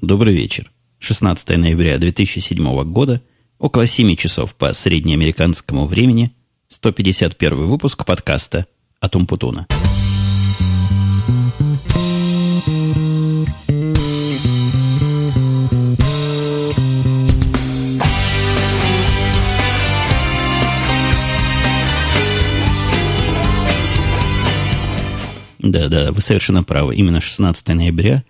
Добрый 0.00 0.34
вечер. 0.34 0.72
16 0.98 1.56
ноября 1.56 1.96
2007 1.98 2.82
года, 2.84 3.22
около 3.60 3.86
7 3.86 4.16
часов 4.16 4.56
по 4.56 4.72
среднеамериканскому 4.72 5.86
времени, 5.86 6.32
151 6.68 7.66
выпуск 7.66 8.04
подкаста 8.04 8.66
«Атум 9.00 9.26
Путуна». 9.26 9.66
Да, 25.60 25.88
да, 25.88 26.12
вы 26.12 26.20
совершенно 26.20 26.64
правы. 26.64 26.96
Именно 26.96 27.20
16 27.20 27.68
ноября. 27.68 28.24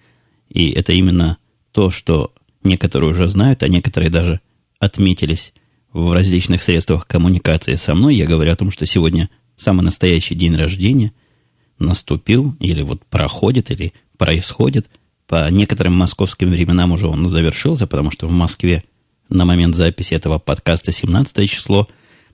И 0.51 0.71
это 0.71 0.93
именно 0.93 1.39
то, 1.75 1.91
что 1.91 2.33
некоторые 2.63 3.11
уже 3.11 3.29
знают, 3.29 3.63
а 3.63 3.69
некоторые 3.69 4.09
даже 4.09 4.41
отметились 4.79 5.53
в 5.93 6.13
различных 6.13 6.63
средствах 6.63 7.07
коммуникации 7.07 7.75
со 7.75 7.95
мной. 7.95 8.15
Я 8.15 8.27
говорю 8.27 8.53
о 8.53 8.57
том, 8.57 8.71
что 8.71 8.87
сегодня 8.87 9.29
самый 9.57 9.83
настоящий 9.83 10.35
день 10.35 10.57
рождения 10.57 11.13
наступил, 11.79 12.57
или 12.61 12.81
вот 12.81 13.05
проходит, 13.05 13.71
или 13.71 13.93
происходит. 14.17 14.89
По 15.27 15.51
некоторым 15.51 15.93
московским 15.93 16.49
временам 16.49 16.93
уже 16.93 17.09
он 17.09 17.29
завершился, 17.29 17.87
потому 17.87 18.11
что 18.11 18.27
в 18.27 18.31
Москве 18.31 18.85
на 19.29 19.45
момент 19.45 19.75
записи 19.75 20.15
этого 20.15 20.39
подкаста 20.39 20.93
17 20.93 21.51
число. 21.51 21.89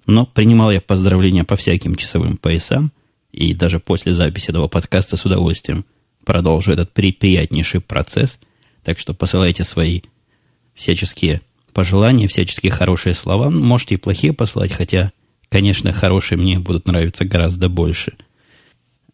Но 0.07 0.25
принимал 0.27 0.71
я 0.71 0.81
поздравления 0.81 1.43
по 1.43 1.57
всяким 1.57 1.97
часовым 1.97 2.37
поясам– 2.37 2.93
и 3.33 3.55
даже 3.55 3.79
после 3.79 4.13
записи 4.13 4.51
этого 4.51 4.69
подкаста 4.69 5.17
с 5.17 5.25
удовольствием 5.25 5.85
продолжу 6.25 6.73
этот 6.73 6.93
приятнейший 6.93 7.81
процесс. 7.81 8.39
Так 8.85 8.99
что 8.99 9.15
посылайте 9.15 9.65
свои 9.65 10.03
всяческие 10.75 11.43
пожелания, 11.73 12.29
всяческие 12.29 12.73
хорошие 12.73 13.15
слова. 13.15 13.51
Можете 13.51 13.95
и 13.95 13.99
плохие 13.99 14.33
послать, 14.33 14.73
хотя, 14.73 15.13
конечно, 15.49 15.93
хорошие 15.93 16.39
мне 16.39 16.59
будут 16.59 16.87
нравиться 16.87 17.25
гораздо 17.25 17.69
больше. 17.69 18.15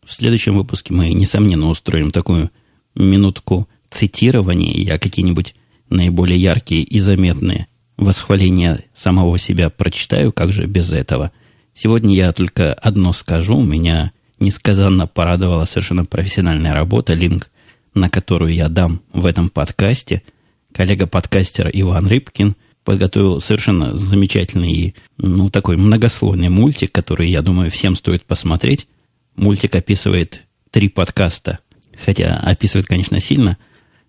В 0.05 0.13
следующем 0.13 0.57
выпуске 0.57 0.95
мы, 0.95 1.13
несомненно, 1.13 1.69
устроим 1.69 2.11
такую 2.11 2.51
минутку 2.95 3.69
цитирования. 3.91 4.75
Я 4.75 4.99
какие-нибудь 4.99 5.55
наиболее 5.89 6.41
яркие 6.41 6.83
и 6.83 6.99
заметные 7.01 7.67
восхваления 7.97 8.85
самого 8.95 9.39
себя 9.39 9.71
прочитаю, 9.71 10.33
как 10.33 10.53
же 10.53 10.67
без 10.67 10.93
этого– 10.93 11.33
Сегодня 11.79 12.15
я 12.15 12.33
только 12.33 12.73
одно 12.73 13.13
скажу. 13.13 13.61
Меня 13.61 14.13
несказанно 14.41 15.07
порадовала 15.07 15.67
совершенно 15.67 16.07
профессиональная 16.07 16.73
работа, 16.73 17.13
линк 17.13 17.51
на 17.97 18.11
которую 18.11 18.55
я 18.55 18.69
дам 18.69 19.01
в 19.13 19.27
этом 19.27 19.49
подкасте. 19.49 20.23
Коллега 20.73 21.07
подкастера 21.07 21.71
Иван 21.73 22.07
Рыбкин 22.07 22.55
подготовил 22.85 23.41
совершенно 23.41 23.97
замечательный 23.97 24.73
и 24.73 24.95
ну, 25.17 25.51
такой 25.51 25.77
многослойный 25.77 26.51
мультик, 26.51 26.93
который, 26.93 27.29
я 27.29 27.43
думаю, 27.43 27.71
всем 27.71 27.97
стоит 27.97 28.25
посмотреть. 28.25 28.87
Мультик 29.35 29.75
описывает 29.75 30.45
три 30.71 30.89
подкаста, 30.89 31.59
хотя 31.99 32.37
описывает, 32.37 32.87
конечно, 32.87 33.19
сильно, 33.19 33.57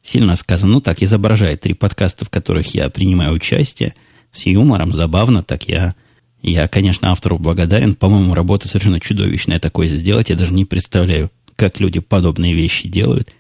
сильно 0.04 0.36
сказано, 0.36 0.74
ну 0.74 0.82
так, 0.82 1.02
изображает 1.02 1.62
три 1.62 1.74
подкаста, 1.74 2.26
в 2.26 2.30
которых 2.30 2.76
я 2.76 2.90
принимаю 2.90 3.34
участие, 3.34 3.96
с 4.32 4.46
юмором, 4.46 4.94
забавно, 4.94 5.44
так 5.44 5.68
я 5.68 5.96
я, 6.44 6.68
конечно, 6.68 7.12
автору 7.12 7.40
благодарен. 7.40 7.96
По-моему, 7.96 8.36
работа 8.36 8.68
совершенно 8.68 9.00
чудовищная 9.00 9.60
такое 9.60 9.88
сделать. 9.88 10.30
Я 10.30 10.36
даже 10.36 10.54
не 10.54 10.66
представляю, 10.66 11.32
как 11.56 11.80
люди 11.80 12.00
подобные 12.00 12.54
вещи 12.54 12.88
делают. 12.88 13.34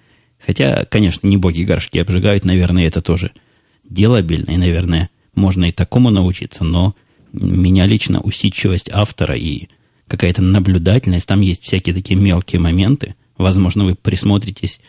Хотя, 0.46 0.86
конечно, 0.86 1.28
не 1.28 1.38
боги 1.38 1.64
горшки 1.64 2.00
обжигают. 2.00 2.46
Наверное, 2.46 2.88
это 2.88 3.02
тоже 3.02 3.32
делабельно. 3.84 4.52
И, 4.52 4.58
наверное, 4.58 5.10
можно 5.36 5.66
и 5.66 5.72
такому 5.72 6.10
научиться. 6.10 6.64
Но 6.64 6.96
меня 7.34 7.86
лично 7.86 8.20
усидчивость 8.22 8.90
автора 8.92 9.36
и 9.36 9.68
какая-то 10.08 10.42
наблюдательность. 10.42 11.28
Там 11.28 11.42
есть 11.42 11.64
всякие 11.64 11.94
такие 11.96 12.20
мелкие 12.20 12.60
моменты. 12.60 13.16
Возможно, 13.38 13.86
вы 13.86 13.96
присмотритесь 13.96 14.80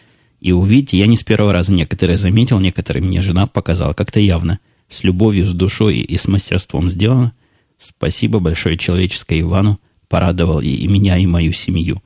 и 0.41 0.53
увидите. 0.53 0.99
Я 0.99 1.07
не 1.07 1.17
с 1.17 1.23
первого 1.23 1.53
раза 1.53 1.73
некоторые 1.73 2.17
заметил, 2.17 2.61
некоторые 2.61 3.03
мне 3.03 3.23
жена 3.23 3.47
показала. 3.47 3.93
Как-то 3.93 4.21
явно 4.21 4.61
с 4.89 5.03
любовью, 5.03 5.45
с 5.45 5.53
душой 5.53 5.99
и 5.99 6.17
с 6.17 6.29
мастерством 6.29 6.91
сделано. 6.91 7.33
Спасибо 7.77 8.39
большое 8.39 8.79
человеческое 8.79 9.41
Ивану. 9.41 9.81
Порадовал 10.09 10.61
и 10.61 10.87
меня, 10.87 11.19
и 11.19 11.27
мою 11.27 11.53
семью. 11.53 12.03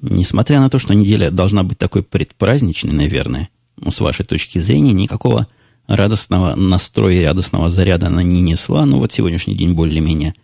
Несмотря 0.00 0.60
на 0.60 0.68
то, 0.70 0.78
что 0.78 0.94
неделя 0.94 1.30
должна 1.30 1.62
быть 1.62 1.78
такой 1.78 2.02
предпраздничной, 2.02 2.92
наверное, 2.92 3.48
ну, 3.76 3.90
с 3.90 4.00
вашей 4.00 4.24
точки 4.24 4.58
зрения, 4.58 4.92
никакого 4.92 5.46
радостного 5.86 6.54
настроя, 6.54 7.24
радостного 7.24 7.68
заряда 7.68 8.08
она 8.08 8.22
не 8.22 8.40
несла. 8.40 8.84
Ну, 8.84 8.98
вот 8.98 9.12
сегодняшний 9.12 9.54
день 9.54 9.72
более-менее 9.72 10.34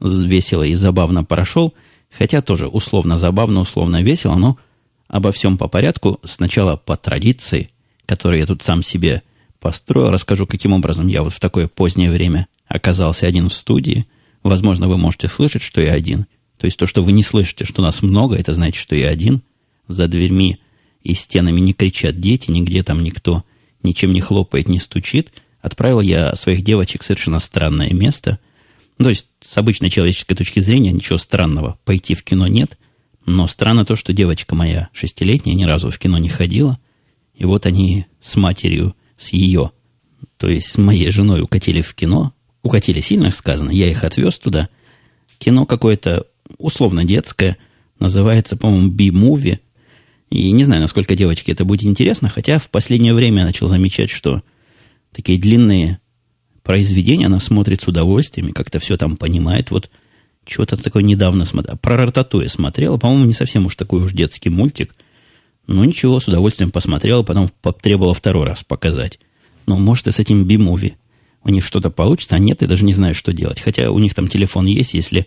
весело 0.00 0.62
и 0.62 0.74
забавно 0.74 1.24
прошел. 1.24 1.74
Хотя 2.10 2.40
тоже 2.40 2.68
условно 2.68 3.16
забавно, 3.16 3.60
условно 3.60 4.02
весело, 4.02 4.34
но 4.34 4.58
обо 5.08 5.32
всем 5.32 5.58
по 5.58 5.68
порядку. 5.68 6.20
Сначала 6.24 6.76
по 6.76 6.96
традиции, 6.96 7.70
которую 8.06 8.40
я 8.40 8.46
тут 8.46 8.62
сам 8.62 8.82
себе 8.82 9.22
построил, 9.60 10.10
расскажу, 10.10 10.46
каким 10.46 10.72
образом 10.72 11.08
я 11.08 11.22
вот 11.22 11.32
в 11.32 11.40
такое 11.40 11.68
позднее 11.68 12.10
время 12.10 12.46
оказался 12.66 13.26
один 13.26 13.48
в 13.48 13.54
студии. 13.54 14.06
Возможно, 14.42 14.88
вы 14.88 14.96
можете 14.96 15.28
слышать, 15.28 15.62
что 15.62 15.80
я 15.80 15.92
один. 15.92 16.26
То 16.58 16.66
есть 16.66 16.76
то, 16.76 16.86
что 16.86 17.02
вы 17.02 17.12
не 17.12 17.22
слышите, 17.22 17.64
что 17.64 17.82
нас 17.82 18.02
много, 18.02 18.36
это 18.36 18.52
значит, 18.54 18.80
что 18.82 18.94
я 18.94 19.08
один. 19.08 19.42
За 19.86 20.08
дверьми 20.08 20.58
и 21.02 21.14
стенами 21.14 21.60
не 21.60 21.72
кричат 21.72 22.20
дети, 22.20 22.50
нигде 22.50 22.82
там 22.82 23.02
никто 23.02 23.44
ничем 23.82 24.12
не 24.12 24.20
хлопает, 24.20 24.68
не 24.68 24.78
стучит. 24.78 25.32
Отправил 25.60 26.00
я 26.00 26.34
своих 26.34 26.62
девочек 26.62 27.02
в 27.02 27.06
совершенно 27.06 27.40
странное 27.40 27.90
место. 27.90 28.38
То 28.98 29.08
есть, 29.08 29.26
с 29.40 29.56
обычной 29.56 29.90
человеческой 29.90 30.34
точки 30.34 30.60
зрения, 30.60 30.90
ничего 30.90 31.18
странного. 31.18 31.78
Пойти 31.84 32.14
в 32.14 32.24
кино 32.24 32.48
нет. 32.48 32.78
Но 33.24 33.46
странно 33.46 33.84
то, 33.84 33.94
что 33.94 34.12
девочка 34.12 34.54
моя 34.54 34.88
шестилетняя 34.92 35.54
ни 35.54 35.64
разу 35.64 35.90
в 35.90 35.98
кино 35.98 36.18
не 36.18 36.28
ходила. 36.28 36.78
И 37.34 37.44
вот 37.44 37.66
они 37.66 38.06
с 38.20 38.36
матерью, 38.36 38.96
с 39.16 39.28
ее, 39.28 39.70
то 40.38 40.48
есть 40.48 40.68
с 40.68 40.78
моей 40.78 41.10
женой 41.10 41.42
укатили 41.42 41.82
в 41.82 41.94
кино, 41.94 42.32
укатили 42.62 43.00
сильно 43.00 43.30
сказано, 43.32 43.70
я 43.70 43.88
их 43.88 44.02
отвез 44.02 44.38
туда. 44.38 44.68
Кино 45.38 45.66
какое-то 45.66 46.26
условно 46.58 47.04
детское, 47.04 47.56
называется, 48.00 48.56
по-моему, 48.56 48.90
Би-муви. 48.90 49.60
И 50.30 50.50
не 50.50 50.64
знаю, 50.64 50.82
насколько 50.82 51.14
девочке 51.14 51.52
это 51.52 51.64
будет 51.64 51.84
интересно, 51.84 52.28
хотя 52.28 52.58
в 52.58 52.70
последнее 52.70 53.14
время 53.14 53.40
я 53.40 53.46
начал 53.46 53.68
замечать, 53.68 54.10
что 54.10 54.42
такие 55.12 55.38
длинные 55.38 56.00
произведения 56.62 57.26
она 57.26 57.40
смотрит 57.40 57.80
с 57.80 57.88
удовольствием 57.88 58.48
и 58.48 58.52
как-то 58.52 58.78
все 58.78 58.96
там 58.96 59.16
понимает. 59.16 59.70
Вот 59.70 59.90
чего-то 60.44 60.76
такое 60.76 61.02
недавно 61.02 61.44
смотрел. 61.44 61.76
Про 61.78 61.96
Рататуя 61.96 62.48
смотрел, 62.48 62.98
по-моему, 62.98 63.24
не 63.24 63.34
совсем 63.34 63.66
уж 63.66 63.76
такой 63.76 64.02
уж 64.02 64.12
детский 64.12 64.50
мультик. 64.50 64.94
Ну, 65.66 65.84
ничего, 65.84 66.20
с 66.20 66.28
удовольствием 66.28 66.70
посмотрел, 66.70 67.24
потом 67.24 67.50
потребовал 67.62 68.14
второй 68.14 68.46
раз 68.46 68.64
показать. 68.64 69.18
Ну, 69.66 69.78
может, 69.78 70.06
и 70.06 70.12
с 70.12 70.18
этим 70.18 70.44
би-муви 70.44 70.96
у 71.44 71.50
них 71.50 71.64
что-то 71.64 71.90
получится, 71.90 72.36
а 72.36 72.38
нет, 72.38 72.62
я 72.62 72.68
даже 72.68 72.84
не 72.84 72.94
знаю, 72.94 73.14
что 73.14 73.32
делать. 73.32 73.60
Хотя 73.60 73.90
у 73.90 73.98
них 73.98 74.14
там 74.14 74.28
телефон 74.28 74.66
есть, 74.66 74.94
если 74.94 75.26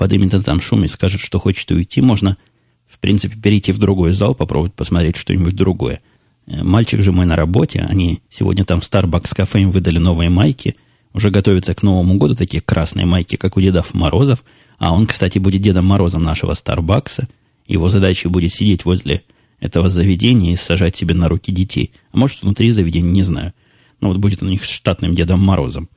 подымет 0.00 0.32
там 0.46 0.62
шум 0.62 0.84
и 0.84 0.88
скажет, 0.88 1.20
что 1.20 1.38
хочет 1.38 1.70
уйти, 1.70 2.00
можно, 2.00 2.38
в 2.86 2.98
принципе, 3.00 3.36
перейти 3.36 3.70
в 3.70 3.76
другой 3.76 4.14
зал, 4.14 4.34
попробовать 4.34 4.72
посмотреть 4.72 5.16
что-нибудь 5.16 5.54
другое. 5.54 6.00
Э, 6.46 6.64
мальчик 6.64 7.02
же 7.02 7.12
мой 7.12 7.26
на 7.26 7.36
работе, 7.36 7.86
они 7.86 8.22
сегодня 8.30 8.64
там 8.64 8.80
в 8.80 8.84
Starbucks 8.84 9.34
кафе 9.36 9.60
им 9.60 9.70
выдали 9.70 9.98
новые 9.98 10.30
майки, 10.30 10.76
уже 11.12 11.28
готовятся 11.28 11.74
к 11.74 11.82
Новому 11.82 12.14
году, 12.14 12.34
такие 12.34 12.62
красные 12.62 13.04
майки, 13.04 13.36
как 13.36 13.58
у 13.58 13.60
Дедов 13.60 13.92
Морозов, 13.92 14.42
а 14.78 14.94
он, 14.94 15.06
кстати, 15.06 15.38
будет 15.38 15.60
Дедом 15.60 15.84
Морозом 15.84 16.22
нашего 16.22 16.54
Старбакса. 16.54 17.28
Его 17.68 17.90
задачей 17.90 18.28
будет 18.28 18.54
сидеть 18.54 18.86
возле 18.86 19.22
этого 19.58 19.90
заведения 19.90 20.54
и 20.54 20.56
сажать 20.56 20.96
себе 20.96 21.12
на 21.12 21.28
руки 21.28 21.52
детей. 21.52 21.92
А 22.12 22.16
может, 22.16 22.40
внутри 22.40 22.70
заведения, 22.70 23.10
не 23.10 23.22
знаю. 23.22 23.52
Ну, 24.00 24.08
вот 24.08 24.16
будет 24.16 24.42
у 24.42 24.46
них 24.46 24.64
штатным 24.64 25.14
Дедом 25.14 25.40
Морозом. 25.40 25.90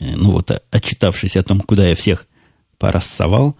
Э, 0.00 0.16
ну, 0.16 0.30
вот, 0.30 0.50
отчитавшись 0.70 1.36
о 1.36 1.42
том, 1.42 1.60
куда 1.60 1.86
я 1.86 1.94
всех 1.94 2.26
порассовал, 2.78 3.56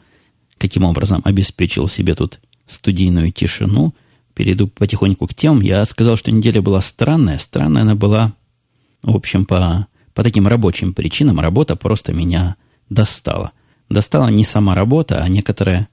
каким 0.59 0.85
образом 0.85 1.21
обеспечил 1.25 1.89
себе 1.89 2.15
тут 2.15 2.41
студийную 2.67 3.33
тишину, 3.33 3.95
перейду 4.35 4.69
потихоньку 4.69 5.27
к 5.27 5.35
тем. 5.35 5.61
Я 5.61 5.85
сказал, 5.85 6.17
что 6.17 6.31
неделя 6.31 6.61
была 6.61 6.81
странная. 6.81 7.39
Странная 7.39 7.83
она 7.83 7.95
была, 7.95 8.33
в 9.03 9.15
общем, 9.15 9.45
по, 9.45 9.87
по 10.13 10.23
таким 10.23 10.47
рабочим 10.47 10.95
причинам. 10.95 11.41
Работа 11.41 11.77
просто 11.77 12.13
меня 12.13 12.57
достала. 12.89 13.53
Достала 13.89 14.29
не 14.29 14.45
сама 14.45 14.75
работа, 14.75 15.23
а 15.23 15.29
некоторая, 15.29 15.89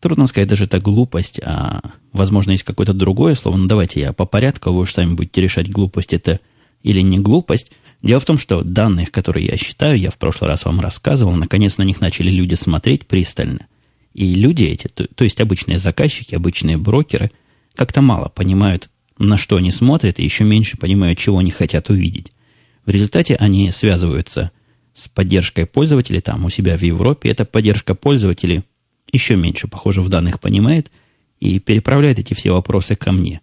трудно 0.00 0.26
сказать, 0.26 0.48
даже 0.48 0.64
это 0.64 0.80
глупость, 0.80 1.40
а, 1.44 1.80
возможно, 2.12 2.52
есть 2.52 2.64
какое-то 2.64 2.94
другое 2.94 3.34
слово. 3.34 3.56
Ну, 3.56 3.66
давайте 3.66 4.00
я 4.00 4.12
по 4.12 4.24
порядку, 4.24 4.72
вы 4.72 4.80
уж 4.80 4.92
сами 4.92 5.14
будете 5.14 5.40
решать, 5.40 5.70
глупость 5.70 6.12
это 6.12 6.40
или 6.82 7.00
не 7.00 7.18
глупость. 7.18 7.72
Дело 8.02 8.20
в 8.20 8.24
том, 8.24 8.38
что 8.38 8.62
данных, 8.62 9.10
которые 9.10 9.46
я 9.46 9.56
считаю, 9.56 9.98
я 9.98 10.10
в 10.10 10.18
прошлый 10.18 10.48
раз 10.48 10.64
вам 10.64 10.80
рассказывал, 10.80 11.34
наконец 11.34 11.76
на 11.78 11.82
них 11.82 12.00
начали 12.00 12.30
люди 12.30 12.54
смотреть 12.54 13.06
пристально. 13.06 13.66
И 14.14 14.34
люди 14.34 14.64
эти, 14.64 14.88
то, 14.88 15.06
то 15.06 15.24
есть 15.24 15.40
обычные 15.40 15.78
заказчики, 15.78 16.34
обычные 16.34 16.78
брокеры, 16.78 17.30
как-то 17.74 18.00
мало 18.00 18.28
понимают 18.28 18.90
на 19.18 19.36
что 19.36 19.56
они 19.56 19.70
смотрят, 19.70 20.18
и 20.18 20.24
еще 20.24 20.44
меньше 20.44 20.78
понимают, 20.78 21.18
чего 21.18 21.38
они 21.38 21.50
хотят 21.50 21.90
увидеть. 21.90 22.32
В 22.86 22.90
результате 22.90 23.36
они 23.36 23.70
связываются 23.70 24.50
с 24.94 25.08
поддержкой 25.08 25.66
пользователей 25.66 26.20
там 26.20 26.44
у 26.44 26.50
себя 26.50 26.76
в 26.76 26.82
Европе. 26.82 27.28
Эта 27.28 27.44
поддержка 27.44 27.94
пользователей 27.94 28.64
еще 29.12 29.36
меньше, 29.36 29.68
похоже, 29.68 30.00
в 30.02 30.08
данных 30.08 30.40
понимает 30.40 30.90
и 31.38 31.58
переправляет 31.58 32.18
эти 32.18 32.34
все 32.34 32.52
вопросы 32.52 32.96
ко 32.96 33.12
мне. 33.12 33.40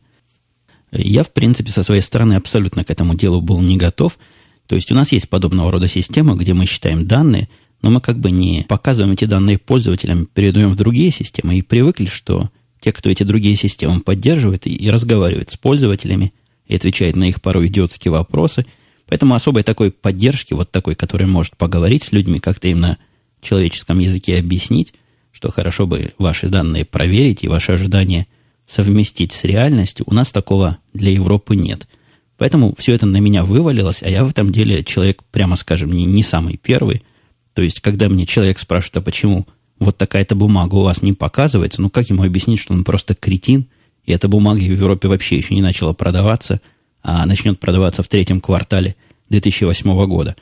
Я, 0.92 1.24
в 1.24 1.31
принципе, 1.31 1.69
со 1.69 1.83
своей 1.83 2.01
стороны 2.01 2.33
абсолютно 2.33 2.83
к 2.83 2.89
этому 2.89 3.15
делу 3.15 3.42
был 3.42 3.62
не 3.62 3.77
готов. 3.77 4.18
То 4.67 4.75
есть 4.75 4.91
у 4.91 4.95
нас 4.95 5.11
есть 5.11 5.29
подобного 5.29 5.71
рода 5.71 5.87
система, 5.87 6.35
где 6.35 6.53
мы 6.53 6.65
считаем 6.65 7.07
данные, 7.07 7.49
но 7.81 7.89
мы 7.89 8.01
как 8.01 8.19
бы 8.19 8.31
не 8.31 8.65
показываем 8.67 9.13
эти 9.13 9.25
данные 9.25 9.57
пользователям, 9.57 10.25
передаем 10.25 10.71
в 10.71 10.75
другие 10.75 11.11
системы 11.11 11.57
и 11.57 11.61
привыкли, 11.61 12.05
что 12.05 12.49
те, 12.79 12.91
кто 12.91 13.09
эти 13.09 13.23
другие 13.23 13.55
системы 13.55 14.01
поддерживает 14.01 14.67
и, 14.67 14.75
и 14.75 14.89
разговаривает 14.89 15.49
с 15.49 15.57
пользователями, 15.57 16.33
и 16.67 16.75
отвечает 16.75 17.15
на 17.15 17.29
их 17.29 17.41
порой 17.41 17.67
идиотские 17.67 18.11
вопросы. 18.11 18.65
Поэтому 19.07 19.35
особой 19.35 19.63
такой 19.63 19.91
поддержки, 19.91 20.53
вот 20.53 20.69
такой, 20.69 20.95
который 20.95 21.27
может 21.27 21.55
поговорить 21.55 22.03
с 22.03 22.11
людьми, 22.11 22.39
как-то 22.39 22.67
им 22.67 22.79
на 22.79 22.97
человеческом 23.41 23.99
языке 23.99 24.37
объяснить, 24.37 24.93
что 25.31 25.51
хорошо 25.51 25.87
бы 25.87 26.13
ваши 26.17 26.49
данные 26.49 26.83
проверить 26.83 27.43
и 27.43 27.47
ваши 27.47 27.71
ожидания 27.71 28.27
совместить 28.65 29.31
с 29.31 29.45
реальностью, 29.45 30.05
у 30.09 30.13
нас 30.13 30.31
такого 30.31 30.79
для 30.93 31.11
Европы 31.11 31.55
нет. 31.55 31.87
Поэтому 32.37 32.75
все 32.77 32.93
это 32.93 33.05
на 33.05 33.17
меня 33.17 33.43
вывалилось, 33.43 34.03
а 34.03 34.09
я 34.09 34.23
в 34.23 34.29
этом 34.29 34.51
деле 34.51 34.83
человек, 34.83 35.23
прямо 35.31 35.55
скажем, 35.55 35.91
не, 35.91 36.05
не 36.05 36.23
самый 36.23 36.57
первый. 36.57 37.03
То 37.53 37.61
есть, 37.61 37.79
когда 37.79 38.09
мне 38.09 38.25
человек 38.25 38.59
спрашивает, 38.59 38.97
а 38.97 39.01
почему 39.01 39.47
вот 39.79 39.97
такая-то 39.97 40.35
бумага 40.35 40.75
у 40.75 40.83
вас 40.83 41.01
не 41.01 41.13
показывается, 41.13 41.81
ну 41.81 41.89
как 41.89 42.09
ему 42.09 42.23
объяснить, 42.23 42.59
что 42.59 42.73
он 42.73 42.83
просто 42.83 43.15
кретин, 43.15 43.67
и 44.05 44.11
эта 44.11 44.27
бумага 44.27 44.59
в 44.59 44.61
Европе 44.61 45.07
вообще 45.07 45.37
еще 45.37 45.55
не 45.55 45.61
начала 45.61 45.93
продаваться, 45.93 46.61
а 47.01 47.25
начнет 47.25 47.59
продаваться 47.59 48.03
в 48.03 48.07
третьем 48.07 48.39
квартале 48.39 48.95
2008 49.29 50.05
года. 50.05 50.35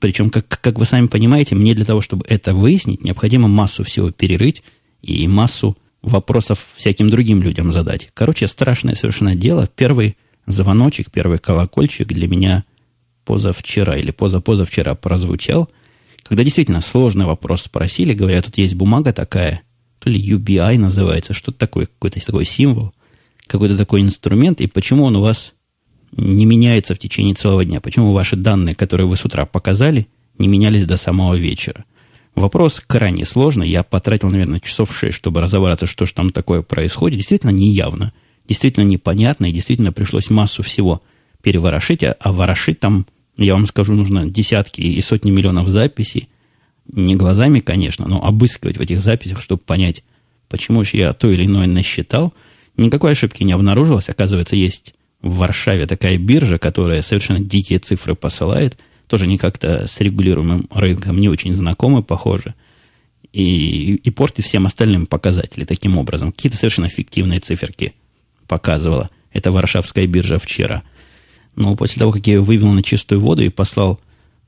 Причем, 0.00 0.30
как, 0.30 0.46
как 0.48 0.78
вы 0.78 0.86
сами 0.86 1.08
понимаете, 1.08 1.54
мне 1.54 1.74
для 1.74 1.84
того, 1.84 2.00
чтобы 2.00 2.24
это 2.28 2.54
выяснить, 2.54 3.02
необходимо 3.02 3.48
массу 3.48 3.84
всего 3.84 4.10
перерыть 4.10 4.62
и 5.02 5.26
массу 5.28 5.76
вопросов 6.02 6.68
всяким 6.76 7.10
другим 7.10 7.42
людям 7.42 7.72
задать. 7.72 8.08
Короче, 8.14 8.46
страшное 8.46 8.94
совершенно 8.94 9.34
дело. 9.34 9.68
Первый 9.74 10.16
звоночек, 10.48 11.10
первый 11.10 11.38
колокольчик 11.38 12.08
для 12.08 12.28
меня 12.28 12.64
позавчера 13.24 13.96
или 13.96 14.10
позапозавчера 14.10 14.94
прозвучал– 14.94 15.70
когда 16.28 16.44
действительно 16.44 16.82
сложный 16.82 17.24
вопрос 17.24 17.62
спросили, 17.62 18.12
говорят, 18.12 18.44
тут 18.44 18.58
есть 18.58 18.74
бумага 18.74 19.14
такая, 19.14 19.62
то 19.98 20.10
ли 20.10 20.20
UBI 20.20 20.76
называется, 20.76 21.32
что-то 21.32 21.58
такое, 21.58 21.86
какой-то 21.86 22.24
такой 22.24 22.44
символ, 22.44 22.92
какой-то 23.46 23.78
такой 23.78 24.02
инструмент, 24.02 24.60
и 24.60 24.66
почему 24.66 25.04
он 25.04 25.16
у 25.16 25.22
вас 25.22 25.54
не 26.12 26.44
меняется 26.44 26.94
в 26.94 26.98
течение 26.98 27.34
целого 27.34 27.64
дня? 27.64 27.80
Почему 27.80 28.12
ваши 28.12 28.36
данные, 28.36 28.74
которые 28.74 29.06
вы 29.06 29.16
с 29.16 29.24
утра 29.24 29.46
показали, 29.46 30.06
не 30.36 30.48
менялись 30.48 30.84
до 30.84 30.98
самого 30.98 31.34
вечера? 31.34 31.86
Вопрос 32.34 32.80
крайне 32.86 33.24
сложный. 33.24 33.68
Я 33.68 33.82
потратил, 33.82 34.30
наверное, 34.30 34.60
часов 34.60 34.96
шесть, 34.96 35.16
чтобы 35.16 35.40
разобраться, 35.40 35.86
что 35.86 36.04
же 36.04 36.12
там 36.12 36.30
такое 36.30 36.60
происходит. 36.60 37.18
Действительно 37.18 37.50
неявно, 37.50 38.12
действительно 38.48 38.84
непонятно, 38.84 39.46
и 39.46 39.52
действительно 39.52 39.92
пришлось 39.92 40.30
массу 40.30 40.62
всего 40.62 41.02
переворошить, 41.42 42.02
а, 42.02 42.16
а 42.18 42.32
ворошить 42.32 42.80
там 42.80 43.06
я 43.38 43.54
вам 43.54 43.66
скажу, 43.66 43.94
нужно 43.94 44.28
десятки 44.28 44.80
и 44.80 45.00
сотни 45.00 45.30
миллионов 45.30 45.68
записей. 45.68 46.28
Не 46.92 47.14
глазами, 47.14 47.60
конечно, 47.60 48.08
но 48.08 48.24
обыскивать 48.24 48.78
в 48.78 48.80
этих 48.80 49.00
записях, 49.00 49.40
чтобы 49.40 49.62
понять, 49.62 50.02
почему 50.48 50.82
же 50.82 50.96
я 50.96 51.12
то 51.12 51.30
или 51.30 51.46
иное 51.46 51.68
насчитал. 51.68 52.34
Никакой 52.76 53.12
ошибки 53.12 53.44
не 53.44 53.52
обнаружилось. 53.52 54.08
Оказывается, 54.08 54.56
есть 54.56 54.94
в 55.22 55.36
Варшаве 55.36 55.86
такая 55.86 56.18
биржа, 56.18 56.58
которая 56.58 57.00
совершенно 57.02 57.38
дикие 57.38 57.78
цифры 57.78 58.16
посылает. 58.16 58.76
Тоже 59.06 59.26
не 59.26 59.38
как-то 59.38 59.86
с 59.86 60.00
регулируемым 60.00 60.68
рынком 60.72 61.20
не 61.20 61.28
очень 61.28 61.54
знакомы, 61.54 62.02
похоже. 62.02 62.54
И, 63.32 63.94
и 63.94 64.10
портит 64.10 64.46
всем 64.46 64.66
остальным 64.66 65.06
показатели 65.06 65.64
таким 65.64 65.96
образом. 65.96 66.32
Какие-то 66.32 66.58
совершенно 66.58 66.88
фиктивные 66.88 67.40
циферки 67.40 67.94
показывала 68.48 69.10
эта 69.32 69.52
варшавская 69.52 70.06
биржа 70.06 70.38
вчера– 70.38 70.82
но 71.58 71.74
после 71.74 71.98
того, 71.98 72.12
как 72.12 72.24
я 72.28 72.34
ее 72.34 72.40
вывел 72.40 72.70
на 72.70 72.84
чистую 72.84 73.20
воду 73.20 73.42
и 73.42 73.48
послал 73.48 74.00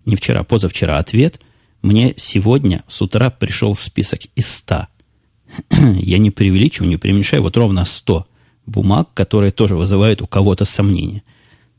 не 0.07 0.15
вчера, 0.15 0.45
позавчера 0.45 0.99
ответ, 0.99 1.41
мне 1.83 2.15
сегодня 2.17 2.85
с 2.87 3.03
утра 3.03 3.31
пришел 3.31 3.75
список 3.75 4.21
из 4.37 4.49
100. 4.49 4.87
я 5.99 6.19
не 6.19 6.31
преувеличиваю, 6.31 6.89
не 6.89 6.99
преуменьшаю, 6.99 7.43
вот 7.43 7.57
ровно 7.57 7.85
100 7.85 8.29
бумаг, 8.67 9.09
которые 9.13 9.51
тоже 9.51 9.75
вызывают 9.75 10.23
у 10.23 10.29
кого-то 10.29 10.65
сомнения. 10.65 11.25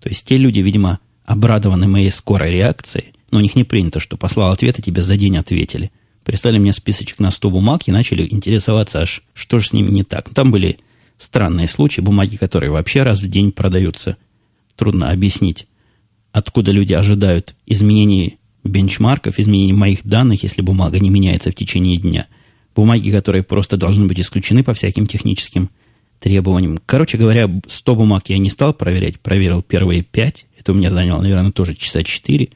То 0.01 0.09
есть 0.09 0.27
те 0.27 0.35
люди, 0.35 0.59
видимо, 0.59 0.99
обрадованы 1.23 1.87
моей 1.87 2.11
скорой 2.11 2.51
реакцией, 2.51 3.13
но 3.31 3.37
у 3.37 3.41
них 3.41 3.55
не 3.55 3.63
принято, 3.63 4.01
что 4.01 4.17
послал 4.17 4.51
ответ, 4.51 4.79
и 4.79 4.81
тебе 4.81 5.01
за 5.01 5.15
день 5.15 5.37
ответили. 5.37 5.93
Прислали 6.25 6.59
мне 6.59 6.73
списочек 6.73 7.19
на 7.19 7.31
100 7.31 7.49
бумаг 7.49 7.87
и 7.87 7.91
начали 7.93 8.27
интересоваться, 8.29 8.99
аж 8.99 9.23
что 9.33 9.59
же 9.59 9.69
с 9.69 9.73
ними 9.73 9.91
не 9.91 10.03
так. 10.03 10.27
Там 10.33 10.51
были 10.51 10.79
странные 11.21 11.67
случаи, 11.67 12.01
бумаги, 12.01 12.35
которые 12.35 12.71
вообще 12.71 13.03
раз 13.03 13.21
в 13.21 13.29
день 13.29 13.51
продаются 13.51 14.17
трудно 14.75 15.11
объяснить, 15.11 15.67
откуда 16.31 16.71
люди 16.71 16.93
ожидают 16.93 17.55
изменений 17.65 18.37
бенчмарков, 18.63 19.39
изменений 19.39 19.73
моих 19.73 20.03
данных, 20.03 20.43
если 20.43 20.61
бумага 20.61 20.99
не 20.99 21.09
меняется 21.09 21.51
в 21.51 21.55
течение 21.55 21.97
дня. 21.97 22.27
Бумаги, 22.75 23.11
которые 23.11 23.43
просто 23.43 23.77
должны 23.77 24.07
быть 24.07 24.19
исключены 24.19 24.63
по 24.63 24.73
всяким 24.73 25.07
техническим 25.07 25.69
требованиям. 26.19 26.79
Короче 26.85 27.17
говоря, 27.17 27.49
100 27.67 27.95
бумаг 27.95 28.29
я 28.29 28.37
не 28.37 28.49
стал 28.49 28.73
проверять, 28.73 29.19
проверил 29.19 29.61
первые 29.61 30.03
5. 30.03 30.45
Это 30.59 30.71
у 30.71 30.75
меня 30.75 30.89
заняло, 30.89 31.21
наверное, 31.21 31.51
тоже 31.51 31.75
часа 31.75 32.03
4. 32.03 32.49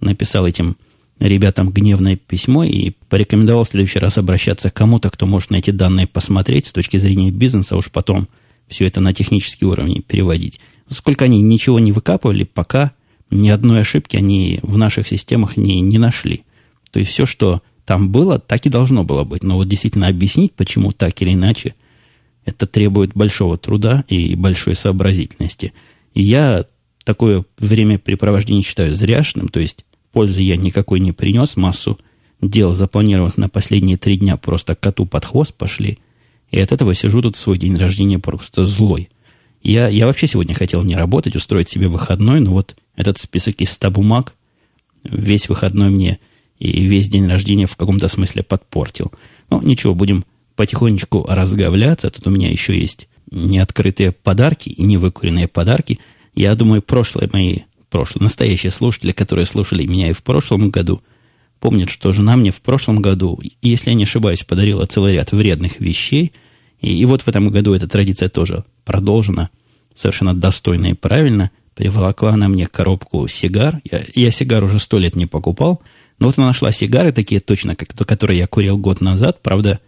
Написал 0.00 0.46
этим 0.46 0.76
ребятам 1.18 1.70
гневное 1.70 2.16
письмо 2.16 2.64
и 2.64 2.90
порекомендовал 3.08 3.64
в 3.64 3.68
следующий 3.68 3.98
раз 3.98 4.18
обращаться 4.18 4.70
к 4.70 4.74
кому-то, 4.74 5.10
кто 5.10 5.26
может 5.26 5.50
на 5.50 5.56
эти 5.56 5.70
данные 5.70 6.06
посмотреть 6.06 6.66
с 6.66 6.72
точки 6.72 6.98
зрения 6.98 7.30
бизнеса, 7.30 7.74
а 7.74 7.78
уж 7.78 7.90
потом 7.90 8.28
все 8.68 8.86
это 8.86 9.00
на 9.00 9.12
технический 9.12 9.64
уровень 9.64 10.02
переводить. 10.02 10.60
Сколько 10.88 11.24
они 11.24 11.40
ничего 11.40 11.78
не 11.78 11.92
выкапывали, 11.92 12.44
пока 12.44 12.92
ни 13.30 13.48
одной 13.48 13.80
ошибки 13.80 14.16
они 14.16 14.60
в 14.62 14.76
наших 14.76 15.08
системах 15.08 15.56
не, 15.56 15.80
не 15.80 15.98
нашли. 15.98 16.42
То 16.90 17.00
есть 17.00 17.12
все, 17.12 17.26
что 17.26 17.62
там 17.84 18.10
было, 18.10 18.38
так 18.38 18.66
и 18.66 18.70
должно 18.70 19.04
было 19.04 19.24
быть. 19.24 19.42
Но 19.42 19.56
вот 19.56 19.68
действительно 19.68 20.08
объяснить, 20.08 20.52
почему 20.52 20.92
так 20.92 21.20
или 21.22 21.32
иначе, 21.32 21.74
это 22.44 22.66
требует 22.66 23.12
большого 23.14 23.56
труда 23.56 24.04
и 24.08 24.34
большой 24.36 24.74
сообразительности. 24.74 25.72
И 26.14 26.22
я 26.22 26.66
такое 27.04 27.44
времяпрепровождение 27.58 28.62
считаю 28.62 28.94
зряшным, 28.94 29.48
то 29.48 29.60
есть 29.60 29.85
пользы 30.16 30.40
я 30.40 30.56
никакой 30.56 31.00
не 31.00 31.12
принес, 31.12 31.56
массу 31.56 31.98
дел, 32.40 32.72
запланированных 32.72 33.36
на 33.36 33.50
последние 33.50 33.98
три 33.98 34.16
дня, 34.16 34.38
просто 34.38 34.74
коту 34.74 35.04
под 35.04 35.26
хвост 35.26 35.52
пошли. 35.52 35.98
И 36.50 36.58
от 36.58 36.72
этого 36.72 36.94
сижу 36.94 37.20
тут 37.20 37.36
в 37.36 37.38
свой 37.38 37.58
день 37.58 37.76
рождения 37.76 38.18
просто 38.18 38.64
злой. 38.64 39.10
Я, 39.62 39.88
я 39.88 40.06
вообще 40.06 40.26
сегодня 40.26 40.54
хотел 40.54 40.82
не 40.84 40.96
работать, 40.96 41.36
устроить 41.36 41.68
себе 41.68 41.88
выходной, 41.88 42.40
но 42.40 42.52
вот 42.52 42.76
этот 42.96 43.18
список 43.18 43.56
из 43.60 43.72
100 43.72 43.90
бумаг 43.90 44.34
весь 45.04 45.50
выходной 45.50 45.90
мне 45.90 46.18
и 46.58 46.86
весь 46.86 47.10
день 47.10 47.26
рождения 47.26 47.66
в 47.66 47.76
каком-то 47.76 48.08
смысле 48.08 48.42
подпортил. 48.42 49.12
Ну, 49.50 49.60
ничего, 49.60 49.94
будем 49.94 50.24
потихонечку 50.54 51.26
разговляться. 51.28 52.08
Тут 52.08 52.26
у 52.26 52.30
меня 52.30 52.50
еще 52.50 52.74
есть 52.74 53.06
неоткрытые 53.30 54.12
подарки 54.12 54.70
и 54.70 54.82
невыкуренные 54.82 55.46
подарки. 55.46 55.98
Я 56.34 56.54
думаю, 56.54 56.80
прошлые 56.80 57.28
мои, 57.30 57.58
прошлые, 57.96 58.24
настоящие 58.24 58.70
слушатели, 58.70 59.12
которые 59.12 59.46
слушали 59.46 59.86
меня 59.86 60.10
и 60.10 60.12
в 60.12 60.22
прошлом 60.22 60.68
году, 60.68 61.02
помнят, 61.60 61.88
что 61.88 62.12
жена 62.12 62.36
мне 62.36 62.50
в 62.50 62.60
прошлом 62.60 63.00
году, 63.00 63.40
если 63.62 63.88
я 63.88 63.94
не 63.94 64.02
ошибаюсь, 64.02 64.44
подарила 64.44 64.84
целый 64.84 65.14
ряд 65.14 65.32
вредных 65.32 65.80
вещей. 65.80 66.32
И, 66.82 66.94
и 66.94 67.06
вот 67.06 67.22
в 67.22 67.28
этом 67.28 67.48
году 67.48 67.72
эта 67.72 67.88
традиция 67.88 68.28
тоже 68.28 68.64
продолжена 68.84 69.48
совершенно 69.94 70.34
достойно 70.34 70.88
и 70.88 70.92
правильно. 70.92 71.50
Приволокла 71.74 72.32
она 72.32 72.48
мне 72.48 72.66
коробку 72.66 73.28
сигар. 73.28 73.80
Я, 73.90 74.02
я 74.14 74.30
сигар 74.30 74.62
уже 74.62 74.78
сто 74.78 74.98
лет 74.98 75.16
не 75.16 75.24
покупал. 75.24 75.80
Но 76.18 76.26
вот 76.26 76.36
она 76.36 76.48
нашла 76.48 76.72
сигары 76.72 77.12
такие 77.12 77.40
точно, 77.40 77.74
как, 77.76 77.88
которые 77.94 78.40
я 78.40 78.46
курил 78.46 78.76
год 78.76 79.00
назад. 79.00 79.40
Правда, 79.42 79.80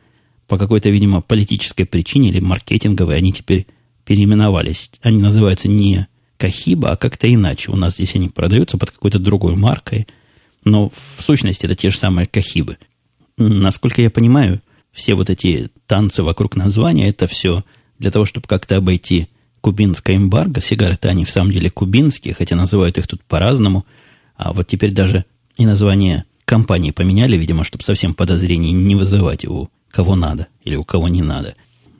по 0.46 0.56
какой-то, 0.56 0.88
видимо, 0.88 1.20
политической 1.20 1.84
причине 1.84 2.30
или 2.30 2.40
маркетинговой 2.40 3.18
они 3.18 3.34
теперь 3.34 3.66
переименовались. 4.06 4.92
Они 5.02 5.20
называются 5.20 5.68
не 5.68 6.06
Кахиба, 6.38 6.92
а 6.92 6.96
как-то 6.96 7.32
иначе. 7.32 7.70
У 7.70 7.76
нас 7.76 7.94
здесь 7.94 8.14
они 8.14 8.28
продаются 8.28 8.78
под 8.78 8.90
какой-то 8.90 9.18
другой 9.18 9.56
маркой. 9.56 10.06
Но 10.64 10.88
в 10.88 11.22
сущности 11.22 11.66
это 11.66 11.74
те 11.74 11.90
же 11.90 11.98
самые 11.98 12.26
Кахибы. 12.26 12.78
Насколько 13.36 14.02
я 14.02 14.10
понимаю, 14.10 14.62
все 14.92 15.14
вот 15.14 15.30
эти 15.30 15.70
танцы 15.86 16.22
вокруг 16.22 16.56
названия, 16.56 17.08
это 17.08 17.26
все 17.26 17.64
для 17.98 18.10
того, 18.10 18.24
чтобы 18.24 18.46
как-то 18.46 18.76
обойти 18.76 19.28
кубинское 19.60 20.16
эмбарго. 20.16 20.60
Сигары-то 20.60 21.08
они 21.08 21.24
в 21.24 21.30
самом 21.30 21.52
деле 21.52 21.70
кубинские, 21.70 22.34
хотя 22.34 22.56
называют 22.56 22.98
их 22.98 23.06
тут 23.06 23.22
по-разному. 23.24 23.84
А 24.36 24.52
вот 24.52 24.66
теперь 24.66 24.92
даже 24.92 25.24
и 25.56 25.66
название 25.66 26.24
компании 26.44 26.92
поменяли, 26.92 27.36
видимо, 27.36 27.64
чтобы 27.64 27.84
совсем 27.84 28.14
подозрений 28.14 28.72
не 28.72 28.94
вызывать 28.94 29.44
у 29.44 29.68
кого 29.90 30.16
надо 30.16 30.46
или 30.64 30.76
у 30.76 30.84
кого 30.84 31.08
не 31.08 31.22
надо. 31.22 31.54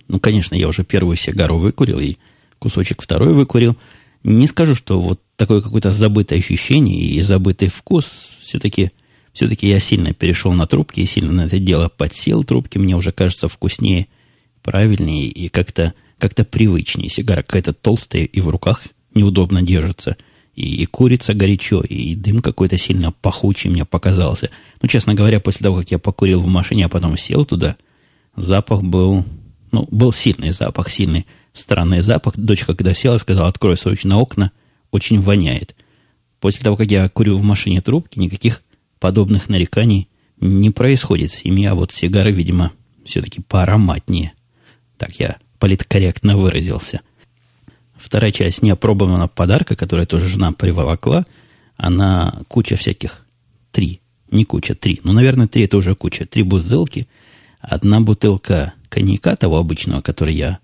Ну, 0.09 0.21
конечно, 0.21 0.54
я 0.54 0.68
уже 0.68 0.85
первую 0.85 1.16
сигару 1.16 1.59
выкурил, 1.59 1.99
и 1.99 2.16
кусочек 2.59 3.02
второй 3.02 3.35
выкурил. 3.35 3.76
Не 4.25 4.46
скажу, 4.46 4.75
что 4.75 5.00
вот 5.00 5.20
такое 5.37 5.60
какое-то 5.60 5.92
забытое 5.92 6.38
ощущение 6.38 7.00
и 7.00 7.20
забытый 7.20 7.68
вкус. 7.68 8.34
Все-таки 8.40 8.90
все-таки 9.32 9.68
я 9.68 9.78
сильно 9.78 10.12
перешел 10.12 10.52
на 10.52 10.66
трубки 10.66 11.00
и 11.00 11.06
сильно 11.06 11.32
на 11.32 11.46
это 11.46 11.58
дело 11.58 11.88
подсел. 11.88 12.42
Трубки 12.42 12.78
мне 12.78 12.96
уже 12.96 13.12
кажется 13.12 13.46
вкуснее, 13.46 14.08
правильнее 14.62 15.26
и 15.28 15.48
как-то 15.48 15.94
как 16.18 16.34
привычнее. 16.48 17.08
Сигара 17.08 17.42
какая-то 17.42 17.72
толстая 17.72 18.25
и 18.25 18.40
в 18.40 18.48
руках 18.48 18.82
неудобно 19.14 19.62
держится. 19.62 20.16
И, 20.56 20.82
и 20.82 20.87
курица 20.87 21.34
горячо, 21.34 21.82
и 21.82 22.16
дым 22.16 22.40
какой-то 22.40 22.76
сильно 22.78 23.12
пахучий 23.12 23.70
мне 23.70 23.84
показался. 23.84 24.50
Ну, 24.82 24.88
честно 24.88 25.14
говоря, 25.14 25.38
после 25.38 25.62
того, 25.62 25.76
как 25.76 25.90
я 25.92 26.00
покурил 26.00 26.40
в 26.40 26.48
машине, 26.48 26.87
а 26.87 26.88
потом 26.88 27.16
сел 27.16 27.44
туда, 27.44 27.76
запах 28.34 28.82
был... 28.82 29.25
Ну, 29.70 29.87
был 29.90 30.12
сильный 30.12 30.50
запах, 30.50 30.88
сильный 30.88 31.26
странный 31.59 32.03
запах. 32.03 32.37
Дочка, 32.37 32.75
когда 32.75 32.95
села, 32.95 33.19
сказала, 33.19 33.49
открой 33.49 33.77
срочно 33.77 34.19
окна, 34.19 34.53
очень 34.91 35.21
воняет. 35.21 35.75
После 36.41 36.62
того, 36.62 36.77
как 36.77 36.91
я 36.91 37.09
курю 37.09 37.37
в 37.37 37.43
машине 37.43 37.81
трубки, 37.81 38.19
никаких 38.19 38.62
подобных 39.00 39.49
нареканий 39.49 40.09
не 40.41 40.71
происходит 40.71 41.31
в 41.31 41.37
семье, 41.37 41.71
а 41.71 41.75
вот 41.75 41.93
сигары, 41.93 42.31
видимо, 42.31 42.73
все-таки 43.05 43.41
поароматнее. 43.41 44.33
Так 44.97 45.19
я 45.19 45.37
политкорректно 45.59 46.37
выразился. 46.37 47.00
Вторая 47.97 48.31
часть 48.31 48.62
неопробованного 48.62 49.29
подарка, 49.29 49.75
которую 49.75 50.07
тоже 50.07 50.29
жена 50.29 50.53
приволокла, 50.53 51.27
она 51.77 52.43
куча 52.47 52.77
всяких, 52.77 53.27
три, 53.73 54.00
не 54.31 54.45
куча, 54.45 54.75
три, 54.75 55.00
ну, 55.03 55.12
наверное, 55.12 55.49
три 55.49 55.65
это 55.65 55.77
уже 55.77 55.95
куча, 55.97 56.25
три 56.27 56.43
бутылки, 56.43 57.09
одна 57.61 58.00
бутылка 58.00 58.75
коньяка 58.88 59.35
того 59.37 59.59
обычного, 59.59 60.00
который 60.00 60.35
я, 60.35 60.59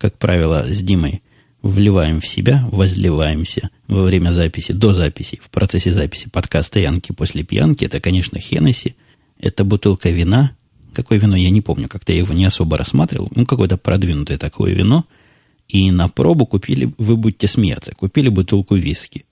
как 0.00 0.16
правило, 0.16 0.66
с 0.68 0.82
Димой 0.82 1.22
вливаем 1.62 2.22
в 2.22 2.26
себя, 2.26 2.66
возливаемся 2.72 3.68
во 3.86 4.02
время 4.02 4.30
записи, 4.30 4.72
до 4.72 4.94
записи, 4.94 5.38
в 5.42 5.50
процессе 5.50 5.92
записи 5.92 6.30
подкаста 6.30 6.80
«Янки 6.80 7.12
после 7.12 7.44
пьянки». 7.44 7.84
Это, 7.84 8.00
конечно, 8.00 8.40
Хеннесси. 8.40 8.94
Это 9.38 9.62
бутылка 9.62 10.08
вина. 10.08 10.52
Какое 10.94 11.18
вино, 11.18 11.36
я 11.36 11.50
не 11.50 11.60
помню, 11.60 11.86
как-то 11.86 12.12
я 12.12 12.18
его 12.18 12.32
не 12.32 12.46
особо 12.46 12.78
рассматривал. 12.78 13.30
Ну, 13.34 13.44
какое-то 13.44 13.76
продвинутое 13.76 14.38
такое 14.38 14.72
вино. 14.72 15.04
И 15.68 15.90
на 15.90 16.08
пробу 16.08 16.46
купили, 16.46 16.94
вы 16.96 17.18
будете 17.18 17.46
смеяться, 17.46 17.94
купили 17.94 18.30
бутылку 18.30 18.76
виски. 18.76 19.26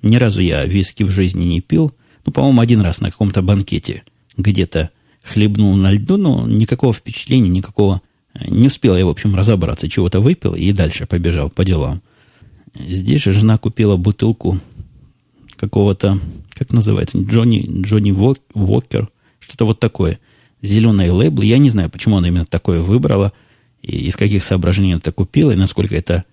Ни 0.00 0.16
разу 0.16 0.40
я 0.40 0.64
виски 0.64 1.02
в 1.02 1.10
жизни 1.10 1.44
не 1.44 1.60
пил. 1.60 1.92
Ну, 2.24 2.32
по-моему, 2.32 2.62
один 2.62 2.80
раз 2.80 3.02
на 3.02 3.10
каком-то 3.10 3.42
банкете 3.42 4.02
где-то 4.38 4.90
хлебнул 5.22 5.76
на 5.76 5.92
льду, 5.92 6.16
но 6.16 6.48
никакого 6.48 6.94
впечатления, 6.94 7.50
никакого 7.50 8.00
не 8.46 8.66
успел 8.66 8.96
я, 8.96 9.06
в 9.06 9.10
общем, 9.10 9.34
разобраться, 9.34 9.88
чего-то 9.88 10.20
выпил 10.20 10.54
и 10.54 10.72
дальше 10.72 11.06
побежал 11.06 11.50
по 11.50 11.64
делам. 11.64 12.02
Здесь 12.74 13.22
же 13.22 13.32
жена 13.32 13.58
купила 13.58 13.96
бутылку 13.96 14.60
какого-то, 15.56 16.18
как 16.50 16.72
называется, 16.72 17.18
Джонни, 17.18 17.82
Джонни 17.82 18.10
Вокер, 18.10 19.08
что-то 19.38 19.64
вот 19.64 19.80
такое. 19.80 20.18
Зеленый 20.62 21.10
лейбл. 21.10 21.42
Я 21.42 21.58
не 21.58 21.70
знаю, 21.70 21.90
почему 21.90 22.16
она 22.16 22.28
именно 22.28 22.46
такое 22.46 22.80
выбрала, 22.80 23.32
и 23.82 24.06
из 24.06 24.16
каких 24.16 24.42
соображений 24.42 24.92
она 24.92 24.98
это 24.98 25.12
купила, 25.12 25.52
и 25.52 25.56
насколько 25.56 25.94
это 25.96 26.24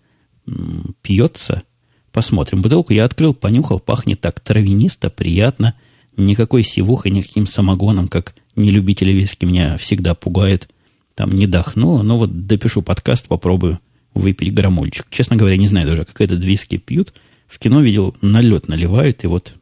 пьется. 1.02 1.64
Посмотрим. 2.12 2.62
Бутылку 2.62 2.94
я 2.94 3.06
открыл, 3.06 3.34
понюхал, 3.34 3.80
пахнет 3.80 4.22
так 4.22 4.40
травянисто, 4.40 5.10
приятно. 5.10 5.76
Никакой 6.16 6.64
сивухой, 6.64 7.12
никаким 7.12 7.48
самогоном, 7.48 8.08
как 8.08 8.36
нелюбители 8.56 9.12
виски 9.12 9.46
меня 9.46 9.78
всегда 9.78 10.14
пугают 10.14 10.70
там 11.16 11.32
не 11.32 11.48
дохнуло, 11.48 12.02
но 12.02 12.18
вот 12.18 12.48
допишу 12.48 12.82
подкаст, 12.82 13.28
попробую 13.28 13.80
выпить 14.14 14.54
граммульчик. 14.54 15.06
Честно 15.10 15.36
говоря, 15.36 15.58
не 15.58 15.68
знаю 15.68 15.88
даже, 15.88 16.06
как 16.06 16.22
этот 16.22 16.44
виски 16.44 16.78
пьют. 16.78 17.14
В 17.48 17.60
кино 17.60 17.82
видел, 17.82 18.16
налет 18.22 18.68
наливают, 18.68 19.24
и 19.24 19.28
вот 19.28 19.56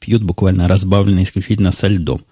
пьют 0.00 0.22
буквально 0.22 0.68
разбавленно 0.68 1.22
исключительно 1.22 1.72
со 1.72 1.88
льдом. 1.88 2.22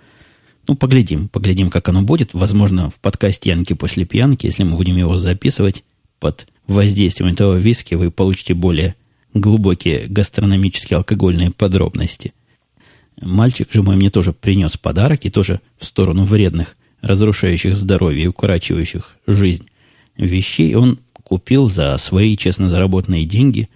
Ну, 0.68 0.74
поглядим, 0.74 1.28
поглядим, 1.28 1.70
как 1.70 1.88
оно 1.88 2.02
будет. 2.02 2.34
Возможно, 2.34 2.90
в 2.90 2.98
подкасте 3.00 3.50
«Янки 3.50 3.72
после 3.72 4.04
пьянки», 4.04 4.46
если 4.46 4.64
мы 4.64 4.76
будем 4.76 4.96
его 4.96 5.16
записывать 5.16 5.84
под 6.18 6.48
воздействием 6.66 7.32
этого 7.32 7.56
виски, 7.56 7.94
вы 7.94 8.10
получите 8.10 8.54
более 8.54 8.96
глубокие 9.32 10.06
гастрономические 10.08 10.96
алкогольные 10.96 11.50
подробности. 11.50 12.32
Мальчик 13.20 13.72
же 13.72 13.82
мой 13.82 13.96
мне 13.96 14.10
тоже 14.10 14.32
принес 14.32 14.76
подарок 14.76 15.24
и 15.24 15.30
тоже 15.30 15.60
в 15.78 15.84
сторону 15.84 16.24
вредных 16.24 16.76
разрушающих 17.06 17.76
здоровье 17.76 18.24
и 18.24 18.26
укорачивающих 18.26 19.16
жизнь 19.26 19.66
вещей, 20.16 20.74
он 20.74 20.98
купил 21.22 21.68
за 21.68 21.96
свои 21.98 22.36
честно 22.36 22.68
заработанные 22.68 23.24
деньги 23.24 23.68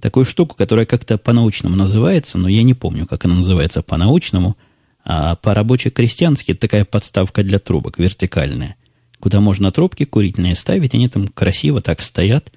такую 0.00 0.24
штуку, 0.24 0.54
которая 0.56 0.86
как-то 0.86 1.18
по-научному 1.18 1.76
называется, 1.76 2.38
но 2.38 2.48
я 2.48 2.62
не 2.62 2.74
помню, 2.74 3.06
как 3.06 3.24
она 3.24 3.34
называется 3.34 3.82
по-научному, 3.82 4.56
а 5.04 5.36
по-рабоче-крестьянски 5.36 6.54
такая 6.54 6.84
подставка 6.84 7.42
для 7.42 7.58
трубок, 7.58 7.98
вертикальная, 7.98 8.76
куда 9.20 9.40
можно 9.40 9.70
трубки 9.70 10.04
курительные 10.04 10.54
ставить, 10.54 10.94
они 10.94 11.08
там 11.08 11.28
красиво 11.28 11.80
так 11.80 12.02
стоят 12.02 12.52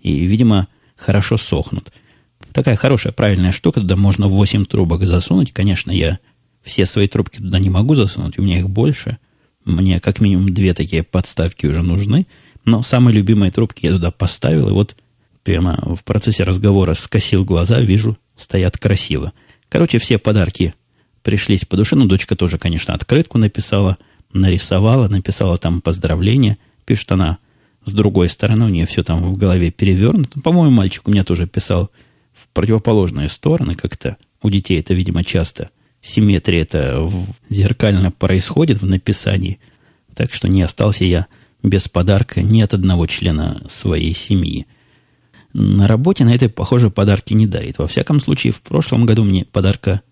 и, 0.00 0.24
видимо, 0.26 0.68
хорошо 0.96 1.36
сохнут. 1.36 1.92
Такая 2.52 2.76
хорошая, 2.76 3.12
правильная 3.12 3.52
штука, 3.52 3.80
туда 3.80 3.96
можно 3.96 4.26
8 4.26 4.64
трубок 4.64 5.04
засунуть. 5.04 5.52
Конечно, 5.52 5.90
я 5.90 6.18
все 6.62 6.86
свои 6.86 7.06
трубки 7.06 7.38
туда 7.38 7.58
не 7.58 7.68
могу 7.68 7.94
засунуть, 7.94 8.38
у 8.38 8.42
меня 8.42 8.58
их 8.58 8.68
больше– 8.68 9.18
мне 9.64 10.00
как 10.00 10.20
минимум 10.20 10.52
две 10.52 10.74
такие 10.74 11.02
подставки 11.02 11.66
уже 11.66 11.82
нужны. 11.82 12.26
Но 12.64 12.82
самые 12.82 13.14
любимые 13.14 13.50
трубки 13.50 13.86
я 13.86 13.92
туда 13.92 14.10
поставил, 14.10 14.68
и 14.68 14.72
вот 14.72 14.96
прямо 15.42 15.78
в 15.94 16.04
процессе 16.04 16.42
разговора 16.42 16.94
скосил 16.94 17.44
глаза, 17.44 17.80
вижу, 17.80 18.18
стоят 18.36 18.76
красиво. 18.76 19.32
Короче, 19.68 19.98
все 19.98 20.18
подарки 20.18 20.74
пришлись 21.22 21.64
по 21.64 21.76
душе. 21.76 21.96
Ну, 21.96 22.06
дочка 22.06 22.36
тоже, 22.36 22.58
конечно, 22.58 22.94
открытку 22.94 23.38
написала, 23.38 23.96
нарисовала, 24.32 25.08
написала 25.08 25.56
там 25.58 25.80
поздравления. 25.80 26.58
Пишет 26.84 27.12
она 27.12 27.38
с 27.84 27.92
другой 27.92 28.28
стороны, 28.28 28.66
у 28.66 28.68
нее 28.68 28.86
все 28.86 29.02
там 29.02 29.22
в 29.22 29.36
голове 29.38 29.70
перевернуто. 29.70 30.40
По-моему, 30.40 30.76
мальчик 30.76 31.08
у 31.08 31.10
меня 31.10 31.24
тоже 31.24 31.46
писал 31.46 31.90
в 32.34 32.48
противоположные 32.48 33.28
стороны 33.28 33.74
как-то. 33.74 34.16
У 34.42 34.50
детей 34.50 34.78
это, 34.78 34.94
видимо, 34.94 35.24
часто 35.24 35.70
симметрия 36.00 36.62
это 36.62 37.10
зеркально 37.48 38.10
происходит 38.10 38.82
в 38.82 38.86
написании. 38.86 39.58
Так 40.14 40.32
что 40.32 40.48
не 40.48 40.62
остался 40.62 41.04
я 41.04 41.26
без 41.62 41.88
подарка 41.88 42.42
ни 42.42 42.60
от 42.60 42.74
одного 42.74 43.06
члена 43.06 43.62
своей 43.68 44.14
семьи. 44.14 44.66
На 45.52 45.88
работе 45.88 46.24
на 46.24 46.34
этой, 46.34 46.48
похоже, 46.48 46.90
подарки 46.90 47.34
не 47.34 47.46
дарит. 47.46 47.78
Во 47.78 47.86
всяком 47.86 48.20
случае, 48.20 48.52
в 48.52 48.62
прошлом 48.62 49.06
году 49.06 49.24
мне 49.24 49.44
подарка... 49.44 50.02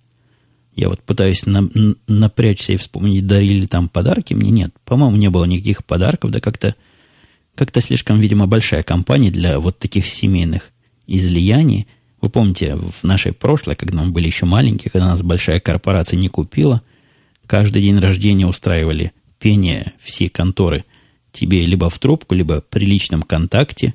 Я 0.74 0.90
вот 0.90 1.00
пытаюсь 1.02 1.46
на, 1.46 1.70
напрячься 2.06 2.74
и 2.74 2.76
вспомнить, 2.76 3.26
дарили 3.26 3.64
там 3.64 3.88
подарки. 3.88 4.34
Мне 4.34 4.50
нет. 4.50 4.74
По-моему, 4.84 5.16
не 5.16 5.30
было 5.30 5.46
никаких 5.46 5.82
подарков. 5.86 6.30
Да 6.30 6.40
как-то 6.40 6.74
как-то 7.56 7.80
слишком, 7.80 8.20
видимо, 8.20 8.46
большая 8.46 8.82
компания 8.82 9.30
для 9.30 9.58
вот 9.58 9.78
таких 9.78 10.06
семейных 10.06 10.72
излияний. 11.06 11.88
Вы 12.26 12.30
помните, 12.30 12.74
в 12.74 13.04
нашей 13.04 13.32
прошлой, 13.32 13.76
когда 13.76 14.02
мы 14.02 14.10
были 14.10 14.26
еще 14.26 14.46
маленькие, 14.46 14.90
когда 14.90 15.06
нас 15.06 15.22
большая 15.22 15.60
корпорация 15.60 16.16
не 16.16 16.26
купила, 16.26 16.82
каждый 17.46 17.82
день 17.82 18.00
рождения 18.00 18.48
устраивали 18.48 19.12
пение 19.38 19.92
все 20.00 20.28
конторы 20.28 20.84
тебе 21.30 21.64
либо 21.64 21.88
в 21.88 21.96
трубку, 22.00 22.34
либо 22.34 22.62
при 22.62 22.84
личном 22.84 23.22
контакте 23.22 23.94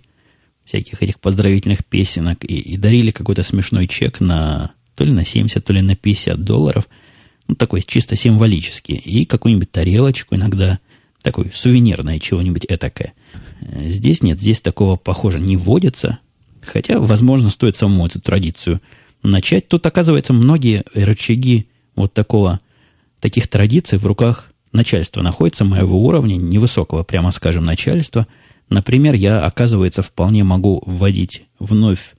всяких 0.63 1.03
этих 1.03 1.19
поздравительных 1.19 1.83
песенок 1.83 2.45
и, 2.45 2.57
и 2.57 2.77
дарили 2.77 3.11
какой-то 3.11 3.43
смешной 3.43 3.85
чек 3.85 4.21
на 4.21 4.71
то 4.95 5.03
ли 5.03 5.11
на 5.11 5.25
70, 5.25 5.61
то 5.61 5.73
ли 5.73 5.81
на 5.81 5.97
50 5.97 6.41
долларов. 6.41 6.87
Ну, 7.49 7.55
такой 7.55 7.81
чисто 7.81 8.15
символический. 8.15 8.95
И 8.95 9.25
какую-нибудь 9.25 9.73
тарелочку 9.73 10.35
иногда, 10.35 10.79
такой 11.21 11.51
сувенирное 11.53 12.17
чего-нибудь 12.19 12.65
этакое. 12.69 13.11
Здесь 13.59 14.23
нет, 14.23 14.39
здесь 14.39 14.61
такого, 14.61 14.95
похоже, 14.95 15.41
не 15.41 15.57
вводится. 15.57 16.19
Хотя, 16.65 16.99
возможно, 16.99 17.49
стоит 17.49 17.75
самому 17.75 18.07
эту 18.07 18.19
традицию 18.19 18.81
начать. 19.23 19.67
Тут, 19.67 19.85
оказывается, 19.85 20.33
многие 20.33 20.83
рычаги 20.93 21.67
вот 21.95 22.13
такого, 22.13 22.59
таких 23.19 23.47
традиций 23.47 23.97
в 23.97 24.05
руках 24.05 24.51
начальства 24.71 25.21
находятся 25.21 25.65
моего 25.65 26.03
уровня, 26.03 26.35
невысокого, 26.35 27.03
прямо 27.03 27.31
скажем, 27.31 27.63
начальства. 27.63 28.27
Например, 28.69 29.13
я, 29.13 29.45
оказывается, 29.45 30.01
вполне 30.01 30.43
могу 30.43 30.81
вводить 30.85 31.43
вновь 31.59 32.13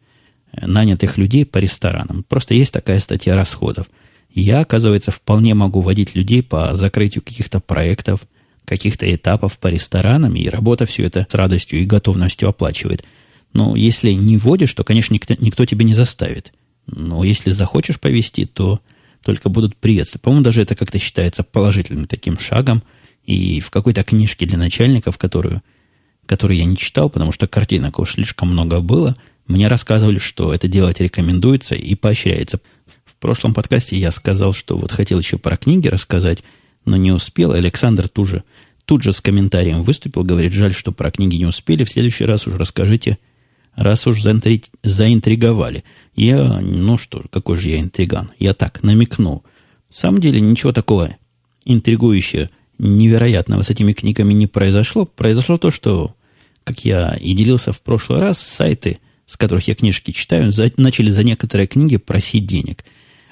нанятых 0.60 1.16
людей 1.16 1.46
по 1.46 1.58
ресторанам. 1.58 2.24
Просто 2.28 2.54
есть 2.54 2.72
такая 2.72 3.00
статья 3.00 3.34
расходов. 3.34 3.86
Я, 4.34 4.60
оказывается, 4.60 5.10
вполне 5.10 5.54
могу 5.54 5.80
вводить 5.80 6.14
людей 6.14 6.42
по 6.42 6.74
закрытию 6.74 7.22
каких-то 7.22 7.60
проектов, 7.60 8.20
каких-то 8.64 9.12
этапов 9.12 9.58
по 9.58 9.68
ресторанам, 9.68 10.34
и 10.34 10.48
работа 10.48 10.86
все 10.86 11.04
это 11.04 11.26
с 11.28 11.34
радостью 11.34 11.80
и 11.80 11.84
готовностью 11.84 12.48
оплачивает– 12.48 13.04
но 13.52 13.76
если 13.76 14.12
не 14.12 14.38
вводишь, 14.38 14.74
то, 14.74 14.84
конечно, 14.84 15.14
никто, 15.14 15.34
никто 15.38 15.64
тебя 15.64 15.84
не 15.84 15.94
заставит. 15.94 16.52
Но 16.86 17.22
если 17.24 17.50
захочешь 17.50 18.00
повести, 18.00 18.44
то 18.46 18.80
только 19.22 19.48
будут 19.48 19.76
приветствовать. 19.76 20.22
По-моему, 20.22 20.44
даже 20.44 20.62
это 20.62 20.74
как-то 20.74 20.98
считается 20.98 21.42
положительным 21.42 22.06
таким 22.06 22.38
шагом. 22.38 22.82
И 23.24 23.60
в 23.60 23.70
какой-то 23.70 24.02
книжке 24.02 24.46
для 24.46 24.58
начальников, 24.58 25.16
которую, 25.16 25.62
которую 26.26 26.56
я 26.56 26.64
не 26.64 26.76
читал, 26.76 27.08
потому 27.08 27.30
что 27.30 27.46
картинок 27.46 27.98
уж 27.98 28.14
слишком 28.14 28.48
много 28.48 28.80
было, 28.80 29.16
Мне 29.46 29.68
рассказывали, 29.68 30.18
что 30.18 30.54
это 30.54 30.68
делать 30.68 31.00
рекомендуется 31.00 31.74
и 31.74 31.94
поощряется. 31.94 32.60
В 33.04 33.16
прошлом 33.16 33.54
подкасте 33.54 33.96
я 33.96 34.10
сказал, 34.10 34.52
что 34.52 34.76
вот 34.76 34.92
хотел 34.92 35.18
еще 35.18 35.38
про 35.38 35.56
книги 35.56 35.88
рассказать, 35.88 36.42
но 36.84 36.96
не 36.96 37.12
успел. 37.12 37.52
Александр 37.52 38.08
тут 38.08 38.28
же, 38.28 38.44
тут 38.84 39.02
же 39.02 39.12
с 39.12 39.20
комментарием 39.20 39.82
выступил, 39.82 40.22
говорит, 40.22 40.52
жаль, 40.52 40.74
что 40.74 40.92
про 40.92 41.10
книги 41.10 41.36
не 41.36 41.46
успели. 41.46 41.84
В 41.84 41.90
следующий 41.90 42.24
раз 42.24 42.46
уже 42.46 42.56
расскажите, 42.56 43.18
раз 43.74 44.06
уж 44.06 44.20
заинтри... 44.20 44.62
заинтриговали. 44.82 45.84
Я, 46.14 46.60
ну 46.60 46.98
что, 46.98 47.24
какой 47.30 47.56
же 47.56 47.68
я 47.68 47.80
интриган? 47.80 48.30
Я 48.38 48.54
так, 48.54 48.82
намекнул. 48.82 49.44
В 49.88 49.96
самом 49.96 50.20
деле 50.20 50.40
ничего 50.40 50.72
такого 50.72 51.16
интригующего, 51.64 52.50
невероятного 52.78 53.62
с 53.62 53.70
этими 53.70 53.92
книгами 53.92 54.32
не 54.32 54.46
произошло. 54.46 55.06
Произошло 55.06 55.58
то, 55.58 55.70
что, 55.70 56.14
как 56.64 56.84
я 56.84 57.16
и 57.20 57.32
делился 57.34 57.72
в 57.72 57.80
прошлый 57.80 58.20
раз, 58.20 58.38
сайты, 58.38 58.98
с 59.26 59.36
которых 59.36 59.68
я 59.68 59.74
книжки 59.74 60.10
читаю, 60.10 60.52
за, 60.52 60.70
начали 60.76 61.10
за 61.10 61.24
некоторые 61.24 61.66
книги 61.66 61.96
просить 61.96 62.46
денег. 62.46 62.84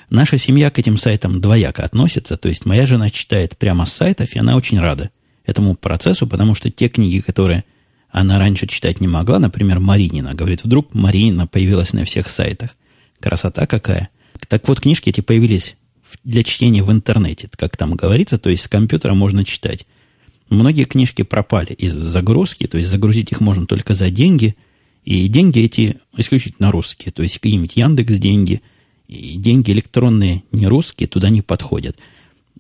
Наша 0.09 0.39
семья 0.39 0.71
к 0.71 0.79
этим 0.79 0.97
сайтам 0.97 1.41
двояко 1.41 1.85
относится, 1.85 2.37
то 2.37 2.49
есть 2.49 2.67
моя 2.67 2.87
жена 2.87 3.11
читает 3.11 3.57
прямо 3.57 3.87
с 3.87 3.93
сайтов, 3.93 4.35
и 4.35 4.39
она 4.39 4.57
очень 4.57 4.81
рада 4.81 5.11
этому 5.45 5.75
процессу, 5.77 6.27
потому 6.27 6.55
что 6.55 6.71
те 6.71 6.89
книги, 6.89 7.21
которые 7.21 7.65
она 8.13 8.39
раньше 8.39 8.67
читать 8.67 9.01
не 9.01 9.09
могла, 9.09 9.39
например, 9.39 9.79
Маринина, 9.79 10.35
говорит, 10.35 10.65
вдруг 10.65 10.95
Маринина 10.95 11.47
появилась 11.47 11.93
на 11.93 12.05
всех 12.05 12.29
сайтах. 12.29 12.77
Красота 13.21 13.67
какая. 13.67 14.09
Так 14.49 14.67
вот, 14.67 14.81
книжки 14.81 15.11
эти 15.11 15.21
появились 15.21 15.77
для 16.25 16.43
чтения 16.43 16.83
в 16.83 16.91
интернете, 16.91 17.49
как 17.57 17.77
там 17.77 17.95
говорится, 17.95 18.39
то 18.39 18.51
есть 18.51 18.65
с 18.65 18.69
компьютера 18.69 19.15
можно 19.15 19.45
читать. 19.45 19.87
Многие 20.49 20.85
книжки 20.85 21.23
пропали 21.23 21.73
из 21.73 21.95
загрузки, 21.95 22.67
то 22.67 22.79
есть 22.79 22.91
загрузить 22.91 23.31
их 23.31 23.41
можно 23.41 23.67
только 23.67 23.95
за 23.95 24.11
деньги, 24.11 24.57
и 25.05 25.29
деньги 25.29 25.61
эти 25.61 25.99
исключительно 26.17 26.73
русские, 26.73 27.13
то 27.13 27.23
есть 27.23 27.39
какие-нибудь 27.39 27.77
Яндекс 27.77 28.19
деньги, 28.19 28.63
и 29.07 29.37
деньги 29.37 29.71
электронные 29.71 30.43
не 30.51 30.67
русские, 30.67 31.09
туда 31.09 31.31
не 31.31 31.43
подходят. 31.43 31.97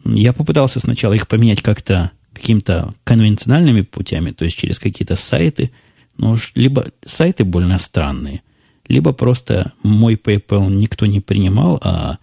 Я 0.04 0.32
попытался 0.32 0.80
сначала 0.80 1.14
их 1.14 1.26
поменять 1.26 1.62
как-то 1.62 2.12
какими-то 2.40 2.94
конвенциональными 3.04 3.82
путями, 3.82 4.30
то 4.30 4.44
есть 4.44 4.56
через 4.56 4.78
какие-то 4.78 5.16
сайты, 5.16 5.70
но 6.16 6.32
уж 6.32 6.52
либо 6.54 6.86
сайты 7.04 7.44
больно 7.44 7.78
странные, 7.78 8.42
либо 8.88 9.12
просто 9.12 9.72
мой 9.82 10.14
PayPal 10.14 10.70
никто 10.70 11.06
не 11.06 11.20
принимал, 11.20 11.78
а 11.82 12.18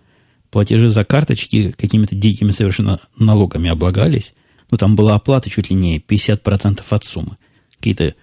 платежи 0.50 0.90
за 0.90 1.06
карточки 1.06 1.72
какими-то 1.72 2.16
дикими 2.16 2.52
совершенно 2.52 3.00
налогами 3.18 3.70
облагались. 3.70 4.34
Ну, 4.70 4.78
там 4.78 4.96
была 4.96 5.16
оплата 5.16 5.50
чуть 5.50 5.70
ли 5.70 5.76
не 5.76 6.00
50% 6.00 6.84
от 6.90 7.06
суммы. 7.06 7.38
Какие-то 7.78 8.16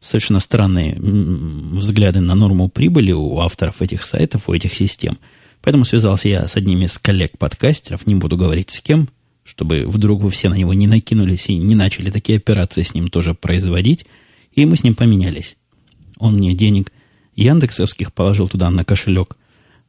совершенно 0.00 0.40
странные 0.40 0.96
взгляды 0.98 2.20
на 2.20 2.34
норму 2.34 2.68
прибыли 2.68 3.12
у 3.12 3.38
авторов 3.40 3.82
этих 3.82 4.06
сайтов, 4.06 4.48
у 4.48 4.54
этих 4.54 4.72
систем. 4.74 5.18
Поэтому 5.62 5.84
связался 5.84 6.28
я 6.28 6.48
с 6.48 6.56
одним 6.56 6.82
из 6.82 6.98
коллег-подкастеров, 6.98 8.06
не 8.06 8.14
буду 8.14 8.38
говорить 8.38 8.70
с 8.70 8.80
кем, 8.80 9.10
чтобы 9.50 9.84
вдруг 9.86 10.22
вы 10.22 10.30
все 10.30 10.48
на 10.48 10.54
него 10.54 10.72
не 10.74 10.86
накинулись 10.86 11.48
и 11.48 11.56
не 11.56 11.74
начали 11.74 12.10
такие 12.10 12.38
операции 12.38 12.82
с 12.82 12.94
ним 12.94 13.08
тоже 13.08 13.34
производить. 13.34 14.06
И 14.52 14.64
мы 14.64 14.76
с 14.76 14.84
ним 14.84 14.94
поменялись. 14.94 15.56
Он 16.18 16.36
мне 16.36 16.54
денег 16.54 16.92
яндексовских 17.34 18.12
положил 18.12 18.46
туда 18.46 18.70
на 18.70 18.84
кошелек, 18.84 19.36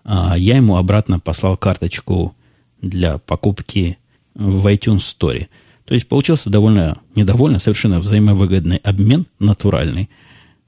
а 0.03 0.35
я 0.35 0.55
ему 0.55 0.77
обратно 0.77 1.19
послал 1.19 1.57
карточку 1.57 2.35
для 2.81 3.19
покупки 3.19 3.99
в 4.33 4.65
iTunes 4.65 5.03
Store. 5.19 5.47
То 5.85 5.93
есть 5.93 6.07
получился 6.07 6.49
довольно, 6.49 6.97
недовольно, 7.13 7.59
совершенно 7.59 7.99
взаимовыгодный 7.99 8.77
обмен, 8.77 9.27
натуральный, 9.37 10.09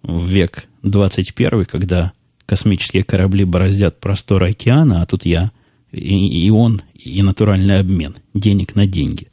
в 0.04 0.28
век 0.28 0.66
21, 0.84 1.66
когда 1.66 2.12
космические 2.46 3.04
корабли 3.04 3.44
бороздят 3.44 4.00
просторы 4.00 4.52
океана, 4.52 5.02
а 5.02 5.06
тут 5.08 5.26
я 5.26 5.52
и, 5.94 6.46
и 6.46 6.50
он, 6.50 6.82
и 6.94 7.22
натуральный 7.22 7.80
обмен, 7.80 8.16
денег 8.34 8.76
на 8.76 8.86
деньги. 8.86 9.28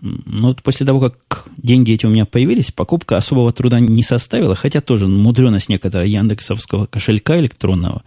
Но 0.00 0.48
вот 0.48 0.62
после 0.62 0.86
того, 0.86 1.00
как 1.00 1.48
деньги 1.56 1.92
эти 1.92 2.06
у 2.06 2.10
меня 2.10 2.26
появились, 2.26 2.70
покупка 2.70 3.16
особого 3.16 3.52
труда 3.52 3.80
не 3.80 4.02
составила, 4.02 4.54
хотя 4.54 4.80
тоже 4.80 5.08
мудреность 5.08 5.68
некоторая 5.68 6.06
яндексовского 6.06 6.86
кошелька 6.86 7.38
электронного 7.40 8.02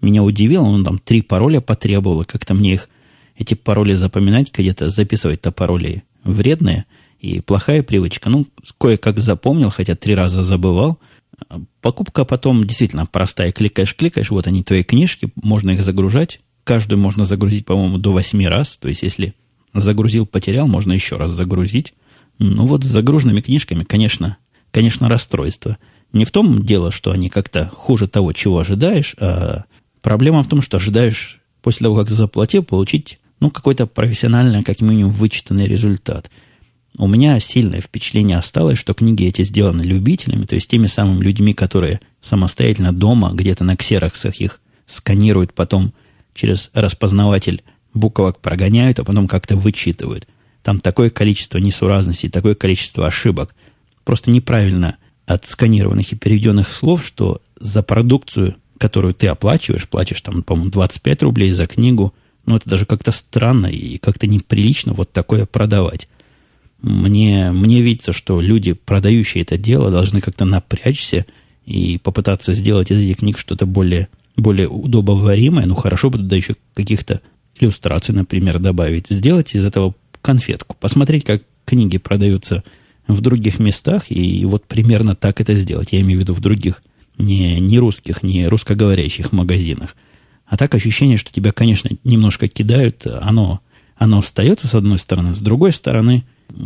меня 0.00 0.22
удивила. 0.22 0.64
Он 0.64 0.84
там 0.84 0.98
три 0.98 1.22
пароля 1.22 1.60
потребовал, 1.60 2.24
как-то 2.24 2.54
мне 2.54 2.74
их, 2.74 2.88
эти 3.36 3.54
пароли 3.54 3.94
запоминать, 3.94 4.52
где-то 4.56 4.90
записывать-то 4.90 5.52
пароли 5.52 6.04
вредные 6.22 6.86
и 7.20 7.40
плохая 7.40 7.82
привычка. 7.82 8.30
Ну, 8.30 8.46
кое-как 8.78 9.18
запомнил, 9.18 9.70
хотя 9.70 9.96
три 9.96 10.14
раза 10.14 10.42
забывал. 10.42 10.98
Покупка 11.82 12.24
потом 12.24 12.64
действительно 12.64 13.06
простая. 13.06 13.52
Кликаешь, 13.52 13.94
кликаешь, 13.94 14.30
вот 14.30 14.46
они, 14.46 14.62
твои 14.62 14.82
книжки, 14.82 15.30
можно 15.36 15.72
их 15.72 15.82
загружать 15.82 16.40
Каждую 16.64 16.98
можно 16.98 17.24
загрузить, 17.24 17.66
по-моему, 17.66 17.98
до 17.98 18.12
8 18.12 18.46
раз. 18.46 18.78
То 18.78 18.88
есть, 18.88 19.02
если 19.02 19.34
загрузил, 19.74 20.26
потерял, 20.26 20.66
можно 20.66 20.92
еще 20.92 21.16
раз 21.16 21.32
загрузить. 21.32 21.94
Ну 22.38 22.66
вот 22.66 22.82
с 22.84 22.88
загруженными 22.88 23.40
книжками, 23.40 23.84
конечно, 23.84 24.38
конечно, 24.70 25.08
расстройство. 25.08 25.78
Не 26.12 26.24
в 26.24 26.30
том 26.30 26.64
дело, 26.64 26.90
что 26.90 27.10
они 27.10 27.28
как-то 27.28 27.66
хуже 27.66 28.08
того, 28.08 28.32
чего 28.32 28.58
ожидаешь, 28.58 29.14
а 29.18 29.64
проблема 30.02 30.42
в 30.42 30.48
том, 30.48 30.62
что 30.62 30.78
ожидаешь 30.78 31.40
после 31.62 31.84
того, 31.84 31.96
как 31.96 32.10
заплатил, 32.10 32.64
получить 32.64 33.18
ну, 33.40 33.50
какой-то 33.50 33.86
профессиональный, 33.86 34.62
как 34.62 34.80
минимум, 34.80 35.12
вычитанный 35.12 35.66
результат. 35.66 36.30
У 36.96 37.08
меня 37.08 37.40
сильное 37.40 37.80
впечатление 37.80 38.38
осталось, 38.38 38.78
что 38.78 38.94
книги 38.94 39.26
эти 39.26 39.42
сделаны 39.42 39.82
любителями, 39.82 40.44
то 40.44 40.54
есть 40.54 40.68
теми 40.68 40.86
самыми 40.86 41.24
людьми, 41.24 41.52
которые 41.52 42.00
самостоятельно 42.20 42.92
дома, 42.92 43.32
где-то 43.32 43.64
на 43.64 43.76
ксероксах 43.76 44.36
их 44.36 44.60
сканируют, 44.86 45.52
потом 45.54 45.92
через 46.34 46.70
распознаватель 46.74 47.62
буквок 47.94 48.40
прогоняют, 48.40 48.98
а 48.98 49.04
потом 49.04 49.28
как-то 49.28 49.56
вычитывают. 49.56 50.26
Там 50.62 50.80
такое 50.80 51.10
количество 51.10 51.58
несуразностей, 51.58 52.28
такое 52.28 52.54
количество 52.54 53.06
ошибок, 53.06 53.54
просто 54.04 54.30
неправильно 54.30 54.96
отсканированных 55.26 56.12
и 56.12 56.16
переведенных 56.16 56.68
слов, 56.68 57.04
что 57.04 57.40
за 57.58 57.82
продукцию, 57.82 58.56
которую 58.78 59.14
ты 59.14 59.28
оплачиваешь, 59.28 59.88
платишь 59.88 60.20
там, 60.20 60.42
по-моему, 60.42 60.70
25 60.70 61.22
рублей 61.22 61.52
за 61.52 61.66
книгу, 61.66 62.14
ну, 62.46 62.56
это 62.56 62.68
даже 62.68 62.84
как-то 62.84 63.10
странно 63.10 63.66
и 63.66 63.96
как-то 63.98 64.26
неприлично 64.26 64.92
вот 64.92 65.12
такое 65.12 65.46
продавать. 65.46 66.08
Мне, 66.82 67.50
мне 67.52 67.80
видится, 67.80 68.12
что 68.12 68.40
люди, 68.40 68.74
продающие 68.74 69.42
это 69.42 69.56
дело, 69.56 69.90
должны 69.90 70.20
как-то 70.20 70.44
напрячься 70.44 71.24
и 71.64 71.96
попытаться 71.96 72.52
сделать 72.52 72.90
из 72.90 73.02
этих 73.02 73.18
книг 73.18 73.38
что-то 73.38 73.64
более 73.64 74.08
более 74.36 74.68
удобоваримое, 74.68 75.66
ну 75.66 75.74
хорошо 75.74 76.10
бы 76.10 76.18
туда 76.18 76.36
еще 76.36 76.56
каких-то 76.74 77.20
иллюстраций, 77.58 78.14
например, 78.14 78.58
добавить, 78.58 79.06
сделать 79.08 79.54
из 79.54 79.64
этого 79.64 79.94
конфетку, 80.22 80.76
посмотреть, 80.78 81.24
как 81.24 81.42
книги 81.64 81.98
продаются 81.98 82.64
в 83.06 83.20
других 83.20 83.58
местах, 83.58 84.04
и 84.10 84.44
вот 84.44 84.66
примерно 84.66 85.14
так 85.14 85.40
это 85.40 85.54
сделать. 85.54 85.92
Я 85.92 86.00
имею 86.00 86.18
в 86.18 86.22
виду 86.22 86.34
в 86.34 86.40
других, 86.40 86.82
не, 87.18 87.60
не 87.60 87.78
русских, 87.78 88.22
не 88.22 88.48
русскоговорящих 88.48 89.32
магазинах. 89.32 89.94
А 90.46 90.56
так 90.56 90.74
ощущение, 90.74 91.16
что 91.16 91.32
тебя, 91.32 91.52
конечно, 91.52 91.90
немножко 92.02 92.48
кидают, 92.48 93.06
оно, 93.06 93.60
оно 93.96 94.18
остается 94.18 94.66
с 94.66 94.74
одной 94.74 94.98
стороны, 94.98 95.34
с 95.34 95.40
другой 95.40 95.72
стороны, 95.72 96.24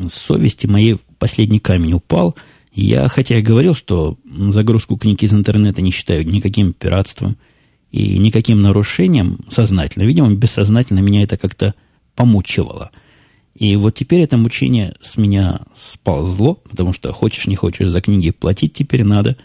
совести 0.09 0.67
моей 0.67 0.99
последний 1.19 1.59
камень 1.59 1.95
упал. 1.95 2.35
Я, 2.73 3.09
хотя 3.09 3.39
и 3.39 3.43
говорил, 3.43 3.75
что 3.75 4.17
загрузку 4.25 4.97
книг 4.97 5.23
из 5.23 5.33
интернета 5.33 5.83
не 5.83 5.91
считаю 5.91 6.27
никаким 6.27 6.73
пиратством– 6.73 7.37
и 7.91 8.19
никаким 8.19 8.59
нарушением 8.59 9.41
сознательно. 9.49 10.05
Видимо, 10.05 10.31
бессознательно 10.31 11.01
меня 11.01 11.23
это 11.23 11.37
как-то 11.37 11.75
помучивало. 12.15 12.91
И 13.55 13.75
вот 13.77 13.95
теперь 13.95 14.21
это 14.21 14.37
мучение 14.37 14.95
с 15.01 15.17
меня 15.17 15.61
сползло, 15.75 16.55
потому 16.55 16.93
что 16.93 17.13
хочешь 17.13 17.47
не 17.47 17.57
хочешь 17.57 17.89
за 17.89 18.01
книги 18.01 18.31
платить 18.31 18.75
теперь 18.75 19.05
надо. 19.05 19.37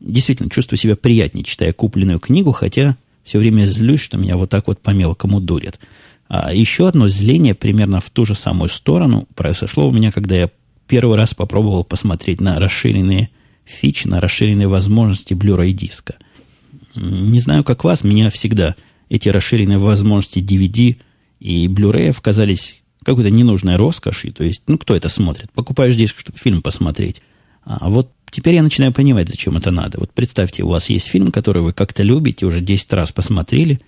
Действительно, 0.00 0.50
чувствую 0.50 0.78
себя 0.78 0.96
приятнее, 0.96 1.44
читая 1.44 1.72
купленную 1.72 2.18
книгу, 2.18 2.52
хотя 2.52 2.96
все 3.24 3.38
время 3.38 3.64
злюсь, 3.64 4.00
что 4.00 4.18
меня 4.18 4.36
вот 4.36 4.50
так 4.50 4.66
вот 4.66 4.80
по 4.80 4.90
мелкому 4.90 5.40
дурят. 5.40 5.80
А 6.28 6.52
еще 6.52 6.88
одно 6.88 7.08
зление 7.08 7.54
примерно 7.54 8.00
в 8.00 8.10
ту 8.10 8.24
же 8.24 8.34
самую 8.34 8.68
сторону 8.68 9.28
произошло 9.34 9.88
у 9.88 9.92
меня, 9.92 10.12
когда 10.12 10.36
я 10.36 10.50
первый 10.86 11.16
раз 11.16 11.34
попробовал 11.34 11.84
посмотреть 11.84 12.40
на 12.40 12.58
расширенные 12.58 13.30
фичи, 13.64 14.08
на 14.08 14.20
расширенные 14.20 14.68
возможности 14.68 15.34
Blu-ray 15.34 15.72
диска– 15.72 16.16
не 16.94 17.40
знаю, 17.40 17.64
как 17.64 17.84
вас, 17.84 18.04
меня 18.04 18.30
всегда 18.30 18.74
эти 19.08 19.28
расширенные 19.28 19.78
возможности 19.78 20.38
DVD 20.38 20.96
и 21.40 21.66
Blu-ray 21.66 22.16
казались 22.20 22.82
какой-то 23.04 23.30
ненужной 23.30 23.76
роскошью. 23.76 24.32
То 24.32 24.44
есть, 24.44 24.62
ну, 24.66 24.78
кто 24.78 24.94
это 24.94 25.08
смотрит? 25.08 25.50
Покупаешь 25.52 25.96
диск, 25.96 26.18
чтобы 26.18 26.38
фильм 26.38 26.62
посмотреть. 26.62 27.20
А 27.64 27.90
вот 27.90 28.10
теперь 28.30 28.54
я 28.54 28.62
начинаю 28.62 28.92
понимать, 28.92 29.28
зачем 29.28 29.56
это 29.56 29.70
надо. 29.70 29.98
Вот 29.98 30.12
представьте, 30.12 30.62
у 30.62 30.68
вас 30.68 30.88
есть 30.88 31.06
фильм, 31.06 31.30
который 31.30 31.62
вы 31.62 31.72
как-то 31.72 32.02
любите, 32.02 32.46
уже 32.46 32.60
10 32.60 32.92
раз 32.92 33.12
посмотрели, 33.12 33.80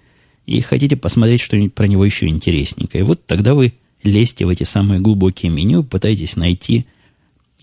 и 0.47 0.61
хотите 0.61 0.97
посмотреть 0.97 1.41
что-нибудь 1.41 1.75
про 1.75 1.87
него 1.87 2.05
еще 2.05 2.27
интересненькое. 2.27 3.03
И 3.03 3.07
вот 3.07 3.25
тогда 3.25 3.55
вы 3.55 3.73
лезьте 4.03 4.45
в 4.45 4.51
эти 4.51 4.65
самые 4.65 5.01
глубокие 5.01 5.51
меню, 5.51 5.85
пытаетесь 5.85 6.37
найти 6.37 6.87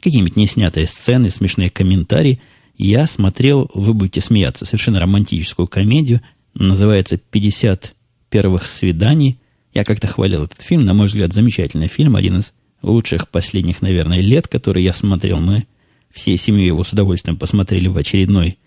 какие-нибудь 0.01 0.36
неснятые 0.36 0.88
сцены, 0.88 1.30
смешные 1.30 1.69
комментарии– 1.69 2.39
Я 2.82 3.06
смотрел, 3.06 3.70
вы 3.76 3.94
будете 3.94 4.22
смеяться, 4.22 4.65
совершенно 4.65 5.00
романтическую 5.00 5.67
комедию. 5.67 6.20
Называется 6.56 7.20
«50 7.32 7.91
первых 8.32 8.67
свиданий». 8.67 9.38
Я 9.72 9.84
как-то 9.84 10.08
хвалил 10.08 10.46
этот 10.46 10.63
фильм. 10.63 10.84
На 10.84 10.96
мой 10.96 11.06
взгляд, 11.06 11.32
замечательный 11.32 11.88
фильм. 11.88 12.15
Один 12.15 12.39
из 12.39 12.54
лучших 12.82 13.30
последних, 13.30 13.84
наверное, 13.84 14.20
лет, 14.20 14.48
который 14.48 14.82
я 14.82 14.94
смотрел. 14.94 15.39
Мы 15.39 15.67
всей 16.10 16.38
семьей 16.38 16.65
его 16.65 16.84
с 16.84 16.91
удовольствием 16.91 17.38
посмотрели 17.38 17.88
в 17.88 17.96
очередной 17.98 18.58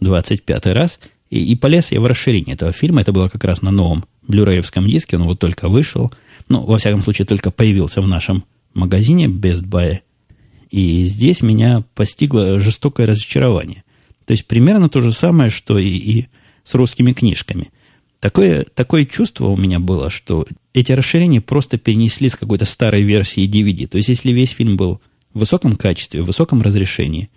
25 0.00 0.66
раз. 0.66 1.00
И, 1.30 1.42
и 1.42 1.56
полез 1.56 1.92
я 1.92 2.02
в 2.02 2.06
расширение 2.06 2.56
этого 2.56 2.72
фильма. 2.72 3.00
Это 3.00 3.12
было 3.12 3.28
как 3.28 3.42
раз 3.44 3.62
на 3.62 3.70
новом 3.70 4.04
блюреевском 4.28 4.86
диске. 4.86 5.16
Он 5.16 5.22
вот 5.22 5.38
только 5.38 5.70
вышел. 5.70 6.12
Ну, 6.50 6.60
во 6.60 6.76
всяком 6.76 7.00
случае, 7.00 7.24
только 7.24 7.50
появился 7.50 8.02
в 8.02 8.06
нашем 8.06 8.44
магазине 8.74 9.28
Best 9.28 9.62
Buy. 9.62 10.00
И 10.72 11.04
здесь 11.04 11.42
меня 11.42 11.84
постигло 11.94 12.58
жестокое 12.58 13.06
разочарование. 13.06 13.84
То 14.24 14.32
есть 14.32 14.46
примерно 14.46 14.88
то 14.88 15.02
же 15.02 15.12
самое, 15.12 15.50
что 15.50 15.78
и, 15.78 15.86
и 15.86 16.26
с 16.64 16.74
русскими 16.74 17.12
книжками. 17.12 17.70
Такое, 18.20 18.64
такое 18.74 19.04
чувство 19.04 19.48
у 19.48 19.56
меня 19.56 19.80
было, 19.80 20.08
что 20.08 20.46
эти 20.72 20.92
расширения 20.92 21.42
просто 21.42 21.76
перенесли 21.76 22.30
с 22.30 22.36
какой-то 22.36 22.64
старой 22.64 23.02
версии 23.02 23.46
DVD. 23.46 23.86
То 23.86 23.98
есть 23.98 24.08
если 24.08 24.32
весь 24.32 24.52
фильм 24.52 24.78
был 24.78 25.02
в 25.34 25.40
высоком 25.40 25.76
качестве, 25.76 26.22
в 26.22 26.26
высоком 26.26 26.62
разрешении, 26.62 27.28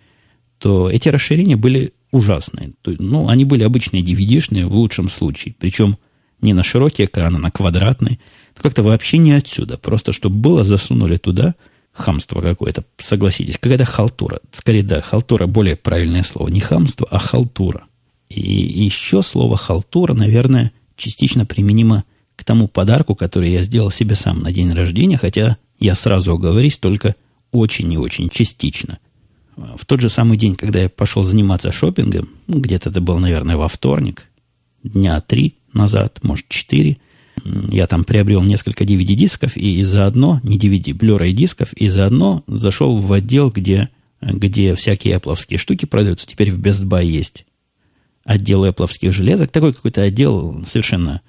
то 0.58 0.89
эти 0.89 1.10
расширения 1.10 1.58
были 1.58 1.93
ужасные. 2.12 2.71
Ну, 2.86 3.28
они 3.28 3.43
были 3.43 3.63
обычные 3.63 4.02
DVD-шные 4.02 4.65
в 4.65 4.76
лучшем 4.76 5.10
случае. 5.10 5.56
Причем 5.60 5.98
не 6.39 6.54
на 6.54 6.63
широкий 6.63 7.04
экран, 7.04 7.36
а 7.36 7.39
на 7.39 7.52
квадратный. 7.52 8.21
Как-то 8.56 8.82
вообще 8.82 9.17
не 9.17 9.34
отсюда. 9.34 9.78
Просто 9.78 10.13
чтобы 10.13 10.38
было, 10.38 10.63
засунули 10.63 11.17
туда 11.17 11.56
хамство 11.95 12.41
какое-то. 12.41 12.84
Согласитесь, 12.97 13.58
какая-то 13.58 13.86
халтура. 13.86 14.39
Скорее, 14.51 14.84
да, 14.84 15.01
халтура 15.01 15.47
более 15.47 15.75
правильное 15.75 16.23
слово. 16.23 16.49
Не 16.49 16.60
хамство, 16.60 17.08
а 17.10 17.17
халтура. 17.17 17.86
И 18.29 18.41
еще 18.41 19.23
слово 19.23 19.55
халтура, 19.55 20.13
наверное, 20.13 20.71
частично 20.97 21.45
применимо 21.45 22.03
к 22.36 22.43
тому 22.43 22.67
подарку, 22.67 23.15
который 23.15 23.49
я 23.49 23.62
сделал 23.62 23.91
себе 23.91 24.15
сам 24.15 24.39
на 24.39 24.51
день 24.51 24.73
рождения, 24.73 25.17
хотя 25.17 25.58
я 25.79 25.95
сразу 25.95 26.34
оговорюсь, 26.34 26.77
только 26.77 27.15
очень 27.51 27.91
и 27.93 27.97
очень 27.97 28.29
частично. 28.29 28.99
В 29.55 29.86
тот 29.86 30.01
же 30.01 30.10
самый 30.10 30.38
день, 30.38 30.55
когда 30.55 30.81
я 30.81 30.89
пошел 30.89 31.23
заниматься 31.23 31.71
шопингом, 31.71 32.29
ну, 32.47 32.60
где-то 32.60 32.89
это 32.89 32.99
был, 32.99 33.19
наверное, 33.19 33.55
во 33.55 33.69
вторник, 33.69 34.27
дня 34.84 35.21
три 35.21 35.55
назад, 35.71 36.19
может, 36.23 36.49
четыре, 36.49 36.97
я 37.69 37.88
там 37.88 38.03
приобрел 38.03 38.41
несколько 38.41 38.84
DVD-дисков 38.84 39.55
и 39.55 39.81
заодно, 39.84 40.41
не 40.43 40.58
DVD, 40.58 40.91
Blu-ray 40.91 41.31
дисков, 41.31 41.73
и 41.73 41.88
заодно 41.88 42.43
зашел 42.47 42.97
в 42.97 43.13
отдел, 43.13 43.51
где, 43.51 43.89
где 44.21 44.73
всякие 44.75 45.15
Apple 45.15 45.58
штуки 45.58 45.86
продаются. 45.86 46.27
Теперь 46.27 46.51
в 46.51 46.60
Best 46.60 46.84
Buy 46.86 47.05
есть 47.05 47.45
отдел 48.25 48.65
Apple 48.65 49.12
железок. 49.12 49.51
Такой 49.51 49.73
какой-то 49.73 50.01
отдел 50.01 50.63
совершенно 50.65 51.21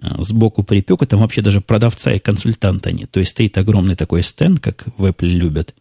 э, 0.00 0.08
сбоку 0.18 0.62
припека. 0.62 1.06
Там 1.06 1.20
вообще 1.20 1.40
даже 1.40 1.60
продавца 1.60 2.12
и 2.12 2.18
консультанта 2.18 2.92
нет. 2.92 3.10
То 3.10 3.18
есть 3.18 3.32
стоит 3.32 3.58
огромный 3.58 3.96
такой 3.96 4.22
стенд, 4.22 4.60
как 4.60 4.84
в 4.96 5.06
Apple 5.06 5.26
любят. 5.26 5.74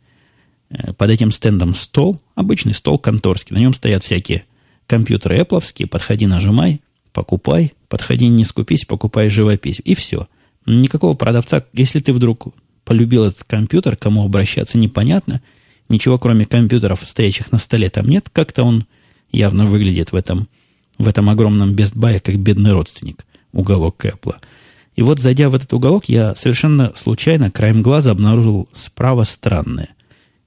Э, 0.69 0.93
под 0.93 1.12
этим 1.12 1.32
стендом 1.32 1.75
стол, 1.75 2.19
обычный 2.34 2.73
стол 2.73 2.97
конторский. 2.97 3.53
На 3.53 3.60
нем 3.60 3.73
стоят 3.73 4.03
всякие 4.03 4.45
компьютеры 4.88 5.38
Apple. 5.38 5.88
Подходи, 5.88 6.25
нажимай, 6.25 6.82
покупай. 7.17 7.73
Подходи, 7.89 8.27
не 8.27 8.43
скупись, 8.43 8.86
покупай 8.86 9.27
живопись. 9.32 9.82
И 9.84 9.95
все. 9.95 10.27
Никакого 10.67 11.15
продавца, 11.15 11.65
если 11.73 11.99
ты 11.99 12.13
вдруг 12.13 12.53
полюбил 12.86 13.25
этот 13.25 13.43
компьютер, 13.43 13.95
кому 13.95 14.23
обращаться 14.23 14.77
непонятно, 14.77 15.41
ничего 15.89 16.19
кроме 16.19 16.45
компьютеров, 16.45 17.01
стоящих 17.03 17.51
на 17.51 17.58
столе, 17.58 17.89
там 17.89 18.08
нет, 18.08 18.30
как-то 18.32 18.62
он 18.62 18.86
явно 19.32 19.65
выглядит 19.65 20.12
в 20.12 20.15
этом, 20.15 20.47
в 20.99 21.08
этом 21.08 21.27
огромном 21.32 21.73
Buy 21.73 22.19
как 22.19 22.38
бедный 22.38 22.71
родственник, 22.71 23.25
уголок 23.51 24.06
Apple. 24.06 24.36
И 24.95 25.01
вот, 25.01 25.19
зайдя 25.19 25.49
в 25.49 25.56
этот 25.56 25.73
уголок, 25.73 26.06
я 26.06 26.36
совершенно 26.36 26.91
случайно, 26.93 27.49
краем 27.49 27.82
глаза, 27.82 28.12
обнаружил 28.12 28.69
справа 28.73 29.23
странное. 29.23 29.89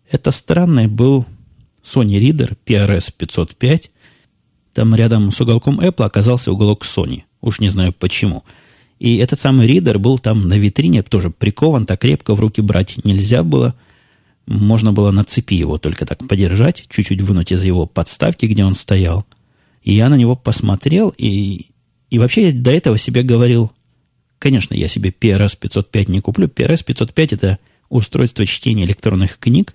Это 0.09 0.30
странное 0.30 0.87
был 0.87 1.26
Sony 1.83 2.20
Reader 2.20 2.56
PRS 2.64 3.12
505. 3.16 3.90
Там 4.72 4.94
рядом 4.94 5.33
с 5.33 5.40
уголком 5.40 5.80
Apple 5.80 6.04
оказался 6.04 6.52
уголок 6.52 6.85
Sony. 6.85 7.22
Уж 7.40 7.61
не 7.61 7.68
знаю 7.68 7.92
почему. 7.92 8.44
И 8.98 9.16
этот 9.16 9.40
самый 9.40 9.66
ридер 9.66 9.98
был 9.98 10.18
там 10.18 10.48
на 10.48 10.59
витрине, 10.59 11.02
тоже 11.02 11.30
прикован, 11.30 11.87
так 11.87 12.00
крепко 12.00 12.35
в 12.35 12.40
руки 12.40 12.61
брать 12.61 13.04
нельзя 13.04 13.42
было– 13.42 13.74
можно 14.50 14.92
было 14.92 15.12
на 15.12 15.22
цепи 15.24 15.54
его 15.54 15.78
только 15.78 16.04
так 16.04 16.26
подержать, 16.26 16.85
чуть-чуть 16.88 17.20
вынуть 17.20 17.52
из 17.52 17.62
его 17.62 17.87
подставки, 17.87 18.46
где 18.46 18.64
он 18.64 18.74
стоял. 18.74 19.24
И 19.85 19.94
я 19.94 20.09
на 20.09 20.16
него 20.16 20.35
посмотрел, 20.35 21.14
и, 21.16 21.66
и 22.11 22.18
вообще 22.18 22.48
я 22.48 22.52
до 22.52 22.72
этого 22.72 22.98
себе 22.98 23.22
говорил, 23.22 23.70
конечно, 24.40 24.74
я 24.74 24.88
себе 24.88 25.11
PRS 25.11 25.56
505 25.56 26.09
не 26.09 26.20
куплю. 26.20 26.48
PRS 26.48 26.85
505 26.85 27.33
это 27.35 27.59
устройство 27.88 28.44
чтения 28.44 28.85
электронных 28.85 29.38
книг, 29.38 29.74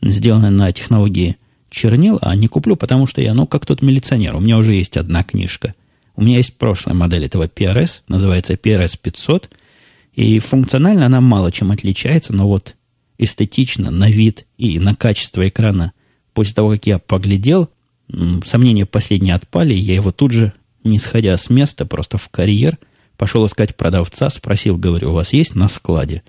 сделанное 0.00 0.50
на 0.50 0.70
технологии 0.70 1.36
чернил, 1.74 2.18
а 2.22 2.34
не 2.34 2.48
куплю, 2.48 2.76
потому 2.76 3.06
что 3.06 3.20
я, 3.20 3.34
ну, 3.34 3.46
как 3.46 3.66
тот 3.66 3.82
милиционер, 3.82 4.36
у 4.36 4.40
меня 4.40 4.56
уже 4.56 4.72
есть 4.72 4.96
одна 4.96 5.22
книжка. 5.22 5.74
У 6.16 6.22
меня 6.22 6.36
есть 6.36 6.56
прошлая 6.56 6.94
модель 6.94 7.24
этого 7.24 7.46
PRS, 7.48 8.02
называется 8.08 8.54
PRS 8.54 8.98
500, 9.00 9.50
и 10.14 10.38
функционально 10.38 11.06
она 11.06 11.20
мало 11.20 11.50
чем 11.50 11.72
отличается, 11.72 12.32
но 12.32 12.48
вот 12.48 12.76
эстетично, 13.18 13.90
на 13.90 14.08
вид 14.08 14.46
и 14.56 14.78
на 14.78 14.94
качество 14.94 15.46
экрана. 15.46 15.92
После 16.32 16.54
того, 16.54 16.70
как 16.70 16.86
я 16.86 16.98
поглядел, 16.98 17.68
сомнения 18.44 18.86
последние 18.86 19.34
отпали, 19.34 19.74
я 19.74 19.94
его 19.94 20.12
тут 20.12 20.32
же, 20.32 20.52
не 20.84 20.98
сходя 20.98 21.36
с 21.36 21.50
места, 21.50 21.86
просто 21.86 22.18
в 22.18 22.28
карьер, 22.28 22.78
пошел 23.16 23.44
искать 23.46 23.76
продавца, 23.76 24.30
спросил, 24.30 24.76
говорю, 24.76 25.10
у 25.10 25.14
вас 25.14 25.32
есть 25.32 25.54
на 25.54 25.68
складе? 25.68 26.22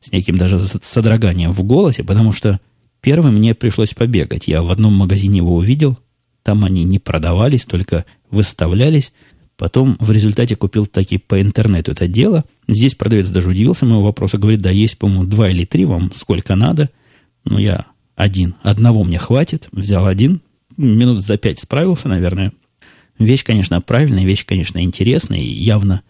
С 0.00 0.12
неким 0.12 0.36
даже 0.36 0.58
содроганием 0.58 1.52
в 1.52 1.62
голосе, 1.62 2.02
потому 2.04 2.32
что 2.32 2.58
первым 3.00 3.36
мне 3.36 3.54
пришлось 3.54 3.94
побегать. 3.94 4.48
Я 4.48 4.62
в 4.62 4.70
одном 4.70 4.94
магазине 4.94 5.38
его 5.38 5.56
увидел, 5.56 5.98
там 6.42 6.64
они 6.64 6.84
не 6.84 6.98
продавались, 6.98 7.64
только 7.64 8.04
выставлялись. 8.30 9.12
Потом 9.56 9.96
в 10.00 10.10
результате 10.10 10.56
купил 10.56 10.86
таки 10.86 11.18
по 11.18 11.40
интернету 11.40 11.92
это 11.92 12.08
дело. 12.08 12.44
Здесь 12.66 12.94
продавец 12.94 13.28
даже 13.28 13.50
удивился 13.50 13.84
моего 13.84 14.04
вопроса. 14.04 14.38
Говорит, 14.38 14.60
да, 14.60 14.70
есть, 14.70 14.96
по-моему, 14.96 15.24
два 15.24 15.50
или 15.50 15.66
три, 15.66 15.84
вам 15.84 16.10
сколько 16.14 16.56
надо. 16.56 16.88
Ну, 17.44 17.58
я 17.58 17.86
один. 18.16 18.54
Одного 18.62 19.04
мне 19.04 19.18
хватит. 19.18 19.68
Взял 19.72 20.06
один. 20.06 20.40
Минут 20.78 21.20
за 21.20 21.36
пять 21.36 21.58
справился, 21.58 22.08
наверное. 22.08 22.52
Вещь, 23.18 23.44
конечно, 23.44 23.82
правильная, 23.82 24.24
вещь, 24.24 24.46
конечно, 24.46 24.82
интересная 24.82 25.40
и 25.40 25.62
явно 25.62 26.02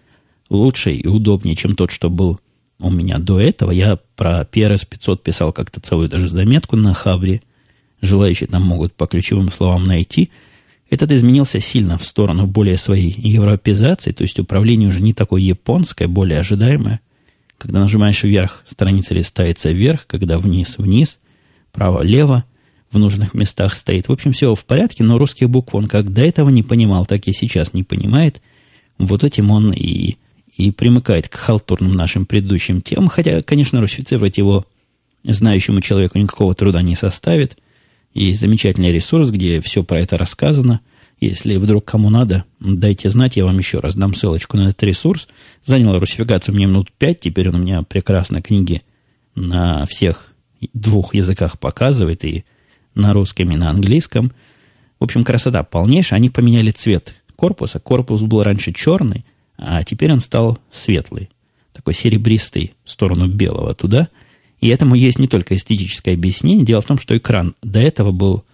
лучше 0.48 0.92
и 0.92 1.08
удобнее, 1.08 1.56
чем 1.56 1.74
тот, 1.74 1.90
что 1.90 2.08
был 2.08 2.38
у 2.80 2.90
меня 2.90 3.18
до 3.18 3.40
этого. 3.40 3.70
Я 3.70 3.98
про 4.16 4.42
PRS 4.42 4.86
500 4.88 5.22
писал 5.22 5.52
как-то 5.52 5.80
целую 5.80 6.08
даже 6.08 6.28
заметку 6.28 6.76
на 6.76 6.94
Хабре. 6.94 7.42
Желающие 8.00 8.48
там 8.48 8.62
могут 8.62 8.94
по 8.94 9.06
ключевым 9.06 9.50
словам 9.50 9.84
найти– 9.84 10.30
этот 10.90 11.12
изменился 11.12 11.60
сильно 11.60 11.98
в 11.98 12.04
сторону 12.04 12.46
более 12.46 12.76
своей 12.76 13.14
европеизации, 13.16 14.10
то 14.10 14.22
есть 14.22 14.40
управление 14.40 14.88
уже 14.88 15.00
не 15.00 15.14
такое 15.14 15.40
японское, 15.40 16.08
более 16.08 16.40
ожидаемое. 16.40 17.00
Когда 17.58 17.78
нажимаешь 17.78 18.24
вверх, 18.24 18.64
страница 18.66 19.14
листается 19.14 19.70
вверх, 19.70 20.08
когда 20.08 20.38
вниз, 20.38 20.78
вниз, 20.78 21.20
право-лево, 21.70 22.44
в 22.90 22.98
нужных 22.98 23.34
местах 23.34 23.76
стоит. 23.76 24.08
В 24.08 24.12
общем, 24.12 24.32
все 24.32 24.52
в 24.52 24.64
порядке, 24.64 25.04
но 25.04 25.16
русских 25.16 25.48
букв 25.48 25.76
он 25.76 25.86
как 25.86 26.12
до 26.12 26.22
этого 26.22 26.48
не 26.48 26.64
понимал, 26.64 27.06
так 27.06 27.28
и 27.28 27.32
сейчас 27.32 27.72
не 27.72 27.84
понимает. 27.84 28.42
Вот 28.98 29.22
этим 29.22 29.52
он 29.52 29.72
и, 29.72 30.16
и 30.60 30.70
примыкает 30.70 31.28
к 31.28 31.34
халтурным 31.34 31.92
нашим 31.92 32.26
предыдущим 32.26 32.82
темам, 32.82 33.08
хотя, 33.08 33.42
конечно, 33.42 33.80
русифицировать 33.80 34.38
его 34.38 34.66
знающему 35.24 35.80
человеку 35.80 36.18
никакого 36.18 36.54
труда 36.54 36.82
не 36.82 36.94
составит– 36.94 37.56
есть 38.12 38.40
замечательный 38.40 38.92
ресурс, 38.92 39.30
где 39.30 39.60
все 39.60 39.84
про 39.84 40.00
это 40.00 40.18
рассказано. 40.18 40.80
Если 41.20 41.56
вдруг 41.56 41.84
кому 41.84 42.10
надо, 42.10 42.44
дайте 42.58 43.08
знать, 43.08 43.36
я 43.36 43.44
вам 43.44 43.58
еще 43.58 43.78
раз 43.78 43.94
дам 43.94 44.14
ссылочку 44.14 44.56
на 44.56 44.68
этот 44.68 44.82
ресурс. 44.82 45.28
Занял 45.62 45.96
русификацию 45.98 46.54
мне 46.54 46.66
минут 46.66 46.90
пять, 46.92 47.20
теперь 47.20 47.50
он 47.50 47.56
у 47.56 47.58
меня 47.58 47.82
прекрасно 47.82 48.42
книги 48.42 48.82
на 49.34 49.86
всех 49.86 50.32
двух 50.72 51.14
языках 51.14 51.58
показывает, 51.58 52.24
и 52.24 52.44
на 52.94 53.12
русском, 53.12 53.50
и 53.52 53.56
на 53.56 53.70
английском. 53.70 54.32
В 54.98 55.04
общем, 55.04 55.22
красота 55.22 55.62
полнейшая. 55.62 56.18
Они 56.18 56.30
поменяли 56.30 56.70
цвет 56.70 57.14
корпуса. 57.36 57.78
Корпус 57.78 58.22
был 58.22 58.42
раньше 58.42 58.72
черный, 58.72 59.24
а 59.60 59.84
теперь 59.84 60.12
он 60.12 60.20
стал 60.20 60.58
светлый. 60.70 61.30
Такой 61.72 61.94
серебристый 61.94 62.74
в 62.84 62.90
сторону 62.90 63.28
белого 63.28 63.74
туда– 63.74 64.08
и 64.60 64.68
этому 64.68 64.94
есть 64.94 65.18
не 65.18 65.26
только 65.26 65.56
эстетическое 65.56 66.14
объяснение. 66.14 66.64
Дело 66.64 66.82
в 66.82 66.86
том, 66.86 66.98
что 66.98 67.16
экран 67.16 67.54
до 67.62 67.80
этого 67.80 68.12
был 68.12 68.44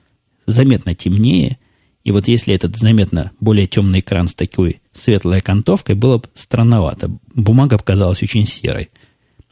заметно 0.46 0.94
темнее. 0.94 1.58
И 2.04 2.12
вот 2.12 2.28
если 2.28 2.54
этот 2.54 2.76
заметно 2.76 3.32
более 3.40 3.66
темный 3.66 3.98
экран 3.98 4.28
с 4.28 4.34
такой 4.34 4.80
светлой 4.92 5.38
окантовкой, 5.38 5.96
было 5.96 6.18
бы 6.18 6.28
странновато. 6.34 7.10
Бумага 7.34 7.78
показалась 7.78 8.22
очень 8.22 8.46
серой. 8.46 8.90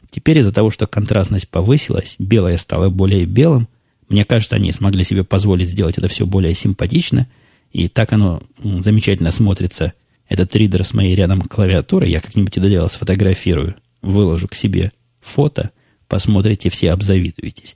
Теперь 0.09 0.37
из-за 0.37 0.53
того, 0.53 0.71
что 0.71 0.87
контрастность 0.87 1.49
повысилась, 1.49 2.15
белое 2.19 2.57
стало 2.57 2.89
более 2.89 3.25
белым, 3.25 3.67
Мне 4.07 4.23
кажется, 4.23 4.55
они 4.55 4.71
смогли 4.71 5.03
себе 5.03 5.23
позволить 5.23 5.69
сделать 5.69 5.97
это 5.97 6.07
все 6.07 6.25
более 6.27 6.53
симпатично, 6.53 7.27
и 7.73 7.87
так 7.87 8.13
оно 8.13 8.41
замечательно 8.63 9.31
смотрится. 9.31 9.93
Этот 10.27 10.55
ридер 10.55 10.83
с 10.83 10.93
моей 10.93 11.15
рядом 11.15 11.41
клавиатурой, 11.41 12.09
я 12.09 12.19
как-нибудь 12.19 12.57
это 12.57 12.69
дело 12.69 12.87
сфотографирую, 12.87 13.75
выложу 14.01 14.47
к 14.47 14.55
себе 14.55 14.91
фото, 15.21 15.71
посмотрите, 16.07 16.69
все 16.69 16.91
обзавидуетесь. 16.91 17.75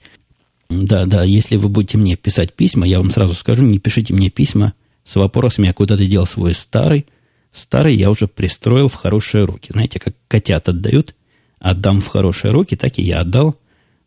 Да, 0.68 1.04
да, 1.06 1.24
если 1.24 1.56
вы 1.56 1.68
будете 1.68 1.98
мне 1.98 2.16
писать 2.16 2.52
письма, 2.54 2.86
я 2.86 2.98
вам 2.98 3.10
сразу 3.10 3.34
скажу, 3.34 3.64
не 3.64 3.78
пишите 3.78 4.14
мне 4.14 4.30
письма 4.30 4.74
с 5.04 5.16
вопросами, 5.16 5.68
а 5.68 5.72
куда 5.72 5.96
ты 5.96 6.06
дел 6.06 6.26
свой 6.26 6.54
старый. 6.54 7.06
Старый 7.50 7.96
я 7.96 8.10
уже 8.10 8.28
пристроил 8.28 8.88
в 8.88 8.94
хорошие 8.94 9.44
руки. 9.44 9.72
Знаете, 9.72 9.98
как 9.98 10.14
котят 10.28 10.68
отдают, 10.68 11.16
отдам 11.58 12.00
в 12.00 12.06
хорошие 12.06 12.52
руки, 12.52 12.76
так 12.76 12.98
и 12.98 13.02
я 13.02 13.20
отдал, 13.20 13.56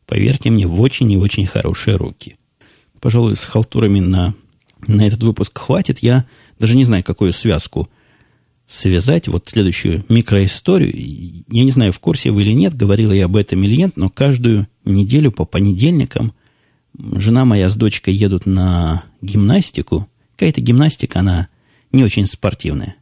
поверьте 0.06 0.50
мне, 0.50 0.66
в 0.66 0.80
очень 0.80 1.12
и 1.12 1.18
очень 1.18 1.46
хорошие 1.46 1.98
руки. 1.98 2.38
Пожалуй, 3.02 3.36
с 3.36 3.44
халтурами 3.44 4.00
на, 4.00 4.34
на 4.88 5.06
этот 5.06 5.22
выпуск 5.24 5.58
хватит. 5.58 6.00
Я 6.00 6.26
даже 6.58 6.78
не 6.78 6.86
знаю, 6.86 7.04
какую 7.04 7.34
связку 7.34 7.90
связать. 8.74 9.28
Вот 9.28 9.48
следующую 9.48 10.04
микроисторию. 10.10 10.92
Я 11.50 11.64
не 11.64 11.72
знаю, 11.72 11.92
в 11.92 12.00
курсе 12.00 12.32
вы 12.32 12.44
или 12.44 12.54
нет, 12.54 12.76
говорила 12.76 13.12
я 13.12 13.26
об 13.26 13.36
этом 13.36 13.64
или 13.64 13.76
нет, 13.76 13.98
но 13.98 14.10
каждую 14.10 14.68
неделю 14.86 15.32
по 15.32 15.46
понедельникам– 15.46 16.34
жена 16.98 17.46
моя 17.46 17.70
с 17.70 17.76
дочкой 17.76 18.14
едут 18.14 18.46
на 18.46 19.04
гимнастику. 19.22 20.08
Какая-то 20.36 20.62
гимнастика, 20.62 21.20
она 21.20 21.48
не 21.92 22.04
очень 22.04 22.26
спортивная. 22.26 22.96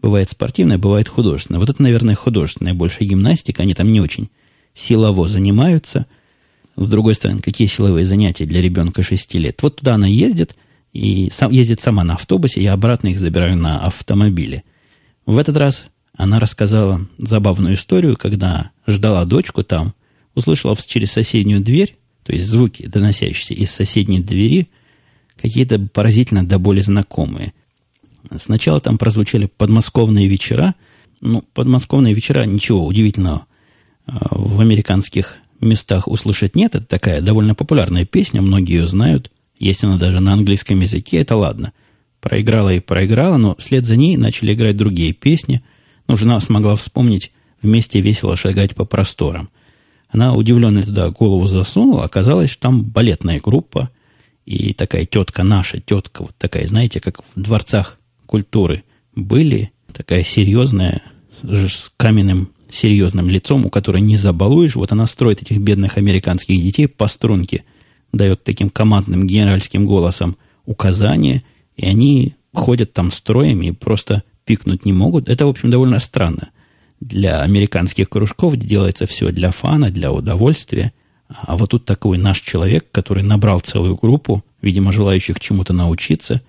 Бывает 0.00 0.30
спортивная, 0.30 0.78
бывает 0.78 1.08
художественная. 1.08 1.60
Вот 1.60 1.70
это, 1.70 1.82
наверное, 1.82 2.14
художественная 2.14 2.74
больше 2.74 3.04
гимнастика. 3.04 3.62
Они 3.62 3.74
там 3.74 3.90
не 3.90 4.00
очень 4.00 4.28
силово 4.74 5.26
занимаются. 5.26 6.06
С 6.76 6.86
другой 6.86 7.14
стороны, 7.14 7.40
какие 7.40 7.66
силовые 7.66 8.04
занятия 8.04 8.44
для 8.44 8.60
ребенка 8.60 9.02
6 9.02 9.34
лет? 9.34 9.62
Вот 9.62 9.76
туда 9.76 9.94
она 9.94 10.06
ездит, 10.06 10.54
и 10.92 11.30
сам, 11.30 11.50
ездит 11.50 11.80
сама 11.80 12.04
на 12.04 12.14
автобусе, 12.14 12.62
я 12.62 12.74
обратно 12.74 13.08
их 13.08 13.18
забираю 13.18 13.56
на 13.56 13.84
автомобиле. 13.84 14.62
В 15.26 15.36
этот 15.36 15.56
раз 15.56 15.86
она 16.16 16.40
рассказала 16.40 17.06
забавную 17.18 17.74
историю, 17.74 18.16
когда 18.16 18.70
ждала 18.86 19.24
дочку 19.24 19.62
там, 19.62 19.94
услышала 20.34 20.76
через 20.76 21.12
соседнюю 21.12 21.60
дверь 21.60 21.96
то 22.26 22.32
есть 22.32 22.46
звуки, 22.46 22.86
доносящиеся 22.86 23.54
из 23.54 23.70
соседней 23.70 24.18
двери, 24.18 24.68
какие-то 25.40 25.78
поразительно 25.78 26.44
до 26.44 26.58
боли 26.58 26.80
знакомые. 26.80 27.52
Сначала 28.34 28.80
там 28.80 28.98
прозвучали 28.98 29.46
подмосковные 29.46 30.26
вечера. 30.26 30.74
Ну, 31.20 31.44
подмосковные 31.54 32.14
вечера, 32.14 32.44
ничего 32.44 32.84
удивительного 32.84 33.46
а, 34.06 34.26
в 34.32 34.60
американских 34.60 35.36
местах 35.60 36.08
услышать 36.08 36.56
нет. 36.56 36.74
Это 36.74 36.84
такая 36.84 37.20
довольно 37.20 37.54
популярная 37.54 38.04
песня, 38.04 38.42
многие 38.42 38.80
ее 38.80 38.86
знают. 38.88 39.30
Есть 39.60 39.84
она 39.84 39.96
даже 39.96 40.18
на 40.18 40.32
английском 40.32 40.80
языке, 40.80 41.18
это 41.18 41.36
ладно. 41.36 41.72
Проиграла 42.26 42.74
и 42.74 42.80
проиграла, 42.80 43.36
но 43.36 43.54
вслед 43.54 43.86
за 43.86 43.94
ней 43.94 44.16
начали 44.16 44.52
играть 44.52 44.76
другие 44.76 45.12
песни. 45.12 45.62
Но 46.08 46.16
жена 46.16 46.40
смогла 46.40 46.74
вспомнить 46.74 47.30
«Вместе 47.62 48.00
весело 48.00 48.34
шагать 48.34 48.74
по 48.74 48.84
просторам». 48.84 49.48
Она 50.08 50.34
удивленно 50.34 50.82
туда 50.82 51.10
голову 51.10 51.46
засунула. 51.46 52.02
Оказалось, 52.02 52.50
что 52.50 52.62
там 52.62 52.82
балетная 52.82 53.38
группа. 53.38 53.90
И 54.44 54.74
такая 54.74 55.04
тетка 55.04 55.44
наша, 55.44 55.80
тетка, 55.80 56.22
вот 56.22 56.34
такая, 56.36 56.66
знаете, 56.66 56.98
как 56.98 57.22
в 57.22 57.40
дворцах 57.40 58.00
культуры 58.26 58.82
были, 59.14 59.70
такая 59.92 60.24
серьезная, 60.24 61.02
с 61.44 61.92
каменным 61.96 62.50
серьезным 62.68 63.28
лицом, 63.28 63.66
у 63.66 63.70
которой 63.70 64.02
не 64.02 64.16
забалуешь. 64.16 64.74
Вот 64.74 64.90
она 64.90 65.06
строит 65.06 65.42
этих 65.42 65.58
бедных 65.58 65.96
американских 65.96 66.60
детей 66.60 66.88
по 66.88 67.06
струнке, 67.06 67.62
дает 68.12 68.42
таким 68.42 68.68
командным 68.68 69.28
генеральским 69.28 69.86
голосом 69.86 70.36
указания, 70.64 71.44
и 71.76 71.86
они 71.86 72.34
ходят 72.52 72.92
там 72.92 73.12
строями 73.12 73.66
и 73.66 73.72
просто 73.72 74.22
пикнуть 74.44 74.84
не 74.84 74.92
могут. 74.92 75.28
Это, 75.28 75.46
в 75.46 75.50
общем, 75.50 75.70
довольно 75.70 75.98
странно 75.98 76.50
для 77.00 77.42
американских 77.42 78.08
кружков, 78.08 78.56
делается 78.56 79.06
все 79.06 79.30
для 79.30 79.50
фана, 79.50 79.90
для 79.90 80.12
удовольствия. 80.12 80.92
А 81.28 81.56
вот 81.56 81.70
тут 81.70 81.84
такой 81.84 82.18
наш 82.18 82.40
человек, 82.40 82.86
который 82.90 83.22
набрал 83.22 83.60
целую 83.60 83.96
группу, 83.96 84.44
видимо, 84.62 84.92
желающих 84.92 85.40
чему-то 85.40 85.72
научиться, 85.72 86.40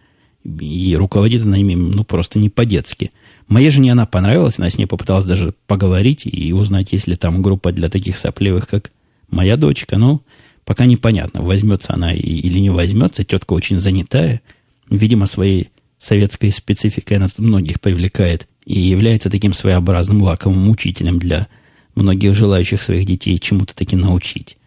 и 0.43 0.95
руководит 0.95 1.43
она 1.43 1.57
ими, 1.57 1.75
ну, 1.75 2.03
просто 2.03 2.39
не 2.39 2.49
по-детски. 2.49 3.11
Моей 3.47 3.71
жене 3.71 3.91
она 3.93 4.05
понравилась, 4.05 4.59
она 4.59 4.69
с 4.69 4.77
ней 4.77 4.85
попыталась 4.85 5.25
даже 5.25 5.53
поговорить 5.65 6.25
и 6.25 6.53
узнать, 6.53 6.93
есть 6.93 7.07
ли 7.07 7.15
там 7.15 7.41
группа 7.41 7.71
для 7.71 7.89
таких 7.89 8.17
сопливых, 8.17 8.67
как 8.67 8.91
моя 9.29 9.57
дочка. 9.57 9.97
Ну, 9.97 10.21
пока 10.63 10.85
непонятно, 10.85 11.41
возьмется 11.41 11.93
она 11.93 12.13
или 12.13 12.59
не 12.59 12.69
возьмется. 12.69 13.23
Тетка 13.23 13.53
очень 13.53 13.79
занятая. 13.79 14.41
Видимо, 14.89 15.25
своей 15.25 15.69
советской 15.97 16.51
спецификой 16.51 17.17
она 17.17 17.27
многих 17.37 17.81
привлекает 17.81 18.47
и 18.65 18.79
является 18.79 19.29
таким 19.29 19.53
своеобразным 19.53 20.21
лаковым 20.21 20.69
учителем 20.69 21.19
для 21.19 21.47
многих 21.95 22.35
желающих 22.35 22.81
своих 22.81 23.05
детей 23.05 23.37
чему-то 23.39 23.75
таки 23.75 23.95
научить. 23.95 24.57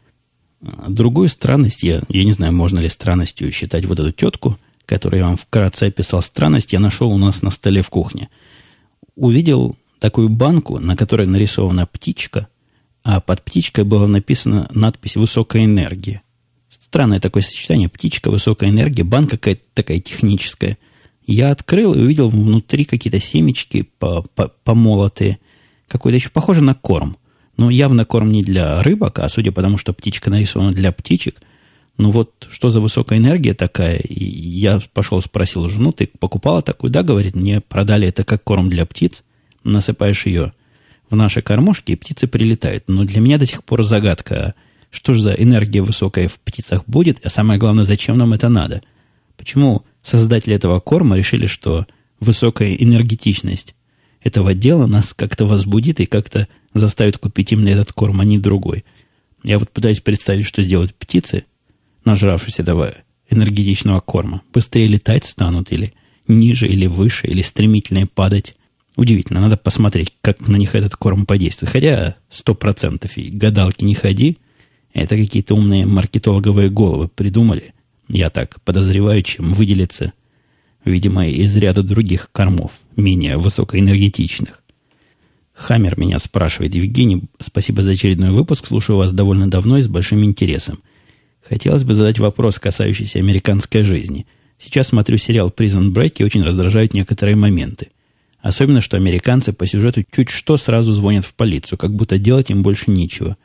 Другую 0.61 1.29
странность, 1.29 1.83
я, 1.83 2.03
я 2.09 2.25
не 2.25 2.33
знаю, 2.33 2.53
можно 2.53 2.81
ли 2.81 2.89
странностью 2.89 3.51
считать 3.53 3.85
вот 3.87 3.99
эту 3.99 4.13
тетку, 4.13 4.59
которую 4.85 5.21
я 5.21 5.27
вам 5.27 5.37
вкратце 5.37 5.85
описал 5.85 6.21
странность, 6.21 6.73
я 6.73 6.81
нашел 6.81 7.11
у 7.11 7.19
нас 7.19 7.43
на 7.43 7.51
столе 7.51 7.83
в 7.83 7.91
кухне. 7.91 8.29
Увидел 9.15 9.77
такую 10.01 10.29
банку, 10.29 10.79
на 10.79 10.97
которой 10.97 11.27
нарисована 11.27 11.87
птичка, 11.87 12.49
а 13.03 13.21
под 13.21 13.43
птичкой 13.43 13.85
была 13.85 14.07
написана 14.07 14.69
надпись 14.73 15.17
«Высокая 15.17 15.65
энергия». 15.65 16.23
Странное 16.91 17.21
такое 17.21 17.43
сочетание. 17.43 17.89
Птичка, 17.89 18.31
высокая 18.31 18.69
энергия, 18.69 19.03
банка 19.03 19.39
какая-то 19.39 19.63
такая 19.75 19.99
техническая– 19.99 20.79
я 21.31 21.53
открыл 21.53 21.95
и 21.95 22.01
увидел 22.01 22.29
внутри 22.29 22.85
какие-то 22.85 23.21
семечки 23.21 23.89
помолотые. 24.65 25.39
Какой-то 25.87 26.17
еще 26.17 26.29
похоже 26.31 26.61
на 26.63 26.75
корм. 26.75 27.17
Но 27.57 27.71
явно 27.71 28.05
корм 28.05 28.33
не 28.33 28.43
для 28.43 28.83
рыбок, 28.83 29.21
а 29.21 29.29
судя 29.29 29.53
по 29.53 29.63
тому, 29.63 29.79
что 29.79 29.93
птичка 29.93 30.29
нарисована 30.29 30.73
для 30.73 30.91
птичек. 30.91 31.37
Ну 31.99 32.11
вот, 32.11 32.49
что 32.51 32.71
за 32.71 32.81
высокая 32.81 33.19
энергия 33.19 33.55
такая? 33.55 33.99
И 33.99 34.25
я 34.25 34.81
пошел 34.93 35.21
спросил 35.21 35.69
жену, 35.69 35.93
ты 35.93 36.09
покупала 36.19 36.63
такую? 36.63 36.91
Да, 36.91 37.05
говорит, 37.05 37.37
мне 37.37 37.61
продали 37.61 38.09
это 38.09 38.25
как 38.25 38.43
корм 38.43 38.69
для 38.69 38.85
птиц. 38.85 39.23
Насыпаешь 39.63 40.27
ее 40.27 40.53
в 41.11 41.17
наши 41.17 41.43
кормушки, 41.43 41.93
и 41.93 41.97
птицы 41.97 42.27
прилетают. 42.27 42.85
Но 42.89 43.05
для 43.05 43.21
меня 43.21 43.39
до 43.39 43.47
сих 43.47 43.63
пор 43.63 43.85
загадка, 43.85 44.55
что 44.91 45.15
же 45.15 45.23
за 45.23 45.33
энергия 45.33 45.83
высокая 45.83 46.29
в 46.29 46.39
птицах 46.41 46.85
будет, 46.87 47.25
а 47.25 47.31
самое 47.31 47.59
главное, 47.59 47.85
зачем 47.85 48.19
нам 48.19 48.33
это 48.33 48.49
надо? 48.49 48.83
Почему 49.37 49.85
создатели 50.03 50.55
этого 50.55 50.81
корма 50.81 51.17
решили, 51.17 51.47
что 51.47 51.87
высокая 52.19 52.75
энергетичность 52.75 53.75
этого 54.23 54.55
дела 54.55 54.87
нас 54.87 55.15
как-то 55.15 55.47
возбудит 55.47 56.01
и 56.01 56.07
как-то 56.07 56.49
заставит 56.75 57.19
купить 57.19 57.53
именно 57.53 57.69
этот 57.69 57.93
корм, 57.93 58.21
а 58.21 58.25
не 58.25 58.39
другой. 58.39 58.85
Я 59.43 59.59
вот 59.59 59.71
пытаюсь 59.71 60.01
представить, 60.01 60.47
что 60.47 60.63
сделают 60.63 60.95
птицы, 60.95 61.45
нажравшись 62.05 62.61
этого 62.61 62.95
энергетичного 63.31 64.01
корма. 64.01 64.43
Быстрее 64.53 64.89
летать 64.89 65.25
станут 65.25 65.73
или 65.73 65.95
ниже, 66.29 66.69
или 66.69 66.87
выше, 66.87 67.27
или 67.27 67.43
стремительнее 67.43 68.07
падать. 68.07 68.55
Удивительно, 68.97 69.41
надо 69.41 69.57
посмотреть, 69.57 70.13
как 70.21 70.47
на 70.47 70.57
них 70.57 70.75
этот 70.75 70.97
корм 70.97 71.25
подействует. 71.25 71.73
Хотя 71.73 72.17
сто 72.29 72.55
процентов 72.55 73.17
и 73.17 73.31
гадалки 73.31 73.85
не 73.85 73.95
ходи. 73.95 74.39
Это 74.93 75.17
какие-то 75.17 75.55
умные 75.55 75.87
маркетологовые 75.87 76.71
головы 76.71 77.09
придумали– 77.09 77.75
я 78.13 78.29
так 78.29 78.61
подозреваю, 78.63 79.23
чем 79.23 79.53
выделится, 79.53 80.13
видимо, 80.85 81.29
из 81.29 81.57
ряда 81.57 81.85
других 81.85 82.31
кормов, 82.33 82.73
менее 82.97 83.37
высокоэнергетичных. 83.37 84.63
Хаммер 85.53 85.99
меня 85.99 86.19
спрашивает. 86.19 86.75
Евгений, 86.75 87.25
спасибо 87.39 87.83
за 87.83 87.93
очередной 87.93 88.33
выпуск. 88.33 88.67
Слушаю 88.67 88.97
вас 88.97 89.13
довольно 89.13 89.49
давно 89.49 89.79
и 89.79 89.83
с 89.83 89.89
большим 89.89 90.25
интересом. 90.25 90.81
Хотелось 91.49 91.85
бы 91.85 91.95
задать 91.95 92.19
вопрос, 92.19 92.59
касающийся 92.59 93.21
американской 93.21 93.85
жизни. 93.85 94.27
Сейчас 94.59 94.89
смотрю 94.89 95.17
сериал 95.17 95.53
Prison 95.57 95.93
Break 95.93 96.15
и 96.19 96.25
очень 96.25 96.43
раздражают 96.43 96.95
некоторые 96.95 97.37
моменты. 97.37 97.89
Особенно, 98.41 98.81
что 98.81 98.97
американцы 98.97 99.53
по 99.53 99.67
сюжету 99.67 100.03
чуть 100.11 100.31
что 100.31 100.57
сразу 100.57 100.93
звонят 100.93 101.25
в 101.25 101.35
полицию, 101.35 101.79
как 101.79 101.95
будто 101.95 102.19
делать 102.19 102.51
им 102.51 102.63
больше 102.63 102.91
нечего. 102.91 103.37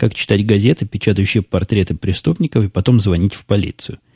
Как 0.00 0.14
читать 0.14 0.44
газеты, 0.46 0.86
печатающие 0.86 1.42
портреты 1.42 1.94
преступников, 1.94 2.64
и 2.64 2.68
потом 2.68 2.98
звонить 2.98 3.34
в 3.34 3.44
полицию– 3.44 3.98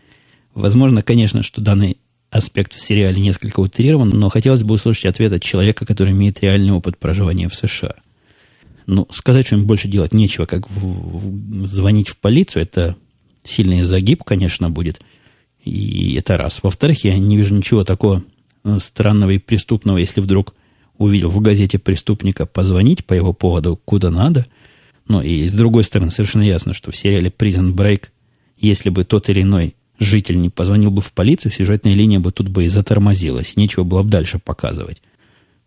Возможно, 0.55 1.03
конечно, 1.03 1.43
что 1.43 1.61
данный 1.61 1.99
аспект 2.31 2.75
в 2.75 2.81
сериале 2.81 3.21
несколько 3.21 3.61
утрирован, 3.61 4.09
но 4.09 4.29
хотелось 4.29 4.63
бы 4.63 4.75
услышать 4.75 5.07
ответ 5.07 5.33
от 5.33 5.43
человека, 5.43 5.85
который 5.85 6.13
имеет 6.13 6.41
реальный 6.41 6.73
опыт 6.73 6.97
проживания 6.97 7.49
в 7.49 7.55
США. 7.55 7.95
Ну, 8.87 9.09
сказать, 9.11 9.47
что 9.47 9.57
им 9.57 9.67
больше 9.67 9.89
делать 9.89 10.13
нечего, 10.13 10.47
как 10.47 10.71
в, 10.71 11.63
в, 11.63 11.67
звонить 11.67 12.09
в 12.09 12.17
полицию, 12.19 12.63
это 12.63 12.97
сильный 13.43 13.83
загиб, 13.83 14.25
конечно, 14.25 14.71
будет. 14.71 15.01
И 15.65 16.15
это 16.15 16.37
раз. 16.37 16.61
Во-вторых, 16.63 17.03
я 17.05 17.19
не 17.19 17.37
вижу 17.37 17.55
ничего 17.55 17.83
такого 17.83 18.23
э, 18.65 18.79
странного 18.79 19.31
и 19.31 19.39
преступного, 19.39 19.97
если 19.97 20.21
вдруг 20.21 20.55
увидел 20.99 21.31
в 21.31 21.41
газете 21.41 21.79
преступника 21.79 22.47
позвонить 22.47 23.05
по 23.05 23.15
его 23.15 23.33
поводу 23.33 23.81
куда 23.85 24.11
надо. 24.11 24.47
Ну, 25.07 25.21
и 25.21 25.47
с 25.47 25.53
другой 25.55 25.85
стороны, 25.85 26.11
совершенно 26.11 26.43
ясно, 26.43 26.73
что 26.73 26.91
в 26.91 26.97
сериале 26.97 27.31
Prison 27.31 27.75
Break 27.75 28.09
если 28.57 28.91
бы 28.91 29.05
тот 29.05 29.29
или 29.29 29.43
иной 29.43 29.75
житель 29.99 30.41
не 30.41 30.51
позвонил 30.51 30.91
бы 30.91 31.03
в 31.03 31.13
полицию, 31.13 31.53
сюжетная 31.53 31.95
линия 31.95 32.21
бы 32.21 32.33
тут 32.33 32.49
бы 32.49 32.65
и 32.65 32.69
затормозилась, 32.69 33.57
нечего 33.57 33.85
было 33.85 34.03
бы 34.03 34.11
дальше 34.11 34.39
показывать. 34.39 35.03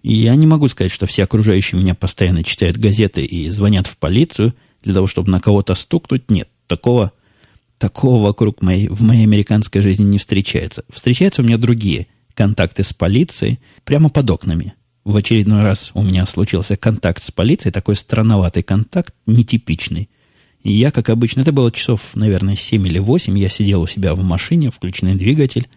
И 0.04 0.13
я 0.13 0.36
не 0.36 0.47
могу 0.47 0.67
сказать, 0.67 0.91
что 0.91 1.06
все 1.06 1.23
окружающие 1.23 1.80
меня 1.80 1.95
постоянно 1.95 2.43
читают 2.43 2.78
газеты 2.78 3.23
и 3.23 3.50
звонят 3.50 3.88
в 3.88 3.97
полицию 3.97 4.54
для 4.84 4.93
того, 4.93 5.08
чтобы 5.08 5.32
на 5.32 5.39
кого-то 5.39 5.76
стукнуть. 5.76 6.30
Нет, 6.30 6.50
такого, 6.67 7.12
такого 7.78 8.23
вокруг 8.23 8.62
моей, 8.62 8.88
в 8.88 9.02
моей 9.02 9.23
американской 9.23 9.82
жизни 9.82 10.06
не 10.06 10.17
встречается. 10.17 10.84
Встречаются 10.89 11.41
у 11.41 11.45
меня 11.45 11.58
другие 11.58 12.08
контакты 12.36 12.84
с 12.84 12.93
полицией 12.93 13.60
прямо 13.84 14.10
под 14.10 14.30
окнами. 14.30 14.76
В 15.08 15.15
очередной 15.15 15.63
раз 15.63 15.91
у 15.93 16.04
меня 16.04 16.26
случился 16.26 16.76
контакт 16.76 17.24
с 17.24 17.32
полицией, 17.32 17.72
такой 17.72 17.96
странноватый 17.96 18.62
контакт, 18.62 19.15
нетипичный. 19.26 20.10
И 20.63 20.74
я, 20.74 20.91
как 20.91 21.08
обычно, 21.08 21.39
это 21.39 21.54
было 21.54 21.72
часов, 21.72 22.13
наверное, 22.15 22.58
7 22.58 22.86
или 22.86 23.00
8, 23.00 23.39
я 23.39 23.48
сидел 23.48 23.84
у 23.84 23.88
себя 23.88 24.15
в 24.15 24.22
машине, 24.22 24.70
включенный 24.70 25.15
двигатель, 25.15 25.70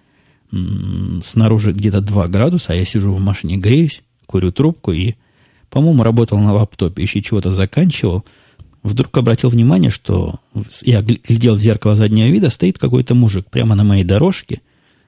снаружи 0.50 1.70
где-то 1.70 2.00
2 2.00 2.26
градуса, 2.26 2.72
а 2.72 2.74
я 2.74 2.84
сижу 2.84 3.12
в 3.12 3.20
машине, 3.20 3.56
греюсь, 3.56 4.02
курю 4.26 4.50
трубку 4.50 4.90
и, 4.90 5.14
по-моему, 5.68 6.02
работал 6.02 6.40
на 6.40 6.52
лаптопе, 6.52 7.00
еще 7.00 7.22
чего-то 7.22 7.52
заканчивал. 7.52 8.24
Вдруг 8.82 9.16
обратил 9.16 9.50
внимание, 9.50 9.90
что 9.90 10.40
я 10.82 11.02
глядел 11.02 11.54
в 11.54 11.60
зеркало 11.60 11.94
заднего 11.94 12.26
вида, 12.26 12.50
стоит 12.50 12.78
какой-то 12.78 13.14
мужик 13.14 13.48
прямо 13.48 13.76
на 13.76 13.84
моей 13.84 14.02
дорожке. 14.02 14.60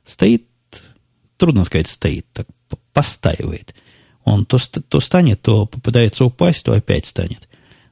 Стоит, 0.05 0.45
трудно 1.39 1.65
сказать, 1.65 1.89
стоит, 1.89 2.25
так 2.33 2.47
постаивает. 2.93 3.75
Он 4.25 4.45
то, 4.47 4.59
то 4.59 5.01
станет, 5.01 5.43
то 5.43 5.67
попытается 5.67 6.25
упасть, 6.25 6.65
то 6.65 6.73
опять 6.73 7.07
станет. 7.07 7.49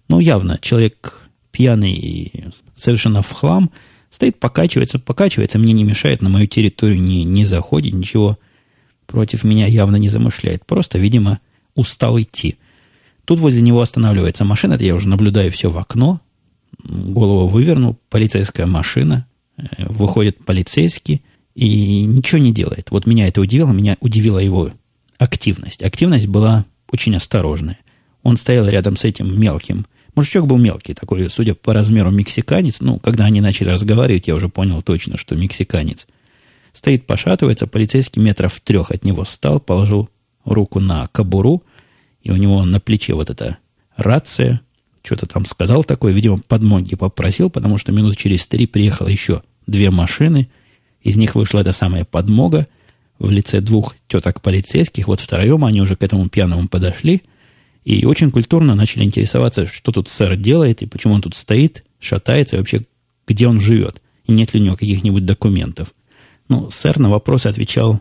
Ну, 0.08 0.20
явно, 0.20 0.58
человек 0.60 1.28
пьяный 1.50 1.92
и 1.92 2.44
совершенно 2.76 3.22
в 3.22 3.30
хлам, 3.30 3.70
стоит, 4.10 4.38
покачивается, 4.38 4.98
покачивается, 4.98 5.58
мне 5.58 5.72
не 5.72 5.84
мешает, 5.84 6.22
на 6.22 6.28
мою 6.28 6.46
территорию 6.46 7.00
не, 7.00 7.24
не 7.24 7.44
заходит, 7.44 7.94
ничего 7.94 8.38
против 9.06 9.44
меня 9.44 9.66
явно 9.66 9.96
не 9.96 10.08
замышляет. 10.08 10.64
Просто, 10.66 10.98
видимо, 10.98 11.40
устал 11.74 12.20
идти. 12.20 12.56
Тут 13.24 13.40
возле 13.40 13.60
него 13.60 13.80
останавливается 13.80 14.44
машина, 14.44 14.74
это 14.74 14.84
я 14.84 14.94
уже 14.94 15.08
наблюдаю 15.08 15.50
все 15.50 15.70
в 15.70 15.78
окно, 15.78 16.20
голову 16.82 17.46
вывернул, 17.46 17.98
полицейская 18.08 18.66
машина, 18.66 19.26
э, 19.56 19.62
выходит 19.88 20.44
полицейский 20.44 21.22
и 21.54 22.04
ничего 22.04 22.40
не 22.40 22.52
делает. 22.52 22.90
Вот 22.90 23.06
меня 23.06 23.28
это 23.28 23.40
удивило, 23.40 23.72
меня 23.72 23.96
удивила 24.00 24.38
его 24.38 24.72
активность. 25.20 25.82
Активность 25.82 26.26
была 26.26 26.64
очень 26.90 27.14
осторожная. 27.14 27.78
Он 28.22 28.36
стоял 28.36 28.68
рядом 28.68 28.96
с 28.96 29.04
этим 29.04 29.40
мелким 29.40 29.86
Мужичок 30.14 30.46
был 30.46 30.58
мелкий, 30.58 30.94
такой, 30.94 31.28
судя 31.30 31.54
по 31.54 31.72
размеру, 31.72 32.10
мексиканец. 32.10 32.80
Ну, 32.80 32.98
когда 32.98 33.24
они 33.26 33.40
начали 33.40 33.70
разговаривать, 33.70 34.28
я 34.28 34.34
уже 34.34 34.48
понял 34.48 34.82
точно, 34.82 35.16
что 35.16 35.36
мексиканец. 35.36 36.06
Стоит, 36.72 37.06
пошатывается, 37.06 37.66
полицейский 37.66 38.22
метров 38.22 38.54
в 38.54 38.60
трех 38.60 38.90
от 38.90 39.04
него 39.04 39.24
встал, 39.24 39.60
положил 39.60 40.08
руку 40.44 40.80
на 40.80 41.06
кобуру, 41.08 41.62
и 42.22 42.30
у 42.30 42.36
него 42.36 42.64
на 42.64 42.80
плече 42.80 43.14
вот 43.14 43.30
эта 43.30 43.58
рация, 43.96 44.60
что-то 45.02 45.26
там 45.26 45.44
сказал 45.44 45.84
такое, 45.84 46.12
видимо, 46.12 46.38
подмоги 46.38 46.96
попросил, 46.96 47.50
потому 47.50 47.78
что 47.78 47.92
минут 47.92 48.16
через 48.16 48.46
три 48.46 48.66
приехало 48.66 49.08
еще 49.08 49.42
две 49.66 49.90
машины, 49.90 50.50
из 51.02 51.16
них 51.16 51.34
вышла 51.34 51.60
эта 51.60 51.72
самая 51.72 52.04
подмога 52.04 52.66
в 53.20 53.30
лице 53.30 53.60
двух 53.60 53.94
теток 54.08 54.42
полицейских, 54.42 55.06
вот 55.06 55.20
втроем 55.20 55.64
они 55.64 55.80
уже 55.80 55.94
к 55.94 56.02
этому 56.02 56.28
пьяному 56.28 56.66
подошли– 56.66 57.22
и 57.84 58.04
очень 58.04 58.30
культурно 58.30 58.74
начали 58.74 59.04
интересоваться, 59.04 59.66
что 59.66 59.92
тут 59.92 60.08
сэр 60.08 60.36
делает, 60.36 60.82
и 60.82 60.86
почему 60.86 61.14
он 61.14 61.22
тут 61.22 61.34
стоит, 61.34 61.84
шатается, 61.98 62.56
и 62.56 62.58
вообще, 62.58 62.82
где 63.26 63.48
он 63.48 63.60
живет, 63.60 64.02
и 64.26 64.32
нет 64.32 64.52
ли 64.52 64.60
у 64.60 64.64
него 64.64 64.76
каких-нибудь 64.76 65.24
документов. 65.24 65.94
Ну, 66.48 66.70
сэр 66.70 66.98
на 66.98 67.10
вопросы 67.10 67.46
отвечал 67.46 68.00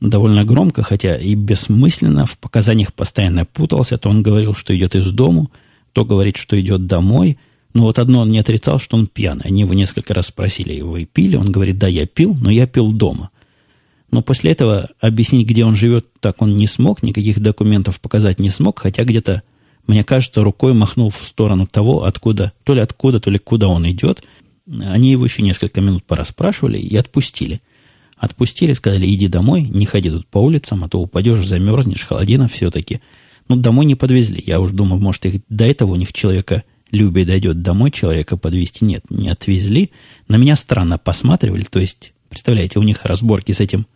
довольно 0.00 0.44
громко, 0.44 0.82
хотя 0.82 1.16
и 1.16 1.34
бессмысленно, 1.34 2.26
в 2.26 2.38
показаниях 2.38 2.92
постоянно 2.92 3.44
путался, 3.44 3.98
то 3.98 4.10
он 4.10 4.22
говорил, 4.22 4.54
что 4.54 4.76
идет 4.76 4.96
из 4.96 5.10
дому, 5.12 5.50
то 5.92 6.04
говорит, 6.04 6.36
что 6.36 6.60
идет 6.60 6.86
домой, 6.86 7.38
но 7.72 7.84
вот 7.84 7.98
одно 7.98 8.20
он 8.20 8.30
не 8.30 8.38
отрицал, 8.40 8.78
что 8.78 8.96
он 8.96 9.06
пьяный. 9.06 9.44
Они 9.44 9.62
его 9.62 9.74
несколько 9.74 10.12
раз 10.14 10.26
спросили, 10.26 10.80
вы 10.80 11.04
пили? 11.06 11.36
Он 11.36 11.50
говорит, 11.50 11.78
да, 11.78 11.88
я 11.88 12.06
пил, 12.06 12.36
но 12.38 12.50
я 12.50 12.66
пил 12.66 12.92
дома. 12.92 13.30
Но 14.10 14.22
после 14.22 14.52
этого 14.52 14.90
объяснить, 15.00 15.46
где 15.48 15.64
он 15.64 15.74
живет, 15.74 16.06
так 16.20 16.40
он 16.42 16.56
не 16.56 16.66
смог, 16.66 17.02
никаких 17.02 17.40
документов 17.40 18.00
показать 18.00 18.38
не 18.38 18.50
смог, 18.50 18.78
хотя 18.78 19.04
где-то, 19.04 19.42
мне 19.86 20.04
кажется, 20.04 20.42
рукой 20.42 20.72
махнул 20.72 21.10
в 21.10 21.16
сторону 21.16 21.66
того, 21.66 22.04
откуда, 22.04 22.52
то 22.64 22.74
ли 22.74 22.80
откуда, 22.80 23.20
то 23.20 23.30
ли 23.30 23.38
куда 23.38 23.68
он 23.68 23.88
идет. 23.90 24.22
Они 24.66 25.10
его 25.10 25.24
еще 25.24 25.42
несколько 25.42 25.80
минут 25.80 26.04
пораспрашивали 26.04 26.78
и 26.78 26.96
отпустили. 26.96 27.60
Отпустили, 28.16 28.72
сказали, 28.72 29.12
иди 29.12 29.26
домой, 29.26 29.62
не 29.62 29.84
ходи 29.84 30.10
тут 30.10 30.26
по 30.26 30.38
улицам, 30.38 30.84
а 30.84 30.88
то 30.88 31.00
упадешь, 31.00 31.46
замерзнешь, 31.46 32.04
холодина 32.04 32.48
все-таки. 32.48 33.00
Ну, 33.48 33.56
домой 33.56 33.84
не 33.84 33.94
подвезли. 33.94 34.42
Я 34.46 34.60
уж 34.60 34.70
думаю, 34.70 35.02
может, 35.02 35.26
их 35.26 35.42
до 35.48 35.64
этого 35.64 35.92
у 35.92 35.96
них 35.96 36.12
человека 36.12 36.62
любит 36.94 37.26
дойдет 37.26 37.62
домой, 37.62 37.90
человека 37.90 38.36
подвести 38.36 38.84
нет, 38.84 39.04
не 39.10 39.28
отвезли. 39.28 39.90
На 40.28 40.36
меня 40.36 40.56
странно 40.56 40.96
посматривали, 40.96 41.64
то 41.64 41.80
есть, 41.80 42.12
представляете, 42.28 42.78
у 42.78 42.82
них 42.82 43.04
разборки 43.04 43.52
с 43.52 43.60
этим 43.60 43.86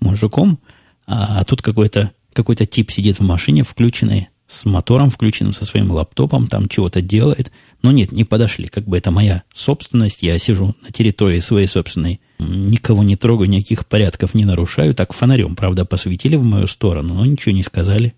мужиком, 0.00 0.58
а, 1.06 1.44
тут 1.44 1.62
какой-то 1.62 2.12
какой 2.32 2.54
тип 2.56 2.90
сидит 2.90 3.18
в 3.18 3.22
машине, 3.22 3.64
включенной, 3.64 4.28
с 4.46 4.64
мотором 4.64 5.10
включенным, 5.10 5.52
со 5.52 5.64
своим 5.64 5.90
лаптопом, 5.92 6.48
там 6.48 6.68
чего-то 6.68 7.00
делает. 7.00 7.52
Но 7.82 7.92
нет, 7.92 8.12
не 8.12 8.24
подошли. 8.24 8.66
Как 8.66 8.84
бы 8.84 8.98
это 8.98 9.10
моя 9.10 9.44
собственность, 9.52 10.22
я 10.22 10.38
сижу 10.38 10.74
на 10.82 10.90
территории 10.90 11.38
своей 11.40 11.66
собственной, 11.66 12.20
никого 12.38 13.02
не 13.02 13.16
трогаю, 13.16 13.48
никаких 13.48 13.86
порядков 13.86 14.34
не 14.34 14.44
нарушаю. 14.44 14.94
Так 14.94 15.12
фонарем, 15.12 15.54
правда, 15.54 15.84
посветили 15.84 16.36
в 16.36 16.42
мою 16.42 16.66
сторону, 16.66 17.14
но 17.14 17.24
ничего 17.24 17.54
не 17.54 17.62
сказали. 17.62 18.14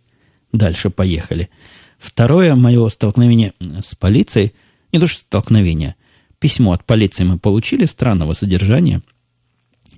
Дальше 0.53 0.91
поехали. 0.91 1.51
Второе 1.99 2.55
мое 2.55 2.89
столкновение 2.89 3.53
с 3.61 3.95
полицией, 3.95 4.55
не 4.93 4.99
то 4.99 5.07
что 5.07 5.21
столкновение, 5.21 5.97
письмо 6.39 6.73
от 6.73 6.85
полиции 6.85 7.25
мы 7.25 7.39
получили 7.39 7.85
странного 7.85 8.33
содержания 8.33 9.03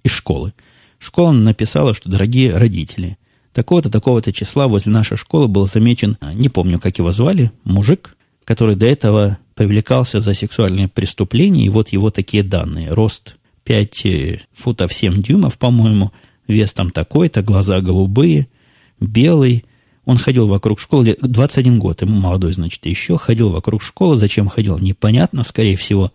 из 0.03 0.11
школы. 0.11 0.53
Школа 1.05 1.33
написала, 1.33 1.93
что 1.93 2.09
дорогие 2.09 2.57
родители, 2.57 3.19
такого-то, 3.53 3.91
такого-то 3.91 4.33
числа 4.33 4.69
возле 4.69 4.91
нашей 4.91 5.19
школы 5.19 5.49
был 5.49 5.67
замечен, 5.67 6.17
а, 6.21 6.33
не 6.33 6.49
помню, 6.49 6.81
как 6.81 6.97
его 6.97 7.13
звали, 7.13 7.53
мужик, 7.65 8.17
который 8.45 8.75
до 8.75 8.87
этого 8.87 9.39
привлекался 9.55 10.21
за 10.21 10.33
сексуальные 10.33 10.89
преступления, 10.89 11.67
и 11.67 11.69
вот 11.69 11.91
его 11.91 12.11
такие 12.11 12.43
данные. 12.43 12.91
Рост 12.91 13.37
5 13.65 14.07
э, 14.07 14.41
футов 14.55 14.95
7 14.95 15.23
дюймов, 15.23 15.59
по-моему, 15.59 16.11
вес 16.49 16.73
там 16.73 16.91
такой-то, 16.91 17.43
глаза 17.43 17.83
голубые, 17.83 18.49
белый. 18.99 19.67
Он 20.07 20.17
ходил 20.17 20.49
вокруг 20.49 20.81
школы, 20.81 21.19
21 21.21 21.79
год, 21.79 22.01
ему 22.01 22.19
молодой, 22.19 22.53
значит, 22.55 22.85
еще 22.87 23.19
ходил 23.19 23.51
вокруг 23.51 23.83
школы. 23.83 24.17
Зачем 24.17 24.49
ходил, 24.49 24.79
непонятно, 24.79 25.43
скорее 25.43 25.77
всего, 25.77 26.13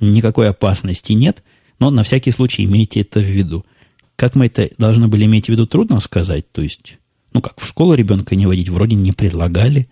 никакой 0.00 0.48
опасности 0.48 1.12
нет, 1.12 1.44
но 1.78 1.90
на 1.90 2.02
всякий 2.02 2.32
случай 2.32 2.64
имейте 2.64 3.02
это 3.02 3.20
в 3.20 3.24
виду. 3.24 3.64
Как 4.22 4.36
мы 4.36 4.46
это 4.46 4.70
должны 4.78 5.08
были 5.08 5.24
иметь 5.24 5.46
в 5.46 5.48
виду, 5.48 5.66
трудно 5.66 5.98
сказать. 5.98 6.44
То 6.52 6.62
есть, 6.62 6.98
ну 7.32 7.40
как, 7.40 7.60
в 7.60 7.66
школу 7.66 7.94
ребенка 7.94 8.36
не 8.36 8.46
водить 8.46 8.68
вроде 8.68 8.94
не 8.94 9.10
предлагали. 9.10 9.88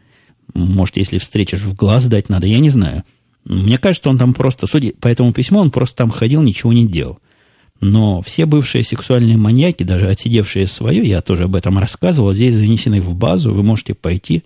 Может, 0.54 0.98
если 0.98 1.18
встретишь, 1.18 1.62
в 1.62 1.74
глаз 1.74 2.06
дать 2.06 2.28
надо, 2.28 2.46
я 2.46 2.60
не 2.60 2.70
знаю. 2.70 3.02
Мне 3.44 3.76
кажется, 3.76 4.08
он 4.08 4.18
там 4.18 4.32
просто, 4.32 4.68
судя 4.68 4.92
по 5.00 5.08
этому 5.08 5.32
письму, 5.32 5.58
он 5.58 5.72
просто 5.72 5.96
там 5.96 6.10
ходил, 6.10 6.42
ничего 6.42 6.72
не 6.72 6.86
делал. 6.86 7.18
Но 7.80 8.22
все 8.22 8.46
бывшие 8.46 8.84
сексуальные 8.84 9.36
маньяки, 9.36 9.82
даже 9.82 10.06
отсидевшие 10.06 10.68
свое, 10.68 11.02
я 11.02 11.22
тоже 11.22 11.42
об 11.42 11.56
этом 11.56 11.80
рассказывал, 11.80 12.32
здесь 12.32 12.54
занесены 12.54 13.00
в 13.00 13.12
базу, 13.16 13.52
вы 13.52 13.64
можете 13.64 13.94
пойти 13.94 14.44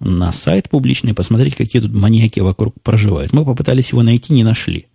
на 0.00 0.32
сайт 0.32 0.68
публичный, 0.68 1.14
посмотреть, 1.14 1.54
какие 1.54 1.80
тут 1.80 1.94
маньяки 1.94 2.40
вокруг 2.40 2.74
проживают. 2.82 3.32
Мы 3.32 3.44
попытались 3.44 3.90
его 3.90 4.02
найти, 4.02 4.34
не 4.34 4.42
нашли. 4.42 4.86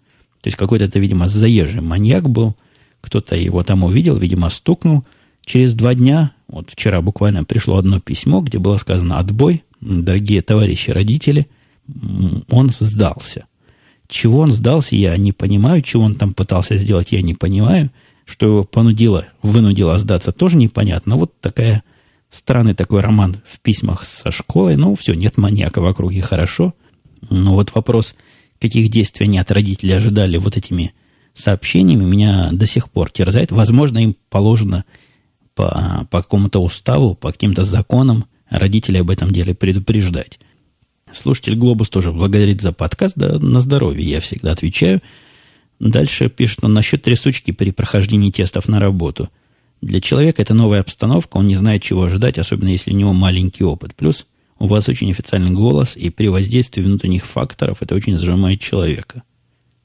То 0.41 0.47
есть 0.47 0.57
какой-то 0.57 0.83
это, 0.83 0.99
видимо, 0.99 1.29
заезжий 1.29 1.79
маньяк 1.79 2.29
был– 2.29 2.57
кто-то 3.01 3.35
его 3.35 3.63
там 3.63 3.83
увидел, 3.83 4.17
видимо, 4.17 4.49
стукнул. 4.49 5.03
Через 5.43 5.73
два 5.73 5.95
дня, 5.95 6.31
вот 6.47 6.69
вчера 6.69 7.01
буквально 7.01 7.43
пришло 7.43 7.77
одно 7.77 7.99
письмо, 7.99 8.41
где 8.41 8.59
было 8.59 8.77
сказано 8.77 9.19
«Отбой, 9.19 9.63
дорогие 9.81 10.41
товарищи 10.41 10.91
родители, 10.91 11.47
он 12.49 12.69
сдался». 12.69 13.45
Чего 14.07 14.39
он 14.39 14.51
сдался, 14.51 14.95
я 14.97 15.15
не 15.15 15.31
понимаю. 15.31 15.81
Чего 15.81 16.03
он 16.03 16.15
там 16.15 16.33
пытался 16.33 16.77
сделать, 16.77 17.13
я 17.13 17.21
не 17.21 17.33
понимаю. 17.33 17.91
Что 18.25 18.45
его 18.45 18.63
понудило, 18.65 19.27
вынудило 19.41 19.97
сдаться, 19.97 20.33
тоже 20.33 20.57
непонятно. 20.57 21.15
Вот 21.15 21.39
такая 21.39 21.83
странный 22.29 22.73
такой 22.73 22.99
роман 22.99 23.37
в 23.45 23.61
письмах 23.61 24.05
со 24.05 24.29
школой. 24.29 24.75
Ну, 24.75 24.95
все, 24.95 25.13
нет 25.13 25.37
маньяка 25.37 25.79
вокруг, 25.79 26.11
и 26.11 26.19
хорошо. 26.19 26.75
Но 27.29 27.53
вот 27.53 27.73
вопрос, 27.73 28.15
каких 28.59 28.89
действий 28.89 29.27
они 29.27 29.37
от 29.37 29.49
родителей 29.49 29.93
ожидали 29.93 30.37
вот 30.37 30.57
этими 30.57 30.93
сообщениями 31.33 32.03
меня 32.03 32.49
до 32.51 32.65
сих 32.65 32.89
пор 32.89 33.11
терзает. 33.11 33.51
Возможно, 33.51 33.99
им 33.99 34.15
положено 34.29 34.85
по, 35.55 36.07
по 36.09 36.21
какому-то 36.21 36.59
уставу, 36.61 37.15
по 37.15 37.31
каким-то 37.31 37.63
законам 37.63 38.25
родителей 38.49 39.01
об 39.01 39.09
этом 39.09 39.31
деле 39.31 39.53
предупреждать. 39.53 40.39
Слушатель 41.11 41.55
Глобус 41.55 41.89
тоже 41.89 42.11
благодарит 42.11 42.61
за 42.61 42.71
подкаст, 42.71 43.15
да 43.17 43.37
на 43.37 43.59
здоровье, 43.59 44.09
я 44.09 44.19
всегда 44.19 44.51
отвечаю. 44.51 45.01
Дальше 45.79 46.29
пишет 46.29 46.63
он 46.63 46.73
насчет 46.73 47.01
трясучки 47.01 47.51
при 47.51 47.71
прохождении 47.71 48.31
тестов 48.31 48.67
на 48.67 48.79
работу. 48.79 49.29
Для 49.81 49.99
человека 49.99 50.41
это 50.41 50.53
новая 50.53 50.81
обстановка, 50.81 51.37
он 51.37 51.47
не 51.47 51.55
знает, 51.55 51.81
чего 51.81 52.03
ожидать, 52.03 52.37
особенно 52.37 52.69
если 52.69 52.93
у 52.93 52.95
него 52.95 53.13
маленький 53.13 53.63
опыт. 53.63 53.95
Плюс 53.95 54.27
у 54.59 54.67
вас 54.67 54.87
очень 54.87 55.09
официальный 55.09 55.51
голос, 55.51 55.97
и 55.97 56.11
при 56.11 56.27
воздействии 56.27 56.83
внутренних 56.83 57.25
факторов 57.25 57.81
это 57.81 57.95
очень 57.95 58.17
сжимает 58.17 58.61
человека. 58.61 59.23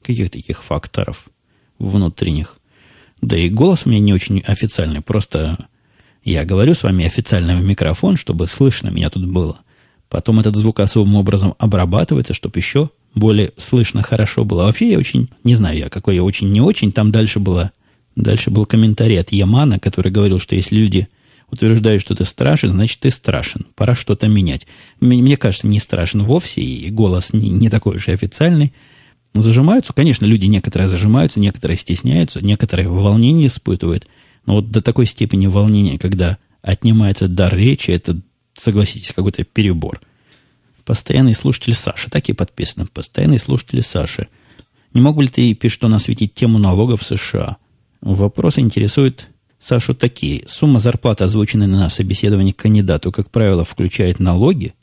Каких 0.03 0.29
таких 0.29 0.63
факторов 0.63 1.27
внутренних? 1.79 2.59
Да 3.21 3.37
и 3.37 3.49
голос 3.49 3.85
у 3.85 3.89
меня 3.89 3.99
не 3.99 4.13
очень 4.13 4.41
официальный, 4.41 5.01
просто 5.01 5.57
я 6.23 6.43
говорю 6.45 6.73
с 6.73 6.83
вами 6.83 7.05
официально 7.05 7.55
в 7.55 7.63
микрофон, 7.63 8.17
чтобы 8.17 8.47
слышно 8.47 8.89
меня 8.89 9.09
тут 9.09 9.25
было. 9.25 9.59
Потом 10.09 10.39
этот 10.39 10.55
звук 10.55 10.79
особым 10.79 11.15
образом 11.15 11.55
обрабатывается, 11.57 12.33
чтобы 12.33 12.59
еще 12.59 12.89
более 13.15 13.51
слышно 13.57 14.03
хорошо 14.03 14.45
было. 14.45 14.63
А 14.63 14.65
вообще 14.67 14.91
я 14.91 14.99
очень, 14.99 15.29
не 15.43 15.55
знаю 15.55 15.77
я, 15.77 15.89
какой 15.89 16.15
я 16.15 16.23
очень 16.23 16.51
не 16.51 16.61
очень. 16.61 16.91
Там 16.91 17.11
дальше 17.11 17.39
было, 17.39 17.71
дальше 18.15 18.51
был 18.51 18.65
комментарий 18.65 19.19
от 19.19 19.31
Ямана, 19.31 19.79
который 19.79 20.11
говорил, 20.11 20.39
что 20.39 20.55
если 20.55 20.75
люди 20.75 21.07
утверждают, 21.49 22.01
что 22.01 22.15
ты 22.15 22.25
страшен, 22.25 22.71
значит 22.71 22.99
ты 22.99 23.09
страшен. 23.09 23.65
Пора 23.75 23.95
что-то 23.95 24.27
менять. 24.27 24.67
Мне 24.99 25.37
кажется, 25.37 25.67
не 25.67 25.79
страшен 25.79 26.23
вовсе, 26.23 26.61
и 26.61 26.89
голос 26.89 27.33
не, 27.33 27.49
не 27.49 27.69
такой 27.69 27.97
уж 27.97 28.07
и 28.07 28.11
официальный. 28.11 28.73
Зажимаются, 29.41 29.93
конечно, 29.93 30.25
люди 30.25 30.45
некоторые 30.45 30.87
зажимаются, 30.87 31.39
некоторые 31.39 31.77
стесняются, 31.77 32.43
некоторые 32.43 32.89
волнение 32.89 33.47
испытывают. 33.47 34.07
Но 34.45 34.55
вот 34.55 34.71
до 34.71 34.81
такой 34.81 35.05
степени 35.05 35.47
волнения, 35.47 35.97
когда 35.99 36.37
отнимается 36.61 37.27
дар 37.27 37.55
речи, 37.55 37.91
это, 37.91 38.19
согласитесь, 38.55 39.13
какой-то 39.13 39.43
перебор. 39.43 40.01
Постоянный 40.85 41.33
слушатель 41.33 41.73
Саши, 41.73 42.09
так 42.09 42.29
и 42.29 42.33
подписано. 42.33 42.87
Постоянный 42.87 43.39
слушатель 43.39 43.83
Саши. 43.83 44.27
Не 44.93 45.01
мог 45.01 45.15
бы 45.15 45.23
ли 45.23 45.29
ты, 45.29 45.53
пишет 45.53 45.83
он, 45.83 45.93
осветить 45.93 46.33
тему 46.33 46.57
налогов 46.57 47.03
США? 47.03 47.57
Вопрос 48.01 48.57
интересует 48.57 49.27
Сашу 49.59 49.93
такие. 49.95 50.43
Сумма 50.47 50.79
зарплаты, 50.79 51.25
озвученная 51.25 51.67
на 51.67 51.89
собеседовании 51.89 52.51
к 52.51 52.57
кандидату, 52.57 53.11
как 53.11 53.29
правило, 53.29 53.65
включает 53.65 54.19
налоги. 54.19 54.73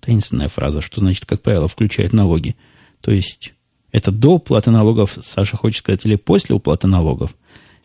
Таинственная 0.00 0.48
фраза, 0.48 0.80
что 0.80 1.00
значит, 1.00 1.24
как 1.24 1.42
правило, 1.42 1.68
включает 1.68 2.12
налоги. 2.12 2.54
То 3.00 3.12
есть, 3.12 3.54
это 3.92 4.10
до 4.10 4.34
уплаты 4.34 4.70
налогов, 4.70 5.18
Саша 5.22 5.56
хочет 5.56 5.80
сказать, 5.80 6.04
или 6.04 6.16
после 6.16 6.54
уплаты 6.54 6.86
налогов. 6.86 7.34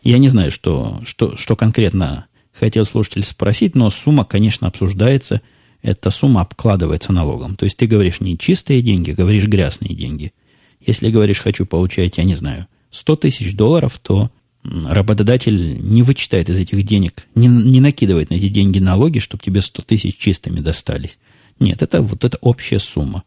Я 0.02 0.18
не 0.18 0.28
знаю, 0.28 0.50
что, 0.50 1.00
что, 1.04 1.36
что 1.36 1.56
конкретно 1.56 2.26
хотел 2.52 2.84
слушатель 2.84 3.22
спросить, 3.22 3.74
но 3.74 3.90
сумма, 3.90 4.24
конечно, 4.24 4.66
обсуждается– 4.66 5.40
эта 5.82 6.10
сумма 6.10 6.42
обкладывается 6.42 7.12
налогом. 7.12 7.56
То 7.56 7.64
есть 7.64 7.76
ты 7.76 7.86
говоришь 7.86 8.20
не 8.20 8.38
чистые 8.38 8.82
деньги, 8.82 9.10
говоришь 9.10 9.44
грязные 9.44 9.94
деньги. 9.94 10.32
Если 10.80 11.10
говоришь, 11.10 11.40
хочу 11.40 11.66
получать, 11.66 12.18
я 12.18 12.24
не 12.24 12.34
знаю, 12.34 12.66
100 12.90 13.16
тысяч 13.16 13.54
долларов, 13.54 13.98
то 14.00 14.30
работодатель 14.62 15.80
не 15.80 16.02
вычитает 16.02 16.48
из 16.48 16.58
этих 16.58 16.84
денег, 16.84 17.26
не, 17.34 17.48
не 17.48 17.80
накидывает 17.80 18.30
на 18.30 18.34
эти 18.34 18.48
деньги 18.48 18.78
налоги, 18.78 19.18
чтобы 19.18 19.42
тебе 19.42 19.60
100 19.60 19.82
тысяч 19.82 20.16
чистыми 20.16 20.60
достались. 20.60 21.18
Нет, 21.58 21.82
это 21.82 22.00
вот 22.00 22.24
эта 22.24 22.38
общая 22.40 22.78
сумма. 22.78 23.24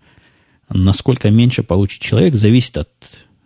Насколько 0.69 1.29
меньше 1.29 1.63
получит 1.63 2.01
человек, 2.01 2.35
зависит 2.35 2.77
от, 2.77 2.89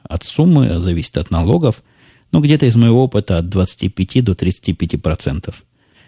от 0.04 0.24
суммы, 0.24 0.80
зависит 0.80 1.18
от 1.18 1.32
налогов. 1.32 1.84
Ну, 2.32 2.42
где-то 2.42 2.66
из 2.66 2.76
моего 2.76 3.04
опыта 3.04 3.40
от 3.40 3.50
25 3.50 4.24
до 4.24 4.36
35 4.36 5.02
процентов. 5.02 5.64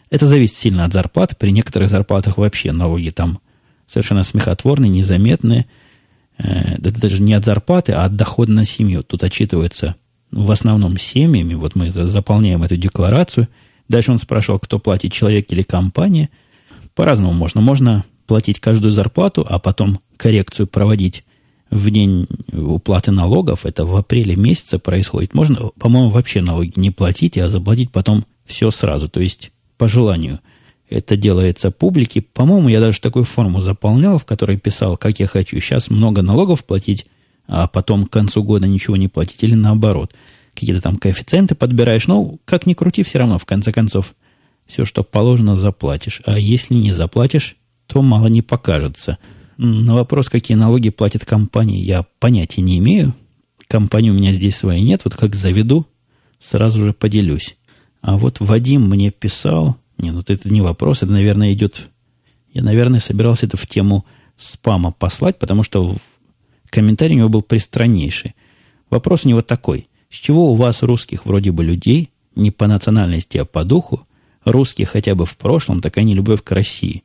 Это 0.09 0.27
зависит 0.27 0.55
сильно 0.55 0.85
от 0.85 0.93
зарплаты. 0.93 1.35
При 1.35 1.51
некоторых 1.51 1.89
зарплатах 1.89 2.37
вообще 2.37 2.71
налоги 2.71 3.09
там 3.09 3.39
совершенно 3.87 4.23
смехотворные, 4.23 4.89
незаметные. 4.89 5.67
Э, 6.37 6.75
это 6.75 6.99
даже 6.99 7.21
не 7.21 7.33
от 7.33 7.45
зарплаты, 7.45 7.93
а 7.93 8.05
от 8.05 8.15
дохода 8.15 8.51
на 8.51 8.65
семью. 8.65 9.03
Тут 9.03 9.23
отчитывается 9.23 9.95
в 10.31 10.51
основном 10.51 10.97
семьями. 10.97 11.53
Вот 11.55 11.75
мы 11.75 11.91
заполняем 11.91 12.63
эту 12.63 12.77
декларацию. 12.77 13.47
Дальше 13.89 14.11
он 14.11 14.17
спрашивал, 14.17 14.59
кто 14.59 14.79
платит, 14.79 15.11
человек 15.11 15.51
или 15.51 15.61
компания. 15.61 16.29
По-разному 16.95 17.33
можно. 17.33 17.61
Можно 17.61 18.05
платить 18.27 18.59
каждую 18.59 18.91
зарплату, 18.91 19.45
а 19.49 19.59
потом 19.59 19.99
коррекцию 20.21 20.67
проводить 20.67 21.23
в 21.71 21.89
день 21.89 22.27
уплаты 22.51 23.11
налогов. 23.11 23.65
Это 23.65 23.85
в 23.85 23.95
апреле 23.95 24.35
месяце 24.35 24.77
происходит. 24.77 25.33
Можно, 25.33 25.71
по-моему, 25.79 26.11
вообще 26.11 26.41
налоги 26.41 26.73
не 26.75 26.91
платить, 26.91 27.39
а 27.39 27.47
заплатить 27.47 27.91
потом 27.91 28.25
все 28.45 28.69
сразу. 28.69 29.09
То 29.09 29.19
есть 29.19 29.51
по 29.77 29.87
желанию. 29.87 30.39
Это 30.89 31.15
делается 31.15 31.71
публике. 31.71 32.21
По-моему, 32.21 32.69
я 32.69 32.79
даже 32.79 33.01
такую 33.01 33.25
форму 33.25 33.61
заполнял, 33.61 34.19
в 34.19 34.25
которой 34.25 34.57
писал, 34.57 34.95
как 34.95 35.19
я 35.19 35.25
хочу. 35.25 35.59
Сейчас 35.59 35.89
много 35.89 36.21
налогов 36.21 36.65
платить, 36.65 37.07
а 37.47 37.67
потом 37.67 38.05
к 38.05 38.11
концу 38.11 38.43
года 38.43 38.67
ничего 38.67 38.97
не 38.97 39.07
платить. 39.07 39.41
Или 39.41 39.55
наоборот. 39.55 40.13
Какие-то 40.53 40.81
там 40.81 40.97
коэффициенты 40.97 41.55
подбираешь. 41.55 42.05
Ну, 42.05 42.39
как 42.45 42.67
ни 42.67 42.73
крути, 42.73 43.01
все 43.01 43.19
равно, 43.19 43.39
в 43.39 43.45
конце 43.45 43.71
концов, 43.71 44.13
все, 44.67 44.85
что 44.85 45.03
положено, 45.03 45.55
заплатишь. 45.55 46.21
А 46.25 46.37
если 46.37 46.75
не 46.75 46.91
заплатишь, 46.91 47.55
то 47.87 48.03
мало 48.03 48.27
не 48.27 48.41
покажется. 48.43 49.17
На 49.63 49.93
вопрос, 49.93 50.27
какие 50.27 50.57
налоги 50.57 50.89
платят 50.89 51.23
компании, 51.23 51.83
я 51.83 52.03
понятия 52.17 52.63
не 52.63 52.79
имею. 52.79 53.13
Компании 53.67 54.09
у 54.09 54.15
меня 54.15 54.33
здесь 54.33 54.55
своей 54.55 54.81
нет. 54.81 55.01
Вот 55.03 55.13
как 55.13 55.35
заведу, 55.35 55.85
сразу 56.39 56.83
же 56.83 56.93
поделюсь. 56.93 57.57
А 58.01 58.17
вот 58.17 58.39
Вадим 58.39 58.89
мне 58.89 59.11
писал, 59.11 59.77
не, 59.99 60.09
ну 60.09 60.23
это 60.25 60.49
не 60.49 60.61
вопрос, 60.61 61.03
это, 61.03 61.11
наверное, 61.11 61.53
идет... 61.53 61.89
Я, 62.51 62.63
наверное, 62.63 62.99
собирался 62.99 63.45
это 63.45 63.55
в 63.55 63.67
тему 63.67 64.03
спама 64.35 64.91
послать, 64.91 65.37
потому 65.37 65.61
что 65.61 65.95
комментарий 66.71 67.13
у 67.13 67.19
него 67.19 67.29
был 67.29 67.43
пристраннейший. 67.43 68.33
Вопрос 68.89 69.25
у 69.25 69.29
него 69.29 69.43
такой. 69.43 69.89
С 70.09 70.15
чего 70.15 70.51
у 70.51 70.55
вас, 70.55 70.81
русских 70.81 71.27
вроде 71.27 71.51
бы 71.51 71.63
людей, 71.63 72.09
не 72.35 72.49
по 72.49 72.65
национальности, 72.65 73.37
а 73.37 73.45
по 73.45 73.63
духу, 73.63 74.07
русские 74.43 74.87
хотя 74.87 75.13
бы 75.13 75.27
в 75.27 75.37
прошлом, 75.37 75.81
такая 75.81 76.03
нелюбовь 76.03 76.41
к 76.41 76.51
России? 76.51 77.03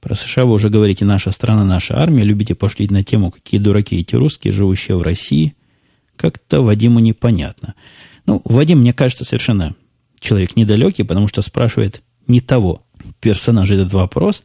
Про 0.00 0.14
США 0.14 0.46
вы 0.46 0.54
уже 0.54 0.70
говорите, 0.70 1.04
наша 1.04 1.30
страна, 1.30 1.64
наша 1.64 1.98
армия, 1.98 2.24
любите 2.24 2.54
пошутить 2.54 2.90
на 2.90 3.04
тему, 3.04 3.30
какие 3.30 3.60
дураки 3.60 3.96
эти 3.96 4.16
русские, 4.16 4.52
живущие 4.52 4.96
в 4.96 5.02
России. 5.02 5.54
Как-то 6.16 6.62
Вадиму 6.62 7.00
непонятно. 7.00 7.74
Ну, 8.26 8.40
Вадим, 8.44 8.80
мне 8.80 8.92
кажется, 8.92 9.24
совершенно 9.24 9.74
человек 10.18 10.56
недалекий, 10.56 11.04
потому 11.04 11.28
что 11.28 11.42
спрашивает 11.42 12.02
не 12.26 12.40
того 12.40 12.82
персонажа 13.20 13.74
этот 13.74 13.92
вопрос. 13.92 14.42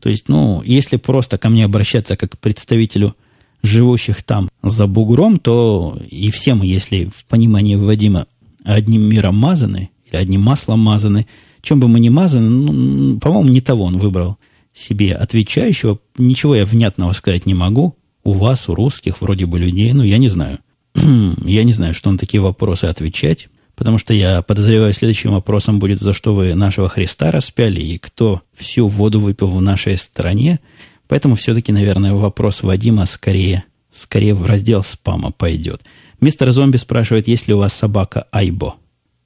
То 0.00 0.08
есть, 0.08 0.28
ну, 0.28 0.62
если 0.64 0.96
просто 0.96 1.38
ко 1.38 1.48
мне 1.48 1.64
обращаться 1.64 2.16
как 2.16 2.32
к 2.32 2.38
представителю 2.38 3.14
живущих 3.62 4.22
там 4.22 4.48
за 4.62 4.86
бугром, 4.86 5.38
то 5.38 5.98
и 6.08 6.30
все 6.30 6.54
мы, 6.54 6.66
если 6.66 7.10
в 7.14 7.24
понимании 7.26 7.74
Вадима 7.74 8.26
одним 8.64 9.02
миром 9.02 9.36
мазаны, 9.36 9.90
или 10.06 10.16
одним 10.16 10.42
маслом 10.42 10.80
мазаны, 10.80 11.26
чем 11.62 11.80
бы 11.80 11.88
мы 11.88 11.98
ни 12.00 12.08
мазаны, 12.08 12.48
ну, 12.48 13.18
по-моему, 13.18 13.48
не 13.48 13.60
того 13.60 13.84
он 13.84 13.98
выбрал 13.98 14.38
себе 14.76 15.14
отвечающего. 15.14 15.98
Ничего 16.18 16.54
я 16.54 16.66
внятного 16.66 17.12
сказать 17.12 17.46
не 17.46 17.54
могу. 17.54 17.96
У 18.24 18.32
вас, 18.32 18.68
у 18.68 18.74
русских, 18.74 19.20
вроде 19.20 19.46
бы 19.46 19.58
людей, 19.58 19.92
ну, 19.92 20.02
я 20.02 20.18
не 20.18 20.28
знаю. 20.28 20.58
я 20.94 21.64
не 21.64 21.72
знаю, 21.72 21.94
что 21.94 22.10
на 22.10 22.18
такие 22.18 22.40
вопросы 22.40 22.84
отвечать. 22.84 23.48
Потому 23.74 23.98
что 23.98 24.14
я 24.14 24.42
подозреваю, 24.42 24.92
следующим 24.92 25.32
вопросом 25.32 25.78
будет, 25.78 26.00
за 26.00 26.12
что 26.12 26.34
вы 26.34 26.54
нашего 26.54 26.88
Христа 26.88 27.30
распяли 27.30 27.80
и 27.80 27.98
кто 27.98 28.42
всю 28.54 28.88
воду 28.88 29.20
выпил 29.20 29.48
в 29.48 29.60
нашей 29.60 29.98
стране. 29.98 30.60
Поэтому 31.08 31.36
все-таки, 31.36 31.72
наверное, 31.72 32.14
вопрос 32.14 32.62
Вадима 32.62 33.06
скорее, 33.06 33.64
скорее 33.92 34.34
в 34.34 34.44
раздел 34.46 34.82
спама 34.82 35.30
пойдет. 35.30 35.84
Мистер 36.20 36.50
Зомби 36.52 36.78
спрашивает, 36.78 37.28
есть 37.28 37.48
ли 37.48 37.54
у 37.54 37.58
вас 37.58 37.74
собака 37.74 38.26
Айбо. 38.32 38.76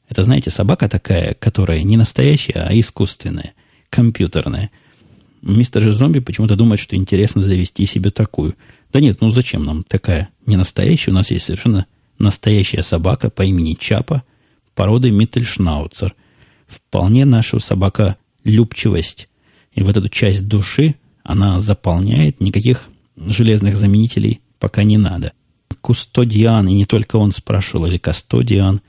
Это, 0.09 0.25
знаете, 0.25 0.51
собака 0.51 0.89
такая, 0.89 1.35
которая 1.35 1.85
не 1.85 1.97
настоящая, 1.97 2.67
а 2.69 2.79
искусственная, 2.79 3.53
компьютерная. 3.89 4.71
Мистер 5.43 5.83
же 5.83 5.93
зомби 5.93 6.19
почему-то 6.19 6.57
думает, 6.57 6.81
что 6.81 6.97
интересно 6.97 7.43
завести 7.43 7.87
себе 7.87 8.11
такую. 8.11 8.55
Да 8.93 9.01
нет, 9.01 9.21
ну 9.21 9.31
зачем 9.31 9.65
нам 9.65 9.85
такая 9.85 10.29
не 10.47 10.57
настоящая? 10.57 11.13
У 11.13 11.15
нас 11.15 11.31
есть 11.31 11.47
совершенно 11.47 11.87
настоящая 12.19 12.83
собака 12.83 13.31
по 13.31 13.43
имени 13.43 13.75
Чапа, 13.75 14.23
породы 14.75 15.11
Миттельшнауцер. 15.11 16.15
Вполне 16.67 17.25
нашу 17.25 17.59
собака 17.59 18.17
любчивость 18.45 19.29
и 19.73 19.83
вот 19.83 19.97
эту 19.97 20.09
часть 20.09 20.47
души 20.47 20.97
она 21.23 21.61
заполняет, 21.61 22.41
никаких 22.41 22.89
железных 23.17 23.77
заменителей 23.77 24.41
пока 24.59 24.83
не 24.83 24.99
надо. 24.99 25.33
Кустодиан, 25.81 26.69
и 26.69 26.75
не 26.75 26.85
только 26.85 27.17
он 27.17 27.33
спрашивал, 27.33 27.87
или 27.87 27.97
Кастодиан, 27.97 28.81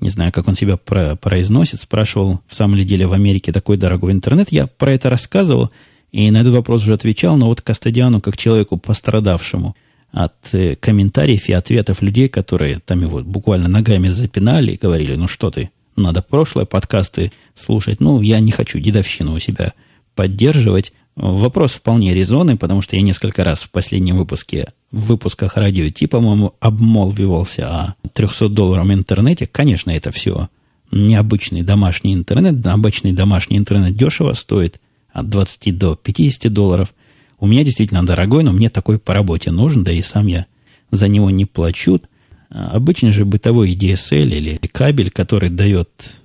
не 0.00 0.10
знаю, 0.10 0.32
как 0.32 0.46
он 0.46 0.54
себя 0.54 0.76
про 0.76 1.16
произносит, 1.16 1.80
спрашивал, 1.80 2.40
в 2.46 2.54
самом 2.54 2.84
деле 2.84 3.06
в 3.06 3.12
Америке 3.12 3.52
такой 3.52 3.76
дорогой 3.76 4.12
интернет. 4.12 4.52
Я 4.52 4.66
про 4.66 4.92
это 4.92 5.08
рассказывал, 5.08 5.70
и 6.12 6.30
на 6.30 6.40
этот 6.40 6.54
вопрос 6.54 6.82
уже 6.82 6.94
отвечал, 6.94 7.36
но 7.36 7.46
вот 7.46 7.60
Кастодиану, 7.60 8.20
как 8.20 8.36
человеку 8.36 8.76
пострадавшему– 8.76 9.76
от 10.16 10.54
э, 10.54 10.76
комментариев 10.76 11.48
и 11.48 11.52
ответов 11.52 12.00
людей, 12.00 12.28
которые 12.28 12.80
там 12.80 13.02
его 13.02 13.20
буквально 13.22 13.68
ногами 13.68 14.08
запинали 14.08 14.72
и 14.72 14.78
говорили, 14.78 15.14
ну 15.14 15.28
что 15.28 15.50
ты, 15.50 15.70
надо 15.94 16.22
прошлые 16.22 16.66
подкасты 16.66 17.32
слушать. 17.54 18.00
Ну, 18.00 18.22
я 18.22 18.40
не 18.40 18.50
хочу 18.50 18.78
дедовщину 18.78 19.34
у 19.34 19.38
себя 19.38 19.74
поддерживать. 20.14 20.92
Вопрос 21.16 21.72
вполне 21.72 22.14
резонный, 22.14 22.56
потому 22.56 22.80
что 22.80 22.96
я 22.96 23.02
несколько 23.02 23.44
раз 23.44 23.62
в 23.62 23.70
последнем 23.70 24.16
выпуске, 24.16 24.72
в 24.90 25.06
выпусках 25.06 25.56
радио 25.56 25.88
Ти, 25.90 26.06
по-моему, 26.06 26.54
обмолвивался 26.60 27.68
о 27.68 27.94
300 28.12 28.48
долларов 28.48 28.90
интернете. 28.90 29.46
Конечно, 29.46 29.90
это 29.90 30.12
все 30.12 30.48
необычный 30.92 31.62
домашний 31.62 32.14
интернет. 32.14 32.66
Обычный 32.66 33.12
домашний 33.12 33.58
интернет 33.58 33.96
дешево 33.96 34.34
стоит 34.34 34.80
от 35.16 35.30
20 35.30 35.78
до 35.78 35.96
50 35.96 36.52
долларов. 36.52 36.94
У 37.40 37.46
меня 37.46 37.64
действительно 37.64 38.04
дорогой, 38.04 38.44
но 38.44 38.52
мне 38.52 38.68
такой 38.68 38.98
по 38.98 39.14
работе 39.14 39.50
нужен, 39.50 39.82
да 39.82 39.90
и 39.90 40.02
сам 40.02 40.26
я 40.26 40.46
за 40.90 41.08
него 41.08 41.30
не 41.30 41.46
плачу. 41.46 42.02
А 42.50 42.72
обычный 42.72 43.12
же 43.12 43.24
бытовой 43.24 43.74
DSL 43.74 44.28
или 44.28 44.58
кабель, 44.70 45.10
который 45.10 45.48
дает 45.48 46.16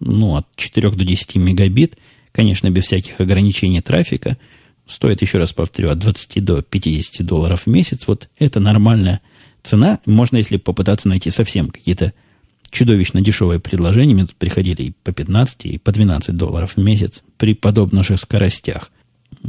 ну, 0.00 0.36
от 0.36 0.46
4 0.56 0.90
до 0.90 1.04
10 1.04 1.36
мегабит, 1.36 1.98
конечно, 2.32 2.70
без 2.70 2.84
всяких 2.84 3.20
ограничений 3.20 3.82
трафика, 3.82 4.38
стоит, 4.86 5.20
еще 5.20 5.36
раз 5.36 5.52
повторю, 5.52 5.90
от 5.90 5.98
20 5.98 6.42
до 6.42 6.62
50 6.62 7.26
долларов 7.26 7.64
в 7.64 7.66
месяц. 7.66 8.04
Вот 8.06 8.30
это 8.38 8.60
нормальная 8.60 9.20
цена. 9.62 9.98
Можно, 10.06 10.38
если 10.38 10.56
попытаться 10.56 11.08
найти 11.08 11.28
совсем 11.28 11.68
какие-то 11.68 12.14
чудовищно 12.70 13.20
дешевые 13.20 13.60
предложения. 13.60 14.14
Мне 14.14 14.26
тут 14.26 14.36
приходили 14.36 14.82
и 14.82 14.94
по 15.02 15.12
15, 15.12 15.66
и 15.66 15.78
по 15.78 15.92
12 15.92 16.36
долларов 16.36 16.74
в 16.76 16.80
месяц 16.80 17.22
при 17.36 17.54
подобных 17.54 18.06
скоростях. 18.18 18.90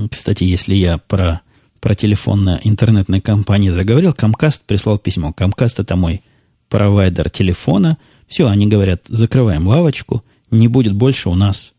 Кстати, 0.09 0.43
если 0.43 0.75
я 0.75 0.97
про, 0.97 1.41
про 1.79 1.95
телефонно-интернетные 1.95 3.21
компании 3.21 3.69
заговорил, 3.69 4.11
Comcast 4.11 4.61
прислал 4.65 4.97
письмо. 4.97 5.33
Comcast 5.35 5.75
это 5.81 5.95
мой 5.95 6.21
провайдер 6.69 7.29
телефона. 7.29 7.97
Все, 8.27 8.47
они 8.47 8.67
говорят, 8.67 9.03
закрываем 9.07 9.67
лавочку, 9.67 10.23
не 10.51 10.67
будет 10.67 10.93
больше 10.93 11.29
у 11.29 11.35
нас 11.35 11.73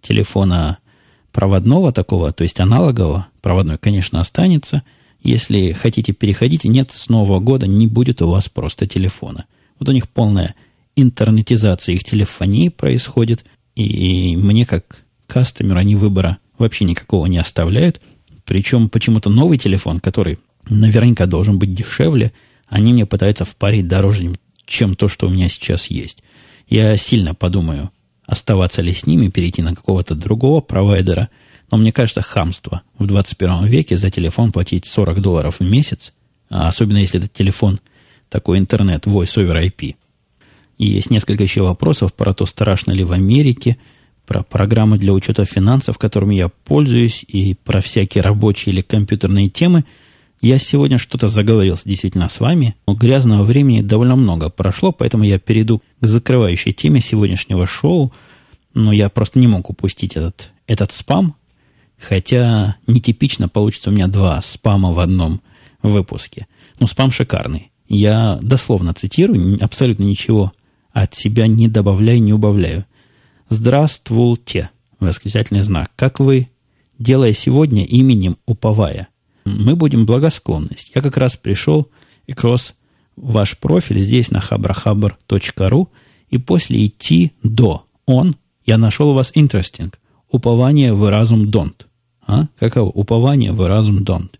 телефона 0.00 0.78
проводного 1.32 1.92
такого, 1.92 2.32
то 2.32 2.44
есть 2.44 2.60
аналогового. 2.60 3.26
Проводной, 3.42 3.78
конечно, 3.78 4.20
останется. 4.20 4.82
Если 5.22 5.72
хотите 5.72 6.12
переходить, 6.12 6.64
нет, 6.64 6.92
с 6.92 7.08
Нового 7.08 7.40
года 7.40 7.66
не 7.66 7.86
будет 7.86 8.22
у 8.22 8.30
вас 8.30 8.48
просто 8.48 8.86
телефона. 8.86 9.46
Вот 9.78 9.88
у 9.88 9.92
них 9.92 10.08
полная 10.08 10.54
интернетизация 10.96 11.94
их 11.94 12.04
телефонии 12.04 12.68
происходит, 12.70 13.44
и 13.74 14.36
мне 14.36 14.66
как 14.66 15.04
кастомеру 15.26 15.78
они 15.78 15.94
выбора 15.94 16.38
вообще 16.58 16.84
никакого 16.84 17.26
не 17.26 17.38
оставляют. 17.38 18.00
Причем 18.44 18.88
почему-то 18.88 19.28
новый 19.28 19.58
телефон, 19.58 20.00
который 20.00 20.38
наверняка 20.68 21.26
должен 21.26 21.58
быть 21.58 21.74
дешевле, 21.74 22.32
они 22.68 22.92
мне 22.92 23.06
пытаются 23.06 23.44
впарить 23.44 23.86
дороже, 23.86 24.32
чем 24.64 24.96
то, 24.96 25.08
что 25.08 25.26
у 25.26 25.30
меня 25.30 25.48
сейчас 25.48 25.86
есть. 25.86 26.22
Я 26.68 26.96
сильно 26.96 27.34
подумаю, 27.34 27.90
оставаться 28.26 28.82
ли 28.82 28.92
с 28.92 29.06
ними, 29.06 29.28
перейти 29.28 29.62
на 29.62 29.74
какого-то 29.74 30.14
другого 30.14 30.60
провайдера. 30.60 31.28
Но 31.70 31.78
мне 31.78 31.92
кажется, 31.92 32.22
хамство 32.22 32.82
в 32.98 33.06
21 33.06 33.66
веке 33.66 33.96
за 33.96 34.10
телефон 34.10 34.52
платить 34.52 34.86
40 34.86 35.20
долларов 35.20 35.60
в 35.60 35.64
месяц, 35.64 36.12
а 36.48 36.68
особенно 36.68 36.98
если 36.98 37.20
этот 37.20 37.32
телефон 37.32 37.80
такой 38.28 38.58
интернет, 38.58 39.06
voice 39.06 39.36
over 39.36 39.64
IP. 39.64 39.96
И 40.78 40.86
есть 40.86 41.10
несколько 41.10 41.42
еще 41.42 41.62
вопросов 41.62 42.12
про 42.12 42.34
то, 42.34 42.46
страшно 42.46 42.92
ли 42.92 43.04
в 43.04 43.12
Америке, 43.12 43.78
про 44.26 44.42
программы 44.42 44.98
для 44.98 45.12
учета 45.12 45.44
финансов, 45.44 45.98
которыми 45.98 46.34
я 46.34 46.48
пользуюсь, 46.48 47.24
и 47.26 47.54
про 47.54 47.80
всякие 47.80 48.22
рабочие 48.22 48.72
или 48.72 48.82
компьютерные 48.82 49.48
темы– 49.48 49.84
я 50.40 50.58
сегодня 50.58 50.98
что-то 50.98 51.28
заговорился 51.28 51.88
действительно 51.88 52.28
с 52.28 52.40
вами. 52.40 52.76
Но 52.86 52.94
грязного 52.94 53.42
времени 53.42 53.80
довольно 53.80 54.16
много 54.16 54.50
прошло, 54.50 54.92
поэтому 54.92 55.24
я 55.24 55.38
перейду 55.38 55.78
к 55.78 55.82
закрывающей 56.06 56.72
теме 56.72 57.00
сегодняшнего 57.00 57.66
шоу. 57.66 58.12
Но 58.74 58.92
я 58.92 59.08
просто 59.08 59.38
не 59.38 59.46
мог 59.46 59.70
упустить 59.70 60.16
этот, 60.16 60.52
этот 60.66 60.92
спам. 60.92 61.34
Хотя 61.98 62.76
нетипично 62.86 63.48
получится 63.48 63.88
у 63.88 63.92
меня 63.92 64.06
два 64.06 64.42
спама 64.42 64.92
в 64.92 65.00
одном 65.00 65.40
выпуске. 65.82 66.46
Ну, 66.78 66.86
спам 66.86 67.10
шикарный. 67.10 67.72
Я 67.88 68.38
дословно 68.42 68.92
цитирую, 68.92 69.58
абсолютно 69.64 70.02
ничего 70.02 70.52
от 71.04 71.14
себя 71.14 71.46
не 71.46 71.68
добавляю, 71.68 72.22
не 72.22 72.32
убавляю. 72.32 72.84
Здравствуйте! 73.48 74.70
Восклицательный 74.98 75.62
знак. 75.62 75.90
Как 75.96 76.20
вы, 76.20 76.48
делая 76.98 77.32
сегодня 77.32 77.84
именем 77.84 78.36
уповая– 78.46 79.08
мы 79.46 79.76
будем 79.76 80.06
благосклонность. 80.06 80.90
Я 80.94 81.00
как 81.00 81.16
раз 81.16 81.36
пришел 81.36 81.88
и 82.26 82.32
кросс 82.32 82.74
ваш 83.16 83.56
профиль 83.56 84.00
здесь 84.00 84.30
на 84.30 84.38
habrahabr.ru 84.38 85.88
и 86.28 86.38
после 86.38 86.86
идти 86.86 87.32
до 87.42 87.84
он 88.06 88.36
я 88.66 88.76
нашел 88.76 89.10
у 89.10 89.14
вас 89.14 89.30
interesting. 89.34 89.94
Упование 90.28 90.92
в 90.92 91.08
разум 91.08 91.44
don't. 91.44 91.86
А? 92.26 92.48
Каково? 92.58 92.88
Упование 92.88 93.52
в 93.52 93.64
разум 93.64 93.98
don't. 93.98 94.30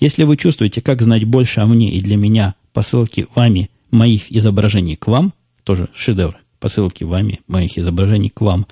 Если 0.00 0.24
вы 0.24 0.38
чувствуете, 0.38 0.80
как 0.80 1.02
знать 1.02 1.24
больше 1.24 1.60
о 1.60 1.66
мне 1.66 1.92
и 1.92 2.00
для 2.00 2.16
меня 2.16 2.54
посылки 2.72 3.26
вами 3.34 3.70
моих 3.90 4.32
изображений 4.32 4.96
к 4.96 5.06
вам, 5.06 5.34
тоже 5.64 5.88
шедевр, 5.94 6.38
посылки 6.58 7.04
вами 7.04 7.40
моих 7.46 7.78
изображений 7.78 8.28
к 8.30 8.40
вам, 8.40 8.66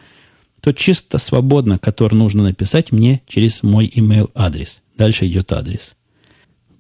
то 0.61 0.73
чисто 0.73 1.19
свободно, 1.19 1.79
который 1.79 2.15
нужно 2.15 2.43
написать 2.45 2.93
мне 2.93 3.23
через 3.27 3.63
мой 3.63 3.87
email 3.87 4.31
адрес– 4.35 4.83
Дальше 4.99 5.29
идет 5.29 5.53
адрес. 5.53 5.95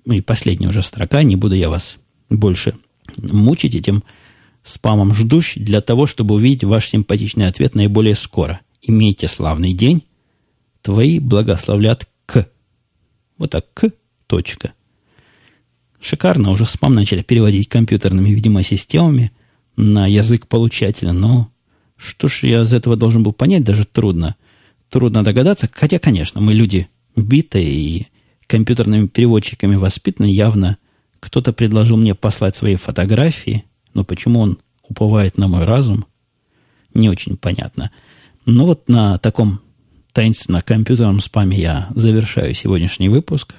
И 0.04 0.20
последняя 0.20 0.68
уже 0.68 0.82
строка, 0.82 1.22
не 1.22 1.36
буду 1.36 1.54
я 1.54 1.70
вас 1.70 1.98
больше 2.28 2.74
мучить 3.16 3.76
этим 3.76 4.02
спамом 4.64 5.14
ждущий 5.14 5.62
для 5.62 5.80
того, 5.80 6.06
чтобы 6.06 6.34
увидеть 6.34 6.64
ваш 6.64 6.88
симпатичный 6.88 7.46
ответ 7.46 7.76
наиболее 7.76 8.16
скоро. 8.16 8.60
Имейте 8.82 9.28
славный 9.28 9.72
день. 9.72 10.04
Твои 10.82 11.20
благословлят 11.20 12.08
к. 12.26 12.48
Вот 13.38 13.50
так, 13.50 13.72
к, 13.72 13.90
точка. 14.26 14.72
Шикарно, 16.00 16.50
уже 16.50 16.66
спам 16.66 16.94
начали 16.94 17.22
переводить 17.22 17.68
компьютерными, 17.68 18.30
видимо, 18.30 18.64
системами 18.64 19.30
на 19.78 20.08
язык 20.08 20.48
получателя. 20.48 21.12
Но 21.12 21.50
что 21.96 22.28
ж 22.28 22.42
я 22.42 22.62
из 22.62 22.74
этого 22.74 22.96
должен 22.96 23.22
был 23.22 23.32
понять, 23.32 23.64
даже 23.64 23.86
трудно. 23.86 24.34
Трудно 24.90 25.22
догадаться. 25.22 25.70
Хотя, 25.72 25.98
конечно, 25.98 26.40
мы 26.40 26.52
люди 26.52 26.88
битые 27.14 27.70
и 27.70 28.06
компьютерными 28.46 29.06
переводчиками 29.06 29.76
воспитаны, 29.76 30.26
явно 30.26 30.78
кто-то 31.20 31.52
предложил 31.52 31.96
мне 31.96 32.14
послать 32.14 32.56
свои 32.56 32.76
фотографии, 32.76 33.64
но 33.94 34.04
почему 34.04 34.40
он 34.40 34.58
уповает 34.88 35.38
на 35.38 35.48
мой 35.48 35.64
разум, 35.64 36.06
не 36.94 37.08
очень 37.08 37.36
понятно. 37.36 37.90
Ну 38.46 38.66
вот 38.66 38.88
на 38.88 39.18
таком 39.18 39.60
таинственно 40.12 40.62
компьютерном 40.62 41.20
спаме 41.20 41.58
я 41.58 41.88
завершаю 41.94 42.54
сегодняшний 42.54 43.08
выпуск. 43.08 43.54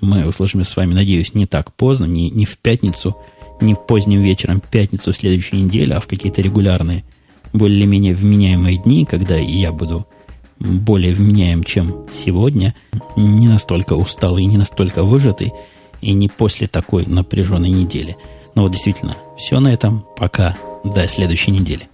Мы 0.00 0.26
услышимся 0.26 0.70
с 0.70 0.76
вами, 0.76 0.94
надеюсь, 0.94 1.34
не 1.34 1.46
так 1.46 1.72
поздно, 1.74 2.06
не, 2.06 2.30
не 2.30 2.44
в 2.44 2.58
пятницу, 2.58 3.16
не 3.62 3.74
в 3.74 3.78
поздним 3.78 4.22
вечером 4.22 4.60
пятницу 4.60 5.12
следующей 5.12 5.56
недели, 5.56 5.92
а 5.92 6.00
в 6.00 6.06
какие-то 6.06 6.42
регулярные, 6.42 7.04
более-менее 7.52 8.14
вменяемые 8.14 8.78
дни, 8.78 9.04
когда 9.04 9.36
я 9.36 9.72
буду 9.72 10.06
более 10.58 11.14
вменяем, 11.14 11.64
чем 11.64 12.06
сегодня, 12.12 12.74
не 13.16 13.48
настолько 13.48 13.94
усталый, 13.94 14.44
не 14.44 14.58
настолько 14.58 15.02
выжатый, 15.02 15.52
и 16.00 16.12
не 16.12 16.28
после 16.28 16.66
такой 16.66 17.06
напряженной 17.06 17.70
недели. 17.70 18.16
Но 18.54 18.62
вот 18.62 18.72
действительно, 18.72 19.16
все 19.38 19.60
на 19.60 19.72
этом. 19.72 20.04
Пока. 20.16 20.56
До 20.84 21.06
следующей 21.06 21.52
недели. 21.52 21.88